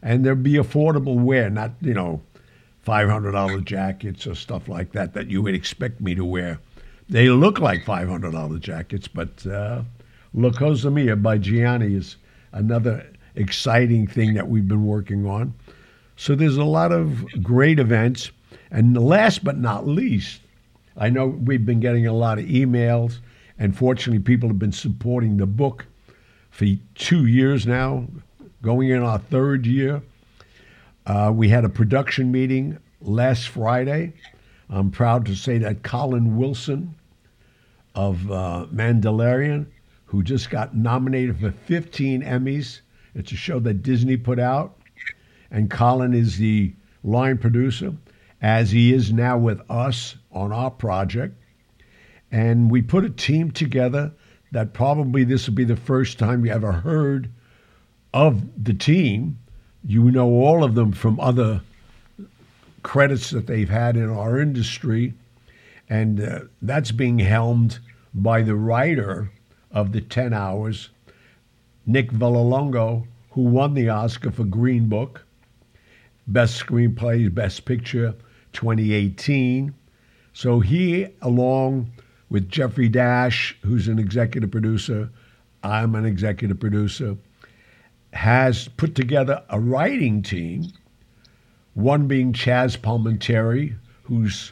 and 0.01 0.24
there'll 0.24 0.38
be 0.38 0.53
affordable 0.53 1.18
wear, 1.18 1.49
not 1.49 1.72
you 1.82 1.93
know, 1.93 2.22
five 2.82 3.10
hundred 3.10 3.32
dollar 3.32 3.60
jackets 3.62 4.28
or 4.28 4.36
stuff 4.36 4.68
like 4.68 4.91
that 4.91 5.14
that 5.14 5.30
you 5.30 5.41
would 5.41 5.55
expect 5.55 5.99
me 5.99 6.14
to 6.16 6.26
wear. 6.26 6.60
They 7.10 7.30
look 7.30 7.60
like 7.60 7.86
five 7.86 8.08
hundred 8.08 8.34
dollar 8.34 8.60
jackets, 8.60 9.08
but 9.08 9.45
uh, 9.47 9.82
La 10.34 10.51
Cosa 10.51 10.91
Mia 10.91 11.16
by 11.16 11.38
Gianni 11.38 11.95
is 11.95 12.18
another 12.51 13.05
exciting 13.38 14.07
thing 14.07 14.33
that 14.33 14.47
we've 14.47 14.67
been 14.67 14.85
working 14.85 15.25
on. 15.25 15.53
So 16.15 16.35
there's 16.35 16.57
a 16.57 16.63
lot 16.63 16.91
of 16.91 17.25
great 17.43 17.79
events. 17.79 18.31
And 18.71 18.97
last 18.97 19.43
but 19.43 19.57
not 19.57 19.88
least, 19.88 20.41
I 20.97 21.09
know 21.09 21.27
we've 21.27 21.65
been 21.65 21.79
getting 21.79 22.07
a 22.07 22.13
lot 22.13 22.39
of 22.39 22.45
emails, 22.45 23.19
and 23.59 23.77
fortunately, 23.77 24.19
people 24.19 24.49
have 24.49 24.59
been 24.59 24.71
supporting 24.71 25.38
the 25.38 25.45
book 25.45 25.85
for 26.49 26.65
two 26.95 27.27
years 27.27 27.67
now, 27.67 28.07
going 28.61 28.89
in 28.89 29.03
our 29.03 29.19
third 29.19 29.65
year. 29.65 30.01
Uh, 31.05 31.31
we 31.33 31.49
had 31.49 31.63
a 31.63 31.69
production 31.69 32.31
meeting 32.31 32.77
last 32.99 33.47
Friday. 33.49 34.13
I'm 34.69 34.91
proud 34.91 35.25
to 35.27 35.35
say 35.35 35.59
that 35.59 35.83
Colin 35.83 36.35
Wilson 36.35 36.95
of 37.95 38.29
uh, 38.31 38.65
Mandalorian, 38.73 39.67
who 40.05 40.23
just 40.23 40.49
got 40.49 40.75
nominated 40.75 41.39
for 41.39 41.51
15 41.51 42.23
Emmys, 42.23 42.81
it's 43.16 43.32
a 43.32 43.36
show 43.36 43.60
that 43.60 43.84
Disney 43.84 44.18
put 44.18 44.39
out 44.39 44.78
and 45.51 45.70
Colin 45.70 46.14
is 46.14 46.38
the 46.38 46.74
line 47.03 47.38
producer, 47.38 47.93
as 48.41 48.72
he 48.72 48.93
is 48.93 49.12
now 49.12 49.38
with 49.38 49.62
us 49.70 50.16
on 50.32 50.51
our 50.51 50.72
project. 50.72 51.36
And 52.32 52.70
we 52.70 52.82
put 52.82 53.05
a 53.05 53.10
team 53.10 53.51
together 53.51 54.12
that 54.51 54.74
probably 54.74 55.24
this 55.24 55.47
will 55.47 55.55
be 55.55 55.64
the 55.64 55.76
first 55.76 56.20
time 56.20 56.45
you 56.45 56.51
ever 56.51 56.72
heard 56.72 57.30
of 58.14 58.64
the 58.64 58.74
team. 58.74 59.39
You 59.86 60.12
know 60.12 60.28
all 60.28 60.64
of 60.64 60.76
them 60.76 60.91
from 60.91 61.20
other 61.20 61.62
credits 62.84 63.30
that 63.32 63.47
they've 63.47 63.70
had 63.70 63.95
in 63.95 64.10
our 64.10 64.39
industry. 64.39 65.14
And 65.89 66.22
uh, 66.22 66.39
that's 66.62 66.91
being 66.91 67.20
helmed 67.20 67.80
by 68.14 68.41
the 68.41 68.55
writer 68.55 69.32
of 69.72 69.93
the 69.93 70.01
10 70.01 70.34
Hours, 70.34 70.89
Nick 71.89 72.11
Vallelonga, 72.11 73.07
who 73.31 73.41
won 73.41 73.73
the 73.73 73.88
Oscar 73.88 74.29
for 74.29 74.43
Green 74.43 74.89
Book. 74.89 75.23
Best 76.27 76.63
Screenplay, 76.63 77.33
Best 77.33 77.63
Picture 77.63 78.13
2018. 78.51 79.73
So 80.33 80.59
he, 80.59 81.07
along 81.21 81.89
with 82.29 82.49
Jeffrey 82.49 82.89
Dash, 82.89 83.57
who's 83.63 83.88
an 83.88 83.99
executive 83.99 84.51
producer, 84.51 85.09
I'm 85.63 85.95
an 85.95 86.05
executive 86.05 86.59
producer, 86.59 87.15
has 88.11 88.67
put 88.67 88.93
together 88.93 89.41
a 89.49 89.57
writing 89.57 90.21
team, 90.21 90.67
one 91.73 92.07
being 92.07 92.33
Chazz 92.33 92.77
Palminteri, 92.77 93.75
whose 94.03 94.51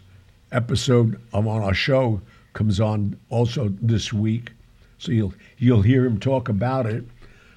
episode 0.53 1.19
of 1.33 1.47
on 1.47 1.61
our 1.61 1.73
show 1.73 2.21
comes 2.53 2.79
on 2.79 3.19
also 3.29 3.69
this 3.81 4.13
week. 4.13 4.53
So 4.97 5.11
you'll 5.11 5.33
you'll 5.57 5.81
hear 5.81 6.05
him 6.05 6.19
talk 6.19 6.47
about 6.47 6.85
it. 6.85 7.03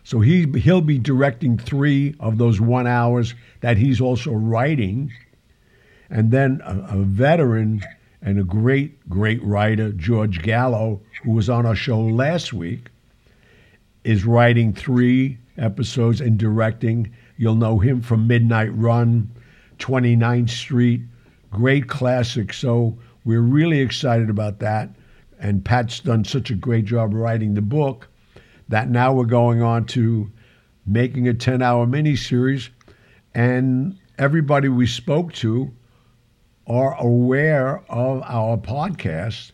So 0.08 0.20
he 0.20 0.46
he'll 0.60 0.80
be 0.80 0.98
directing 0.98 1.58
three 1.58 2.14
of 2.18 2.38
those 2.38 2.62
one 2.62 2.86
hours 2.86 3.34
that 3.60 3.76
he's 3.76 4.00
also 4.00 4.32
writing, 4.32 5.12
and 6.08 6.30
then 6.30 6.62
a, 6.64 6.96
a 6.96 7.02
veteran 7.02 7.82
and 8.22 8.40
a 8.40 8.42
great 8.42 9.06
great 9.10 9.42
writer 9.42 9.92
George 9.92 10.40
Gallo, 10.40 11.02
who 11.22 11.32
was 11.32 11.50
on 11.50 11.66
our 11.66 11.74
show 11.74 12.00
last 12.00 12.54
week, 12.54 12.88
is 14.02 14.24
writing 14.24 14.72
three 14.72 15.36
episodes 15.58 16.22
and 16.22 16.38
directing. 16.38 17.14
You'll 17.36 17.56
know 17.56 17.78
him 17.78 18.00
from 18.00 18.26
Midnight 18.26 18.74
Run, 18.74 19.30
29th 19.78 20.48
Street, 20.48 21.02
great 21.50 21.86
classic. 21.86 22.54
So 22.54 22.96
we're 23.26 23.42
really 23.42 23.80
excited 23.80 24.30
about 24.30 24.60
that. 24.60 24.88
And 25.38 25.62
Pat's 25.62 26.00
done 26.00 26.24
such 26.24 26.50
a 26.50 26.54
great 26.54 26.86
job 26.86 27.12
writing 27.12 27.52
the 27.52 27.60
book 27.60 28.07
that 28.68 28.88
now 28.88 29.12
we're 29.12 29.24
going 29.24 29.62
on 29.62 29.84
to 29.86 30.30
making 30.86 31.28
a 31.28 31.34
10 31.34 31.62
hour 31.62 31.86
miniseries. 31.86 32.68
And 33.34 33.98
everybody 34.18 34.68
we 34.68 34.86
spoke 34.86 35.32
to 35.34 35.72
are 36.66 36.94
aware 37.00 37.82
of 37.88 38.22
our 38.24 38.56
podcast 38.56 39.52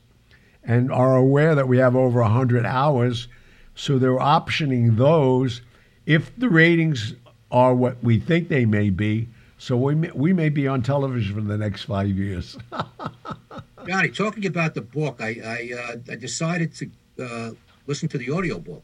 and 0.64 0.90
are 0.90 1.16
aware 1.16 1.54
that 1.54 1.68
we 1.68 1.78
have 1.78 1.94
over 1.94 2.20
100 2.20 2.64
hours. 2.64 3.28
So 3.74 3.98
they're 3.98 4.18
optioning 4.18 4.96
those 4.96 5.60
if 6.06 6.34
the 6.36 6.48
ratings 6.48 7.14
are 7.50 7.74
what 7.74 8.02
we 8.02 8.18
think 8.18 8.48
they 8.48 8.64
may 8.64 8.90
be. 8.90 9.28
So 9.58 9.76
we 9.76 9.94
may, 9.94 10.10
we 10.14 10.32
may 10.32 10.48
be 10.48 10.66
on 10.66 10.82
television 10.82 11.34
for 11.34 11.40
the 11.40 11.56
next 11.56 11.84
five 11.84 12.10
years. 12.10 12.58
Gianni, 13.86 14.08
talking 14.10 14.46
about 14.46 14.74
the 14.74 14.80
book, 14.80 15.20
I 15.20 15.40
I, 15.44 15.78
uh, 15.78 16.12
I 16.12 16.16
decided 16.16 16.74
to 16.74 16.90
uh, 17.22 17.50
listen 17.86 18.08
to 18.08 18.18
the 18.18 18.30
audiobook. 18.30 18.82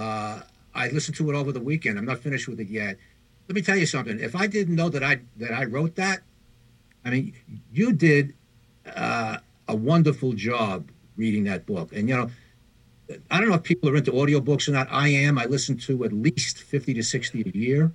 Uh, 0.00 0.40
I 0.74 0.88
listened 0.88 1.16
to 1.18 1.30
it 1.30 1.36
over 1.36 1.52
the 1.52 1.60
weekend. 1.60 1.98
I'm 1.98 2.06
not 2.06 2.20
finished 2.20 2.48
with 2.48 2.58
it 2.58 2.68
yet. 2.68 2.96
Let 3.48 3.54
me 3.54 3.62
tell 3.62 3.76
you 3.76 3.86
something. 3.86 4.18
If 4.18 4.34
I 4.34 4.46
didn't 4.46 4.76
know 4.76 4.88
that 4.88 5.02
I 5.02 5.20
that 5.36 5.52
I 5.52 5.64
wrote 5.64 5.96
that, 5.96 6.20
I 7.04 7.10
mean, 7.10 7.34
you 7.72 7.92
did 7.92 8.34
uh, 8.96 9.38
a 9.68 9.76
wonderful 9.76 10.32
job 10.32 10.88
reading 11.16 11.44
that 11.44 11.66
book. 11.66 11.92
And 11.92 12.08
you 12.08 12.16
know, 12.16 12.30
I 13.30 13.40
don't 13.40 13.48
know 13.50 13.56
if 13.56 13.62
people 13.62 13.90
are 13.90 13.96
into 13.96 14.12
audiobooks 14.12 14.68
or 14.68 14.72
not. 14.72 14.88
I 14.90 15.08
am. 15.08 15.38
I 15.38 15.44
listen 15.44 15.76
to 15.78 16.04
at 16.04 16.12
least 16.12 16.58
50 16.58 16.94
to 16.94 17.02
60 17.02 17.42
a 17.42 17.58
year. 17.58 17.92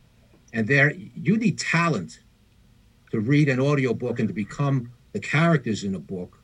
And 0.54 0.68
there, 0.68 0.94
you 0.94 1.38
need 1.38 1.58
talent 1.58 2.20
to 3.12 3.20
read 3.20 3.50
an 3.50 3.60
audiobook 3.60 4.20
and 4.20 4.28
to 4.28 4.34
become 4.34 4.92
the 5.14 5.20
characters 5.20 5.84
in 5.84 5.96
a 5.96 6.00
book 6.00 6.38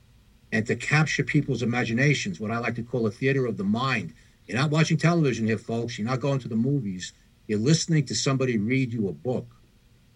and 0.52 0.66
to 0.68 0.76
capture 0.76 1.24
people's 1.24 1.62
imaginations, 1.62 2.40
what 2.40 2.52
I 2.52 2.58
like 2.58 2.76
to 2.76 2.84
call 2.84 3.06
a 3.06 3.12
theater 3.12 3.46
of 3.46 3.58
the 3.58 3.64
mind. 3.64 4.14
You're 4.52 4.60
not 4.60 4.70
watching 4.70 4.98
television 4.98 5.48
here, 5.48 5.58
folks. 5.58 5.98
You're 5.98 6.10
not 6.10 6.20
going 6.20 6.40
to 6.40 6.50
the 6.50 6.58
movies. 6.58 7.14
You're 7.48 7.58
listening 7.58 8.06
to 8.08 8.16
somebody 8.16 8.58
read 8.58 8.92
you 8.92 9.08
a 9.08 9.14
book, 9.14 9.48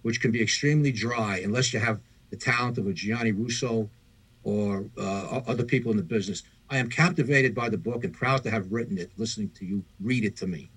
which 0.02 0.20
can 0.20 0.32
be 0.32 0.42
extremely 0.42 0.92
dry 0.92 1.40
unless 1.42 1.74
you 1.74 1.80
have 1.80 2.02
the 2.32 2.36
talent 2.36 2.78
of 2.78 2.86
a 2.86 2.92
Gianni 2.92 3.32
Russo 3.32 3.90
or 4.44 4.90
uh, 4.98 5.42
other 5.48 5.64
people 5.64 5.90
in 5.92 5.96
the 5.96 6.04
business. 6.04 6.44
I 6.70 6.80
am 6.80 6.90
captivated 6.90 7.56
by 7.56 7.70
the 7.70 7.78
book 7.78 8.04
and 8.04 8.14
proud 8.14 8.44
to 8.44 8.52
have 8.52 8.74
written 8.74 8.98
it, 8.98 9.10
listening 9.16 9.52
to 9.52 9.66
you 9.66 9.86
read 10.02 10.26
it 10.26 10.36
to 10.38 10.48
me. 10.48 10.70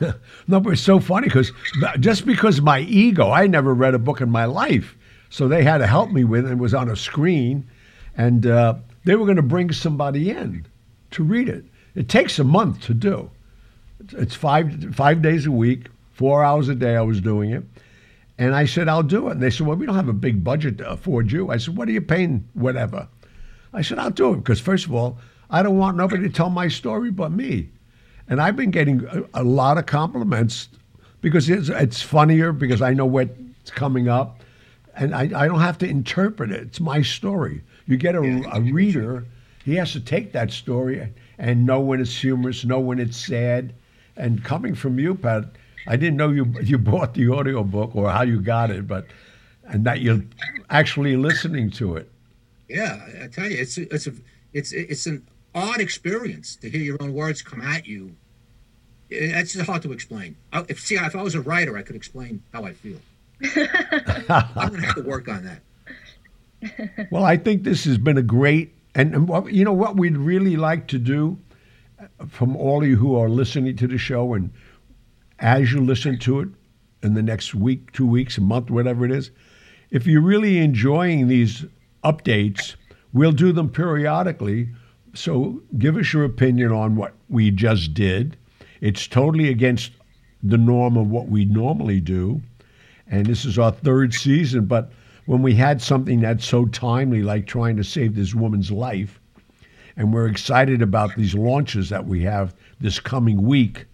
no, 0.48 0.58
but 0.58 0.72
it's 0.72 0.80
so 0.80 0.98
funny 0.98 1.26
because 1.26 1.52
just 2.00 2.24
because 2.24 2.62
my 2.62 2.80
ego, 2.80 3.30
I 3.30 3.46
never 3.46 3.74
read 3.74 3.92
a 3.92 3.98
book 3.98 4.22
in 4.22 4.30
my 4.30 4.46
life. 4.46 4.96
So 5.28 5.48
they 5.48 5.64
had 5.64 5.78
to 5.78 5.86
help 5.86 6.10
me 6.12 6.24
with 6.24 6.46
it. 6.46 6.52
It 6.52 6.58
was 6.58 6.72
on 6.72 6.88
a 6.88 6.96
screen. 6.96 7.68
And 8.16 8.46
uh, 8.46 8.76
they 9.04 9.16
were 9.16 9.26
going 9.26 9.36
to 9.36 9.42
bring 9.42 9.70
somebody 9.70 10.30
in 10.30 10.66
to 11.10 11.22
read 11.22 11.50
it. 11.50 11.66
It 11.94 12.08
takes 12.08 12.38
a 12.38 12.44
month 12.44 12.82
to 12.82 12.94
do. 12.94 13.30
It's 14.12 14.34
five, 14.34 14.94
five 14.94 15.22
days 15.22 15.46
a 15.46 15.50
week 15.50 15.88
Four 16.12 16.44
hours 16.44 16.68
a 16.68 16.74
day 16.74 16.94
I 16.94 17.00
was 17.00 17.20
doing 17.20 17.50
it. 17.50 17.64
And 18.38 18.54
I 18.54 18.66
said, 18.66 18.88
I'll 18.88 19.02
do 19.02 19.28
it. 19.28 19.32
And 19.32 19.42
they 19.42 19.50
said, 19.50 19.66
Well, 19.66 19.76
we 19.76 19.86
don't 19.86 19.96
have 19.96 20.08
a 20.08 20.12
big 20.12 20.44
budget 20.44 20.78
to 20.78 20.90
afford 20.90 21.32
you. 21.32 21.50
I 21.50 21.56
said, 21.56 21.76
What 21.76 21.88
are 21.88 21.92
you 21.92 22.00
paying? 22.00 22.48
Whatever. 22.54 23.08
I 23.72 23.82
said, 23.82 23.98
I'll 23.98 24.10
do 24.10 24.34
it 24.34 24.36
because, 24.36 24.60
first 24.60 24.86
of 24.86 24.94
all, 24.94 25.18
I 25.50 25.62
don't 25.62 25.78
want 25.78 25.96
nobody 25.96 26.22
to 26.24 26.28
tell 26.28 26.50
my 26.50 26.68
story 26.68 27.10
but 27.10 27.32
me. 27.32 27.70
And 28.28 28.40
I've 28.40 28.56
been 28.56 28.70
getting 28.70 29.04
a, 29.06 29.42
a 29.42 29.42
lot 29.42 29.78
of 29.78 29.86
compliments 29.86 30.68
because 31.22 31.48
it's, 31.48 31.68
it's 31.68 32.02
funnier 32.02 32.52
because 32.52 32.82
I 32.82 32.92
know 32.94 33.06
what's 33.06 33.70
coming 33.70 34.08
up 34.08 34.40
and 34.94 35.14
I, 35.14 35.22
I 35.22 35.48
don't 35.48 35.60
have 35.60 35.78
to 35.78 35.88
interpret 35.88 36.50
it. 36.50 36.60
It's 36.60 36.80
my 36.80 37.00
story. 37.02 37.62
You 37.86 37.96
get 37.96 38.14
a, 38.14 38.20
a 38.52 38.60
reader, 38.60 39.24
he 39.64 39.74
has 39.76 39.92
to 39.92 40.00
take 40.00 40.32
that 40.32 40.50
story 40.50 41.12
and 41.38 41.66
know 41.66 41.80
when 41.80 42.00
it's 42.00 42.16
humorous, 42.16 42.64
know 42.64 42.80
when 42.80 42.98
it's 42.98 43.16
sad. 43.16 43.74
And 44.16 44.44
coming 44.44 44.74
from 44.74 44.98
you, 44.98 45.14
Pat, 45.14 45.44
I 45.86 45.96
didn't 45.96 46.16
know 46.16 46.30
you 46.30 46.52
you 46.62 46.78
bought 46.78 47.14
the 47.14 47.32
audio 47.32 47.62
book 47.64 47.94
or 47.94 48.10
how 48.10 48.22
you 48.22 48.40
got 48.40 48.70
it, 48.70 48.86
but 48.86 49.06
and 49.64 49.84
that 49.84 50.00
you're 50.00 50.22
actually 50.70 51.16
listening 51.16 51.70
to 51.72 51.96
it. 51.96 52.10
Yeah, 52.68 53.00
I 53.22 53.26
tell 53.26 53.50
you, 53.50 53.58
it's 53.58 53.78
it's 53.78 54.06
a 54.06 54.12
it's 54.52 54.72
it's 54.72 55.06
an 55.06 55.26
odd 55.54 55.80
experience 55.80 56.56
to 56.56 56.70
hear 56.70 56.80
your 56.80 56.96
own 57.00 57.12
words 57.12 57.42
come 57.42 57.60
at 57.60 57.86
you. 57.86 58.14
Eh, 59.10 59.38
it's 59.38 59.58
hard 59.60 59.82
to 59.82 59.92
explain. 59.92 60.36
I, 60.52 60.64
if 60.68 60.80
see, 60.80 60.96
if 60.96 61.14
I 61.14 61.22
was 61.22 61.34
a 61.34 61.40
writer, 61.40 61.76
I 61.76 61.82
could 61.82 61.96
explain 61.96 62.42
how 62.52 62.64
I 62.64 62.72
feel. 62.72 62.98
I'm 63.44 64.70
gonna 64.70 64.86
have 64.86 64.94
to 64.96 65.02
work 65.02 65.28
on 65.28 65.44
that. 65.44 67.08
Well, 67.10 67.24
I 67.24 67.36
think 67.36 67.64
this 67.64 67.84
has 67.84 67.98
been 67.98 68.16
a 68.18 68.22
great, 68.22 68.72
and, 68.94 69.14
and 69.14 69.28
what, 69.28 69.52
you 69.52 69.64
know 69.64 69.72
what 69.72 69.96
we'd 69.96 70.16
really 70.16 70.56
like 70.56 70.88
to 70.88 70.98
do 70.98 71.38
uh, 71.98 72.26
from 72.26 72.56
all 72.56 72.82
of 72.82 72.88
you 72.88 72.96
who 72.96 73.16
are 73.16 73.28
listening 73.28 73.76
to 73.76 73.86
the 73.86 73.98
show, 73.98 74.34
and 74.34 74.52
as 75.38 75.72
you 75.72 75.80
listen 75.80 76.18
to 76.20 76.40
it 76.40 76.48
in 77.02 77.14
the 77.14 77.22
next 77.22 77.54
week, 77.54 77.92
two 77.92 78.06
weeks, 78.06 78.38
a 78.38 78.40
month, 78.40 78.70
whatever 78.70 79.04
it 79.04 79.10
is, 79.10 79.30
if 79.90 80.06
you're 80.06 80.22
really 80.22 80.58
enjoying 80.58 81.28
these 81.28 81.64
updates, 82.04 82.76
we'll 83.12 83.32
do 83.32 83.52
them 83.52 83.68
periodically. 83.68 84.68
So 85.14 85.62
give 85.78 85.96
us 85.96 86.12
your 86.12 86.24
opinion 86.24 86.72
on 86.72 86.96
what 86.96 87.14
we 87.28 87.50
just 87.50 87.92
did. 87.92 88.36
It's 88.80 89.06
totally 89.06 89.48
against 89.48 89.92
the 90.42 90.58
norm 90.58 90.96
of 90.96 91.08
what 91.08 91.28
we 91.28 91.44
normally 91.44 92.00
do 92.00 92.40
and 93.12 93.26
this 93.26 93.44
is 93.44 93.58
our 93.58 93.70
third 93.70 94.14
season. 94.14 94.64
But 94.64 94.90
when 95.26 95.42
we 95.42 95.54
had 95.54 95.80
something 95.80 96.20
that's 96.20 96.44
so 96.44 96.66
timely, 96.66 97.22
like 97.22 97.46
trying 97.46 97.76
to 97.76 97.84
save 97.84 98.14
this 98.14 98.34
woman's 98.34 98.70
life, 98.70 99.20
and 99.96 100.12
we're 100.12 100.26
excited 100.26 100.82
about 100.82 101.14
these 101.16 101.34
launches 101.34 101.88
that 101.90 102.06
we 102.06 102.22
have 102.22 102.54
this 102.80 102.98
coming 102.98 103.42
week, 103.42 103.86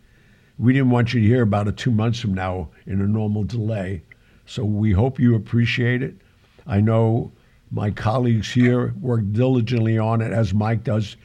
we 0.58 0.72
didn't 0.72 0.90
want 0.90 1.12
you 1.12 1.20
to 1.20 1.26
hear 1.26 1.42
about 1.42 1.68
it 1.68 1.76
two 1.76 1.90
months 1.90 2.20
from 2.20 2.34
now 2.34 2.68
in 2.86 3.00
a 3.00 3.06
normal 3.06 3.44
delay. 3.44 4.02
So 4.46 4.64
we 4.64 4.92
hope 4.92 5.20
you 5.20 5.34
appreciate 5.34 6.02
it. 6.02 6.16
I 6.66 6.80
know 6.80 7.32
my 7.70 7.90
colleagues 7.90 8.50
here 8.50 8.94
work 9.00 9.22
diligently 9.32 9.98
on 9.98 10.20
it, 10.20 10.32
as 10.32 10.54
Mike 10.54 10.84
does 10.84 11.16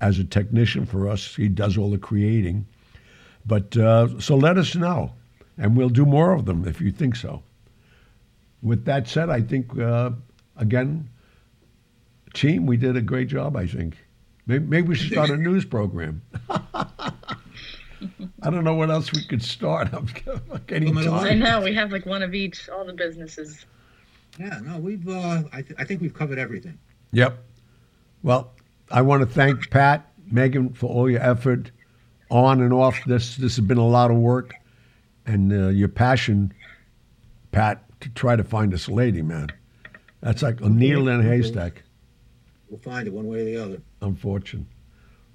as 0.00 0.18
a 0.18 0.24
technician 0.24 0.86
for 0.86 1.08
us. 1.08 1.34
He 1.36 1.48
does 1.48 1.76
all 1.76 1.90
the 1.90 1.98
creating. 1.98 2.66
But 3.46 3.76
uh, 3.76 4.18
so 4.18 4.36
let 4.36 4.56
us 4.56 4.74
know 4.74 5.12
and 5.58 5.76
we'll 5.76 5.90
do 5.90 6.06
more 6.06 6.32
of 6.32 6.46
them 6.46 6.66
if 6.66 6.80
you 6.80 6.90
think 6.90 7.16
so. 7.16 7.42
With 8.62 8.84
that 8.84 9.08
said, 9.08 9.30
I 9.30 9.40
think 9.40 9.78
uh, 9.78 10.10
again, 10.56 11.08
team, 12.34 12.66
we 12.66 12.76
did 12.76 12.96
a 12.96 13.00
great 13.00 13.28
job. 13.28 13.56
I 13.56 13.66
think 13.66 13.96
maybe, 14.46 14.66
maybe 14.66 14.88
we 14.88 14.94
should 14.94 15.12
start 15.12 15.30
a 15.30 15.36
news 15.38 15.64
program. 15.64 16.22
I 18.42 18.48
don't 18.50 18.64
know 18.64 18.74
what 18.74 18.90
else 18.90 19.12
we 19.12 19.22
could 19.24 19.42
start. 19.42 19.92
I'm 19.92 20.06
getting 20.66 20.94
Well, 20.94 21.04
my 21.10 21.18
I 21.18 21.28
tired. 21.28 21.38
know 21.38 21.60
we 21.60 21.74
have 21.74 21.92
like 21.92 22.06
one 22.06 22.22
of 22.22 22.34
each. 22.34 22.68
All 22.68 22.84
the 22.84 22.92
businesses. 22.94 23.64
Yeah, 24.38 24.58
no, 24.62 24.78
we've 24.78 25.06
uh, 25.08 25.42
I, 25.52 25.62
th- 25.62 25.74
I 25.78 25.84
think 25.84 26.00
we've 26.00 26.14
covered 26.14 26.38
everything. 26.38 26.78
Yep. 27.12 27.38
Well, 28.22 28.52
I 28.90 29.02
want 29.02 29.20
to 29.22 29.26
thank 29.26 29.70
Pat, 29.70 30.10
Megan 30.30 30.72
for 30.72 30.86
all 30.86 31.10
your 31.10 31.20
effort 31.22 31.70
on 32.30 32.60
and 32.62 32.72
off 32.72 32.98
this. 33.06 33.36
This 33.36 33.56
has 33.56 33.64
been 33.66 33.76
a 33.78 33.86
lot 33.86 34.10
of 34.10 34.16
work, 34.16 34.54
and 35.26 35.52
uh, 35.52 35.68
your 35.68 35.88
passion, 35.88 36.52
Pat, 37.52 37.84
to 38.00 38.08
try 38.10 38.36
to 38.36 38.44
find 38.44 38.72
this 38.72 38.88
lady, 38.88 39.22
man. 39.22 39.48
That's 40.20 40.42
like 40.42 40.60
a 40.60 40.68
needle 40.68 41.08
in 41.08 41.20
a 41.20 41.22
haystack. 41.22 41.82
We'll 42.68 42.78
find 42.78 43.06
it 43.06 43.12
one 43.12 43.26
way 43.26 43.40
or 43.40 43.44
the 43.44 43.56
other. 43.56 43.82
Unfortunate. 44.02 44.66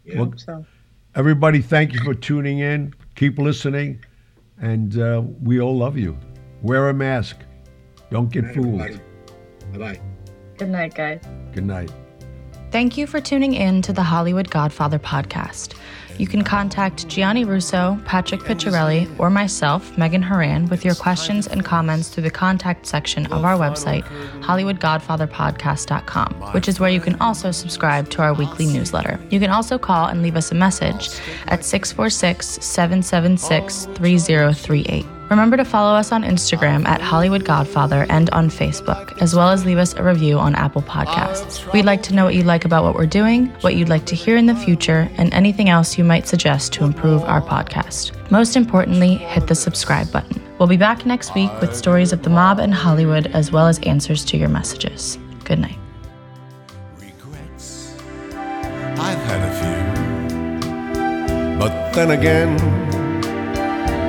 Yeah. 0.04 0.20
Well, 0.20 0.34
So 0.38 0.66
Everybody, 1.16 1.62
thank 1.62 1.94
you 1.94 2.00
for 2.02 2.14
tuning 2.14 2.60
in. 2.60 2.94
Keep 3.16 3.40
listening, 3.40 4.04
and 4.62 5.00
uh, 5.00 5.24
we 5.42 5.62
all 5.62 5.78
love 5.78 5.98
you. 5.98 6.18
Wear 6.62 6.90
a 6.90 6.94
mask. 6.94 7.38
Don't 8.12 8.30
get 8.30 8.54
fooled. 8.54 8.80
Bye 8.80 9.78
bye. 9.78 10.02
good 10.58 10.70
night, 10.70 10.94
guys. 10.94 11.22
Good 11.54 11.66
night. 11.66 11.92
Thank 12.72 12.98
you 12.98 13.08
for 13.08 13.22
tuning 13.22 13.54
in 13.54 13.82
to 13.84 13.94
the 13.94 14.04
Hollywood 14.04 14.50
Godfather 14.50 15.00
podcast. 15.00 15.76
You 16.18 16.28
can 16.28 16.44
contact 16.44 17.08
Gianni 17.08 17.44
Russo, 17.44 18.00
Patrick 18.06 18.42
Picciarelli, 18.42 19.14
or 19.20 19.30
myself, 19.30 19.98
Megan 19.98 20.22
Horan, 20.22 20.68
with 20.68 20.86
your 20.86 20.96
questions 20.96 21.48
and 21.48 21.66
comments 21.66 22.10
through 22.10 22.24
the 22.24 22.32
contact 22.32 22.86
section 22.86 23.26
of 23.28 23.44
our 23.44 23.58
website, 23.58 24.04
HollywoodGodfatherPodcast.com, 24.42 26.54
which 26.54 26.68
is 26.68 26.80
where 26.80 26.90
you 26.90 27.02
can 27.02 27.20
also 27.20 27.52
subscribe 27.52 28.10
to 28.12 28.22
our 28.22 28.34
weekly 28.34 28.66
newsletter. 28.66 29.20
You 29.30 29.40
can 29.40 29.50
also 29.50 29.78
call 29.78 30.08
and 30.08 30.22
leave 30.22 30.38
us 30.38 30.52
a 30.52 30.56
message 30.56 31.10
at 31.48 31.66
646 31.66 32.64
776 32.64 33.86
3038. 33.86 35.06
Remember 35.30 35.56
to 35.58 35.66
follow 35.66 35.96
us 35.96 36.12
on 36.12 36.24
Instagram 36.24 36.88
at 36.88 37.02
Hollywood 37.02 37.46
Godfather 37.46 38.06
and 38.10 38.30
on 38.30 38.48
Facebook, 38.50 39.20
as 39.24 39.34
well 39.34 39.50
as 39.50 39.66
leave 39.66 39.80
us 39.80 39.96
a 39.96 40.04
review 40.04 40.38
on 40.38 40.54
Apple 40.54 40.84
Podcasts. 40.84 41.66
We'd 41.74 41.86
like 41.86 42.04
to 42.04 42.14
know 42.14 42.26
what 42.26 42.36
you 42.36 42.44
like 42.44 42.64
about 42.64 42.84
what 42.84 42.94
we're 42.94 43.08
doing, 43.08 43.48
what 43.62 43.74
you'd 43.76 43.90
like 43.90 44.06
to 44.06 44.14
hear 44.16 44.38
in 44.38 44.46
the 44.46 44.54
future, 44.56 45.10
and 45.18 45.34
anything 45.34 45.68
else 45.68 45.98
you 45.98 46.04
might 46.04 46.28
suggest 46.28 46.74
to 46.74 46.84
improve 46.84 47.24
our 47.24 47.42
podcast. 47.42 48.12
Most 48.30 48.56
importantly, 48.56 49.16
hit 49.16 49.48
the 49.48 49.56
subscribe 49.56 50.12
button. 50.12 50.40
We'll 50.60 50.68
be 50.68 50.78
back 50.78 51.08
next 51.08 51.34
week 51.34 51.50
with 51.60 51.76
stories 51.76 52.14
of 52.14 52.22
the 52.22 52.30
mob 52.30 52.60
and 52.60 52.72
Hollywood, 52.72 53.26
as 53.28 53.52
well 53.52 53.66
as 53.66 53.80
answers 53.80 54.24
to 54.26 54.38
your 54.38 54.50
messages. 54.50 55.18
Good 55.44 55.58
night. 55.58 55.80
Regrets. 57.00 57.96
I've 58.30 59.18
had 59.26 59.42
a 59.42 59.52
few. 59.60 59.76
But 61.60 61.94
then 61.94 62.12
again, 62.12 62.60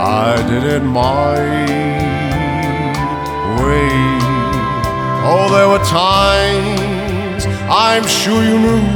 I 0.00 0.36
did 0.48 0.62
it 0.62 0.84
my 0.84 1.34
way. 3.60 3.90
Oh, 5.26 5.48
there 5.50 5.68
were 5.68 5.84
times 5.84 7.44
I'm 7.68 8.06
sure 8.06 8.44
you 8.44 8.60
knew 8.60 8.86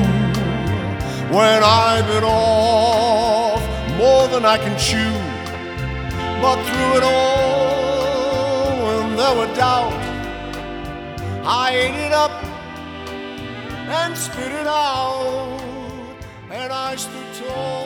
when 1.37 1.61
I 1.65 2.03
bit 2.07 2.23
off 2.23 3.61
more 3.99 4.29
than 4.29 4.45
I 4.45 4.57
can 4.59 4.79
chew. 4.79 5.11
But 6.41 6.63
through 6.67 6.99
it 6.99 7.03
all, 7.03 8.87
when 8.87 9.17
there 9.17 9.35
were 9.35 9.53
doubt, 9.57 9.93
I 11.45 11.71
ate 11.75 12.07
it 12.07 12.13
up 12.13 12.31
and 13.91 14.17
spit 14.17 14.53
it 14.53 14.69
out. 14.69 15.59
And 16.49 16.73
I 16.73 16.95
stood 16.95 17.27
tall 17.35 17.82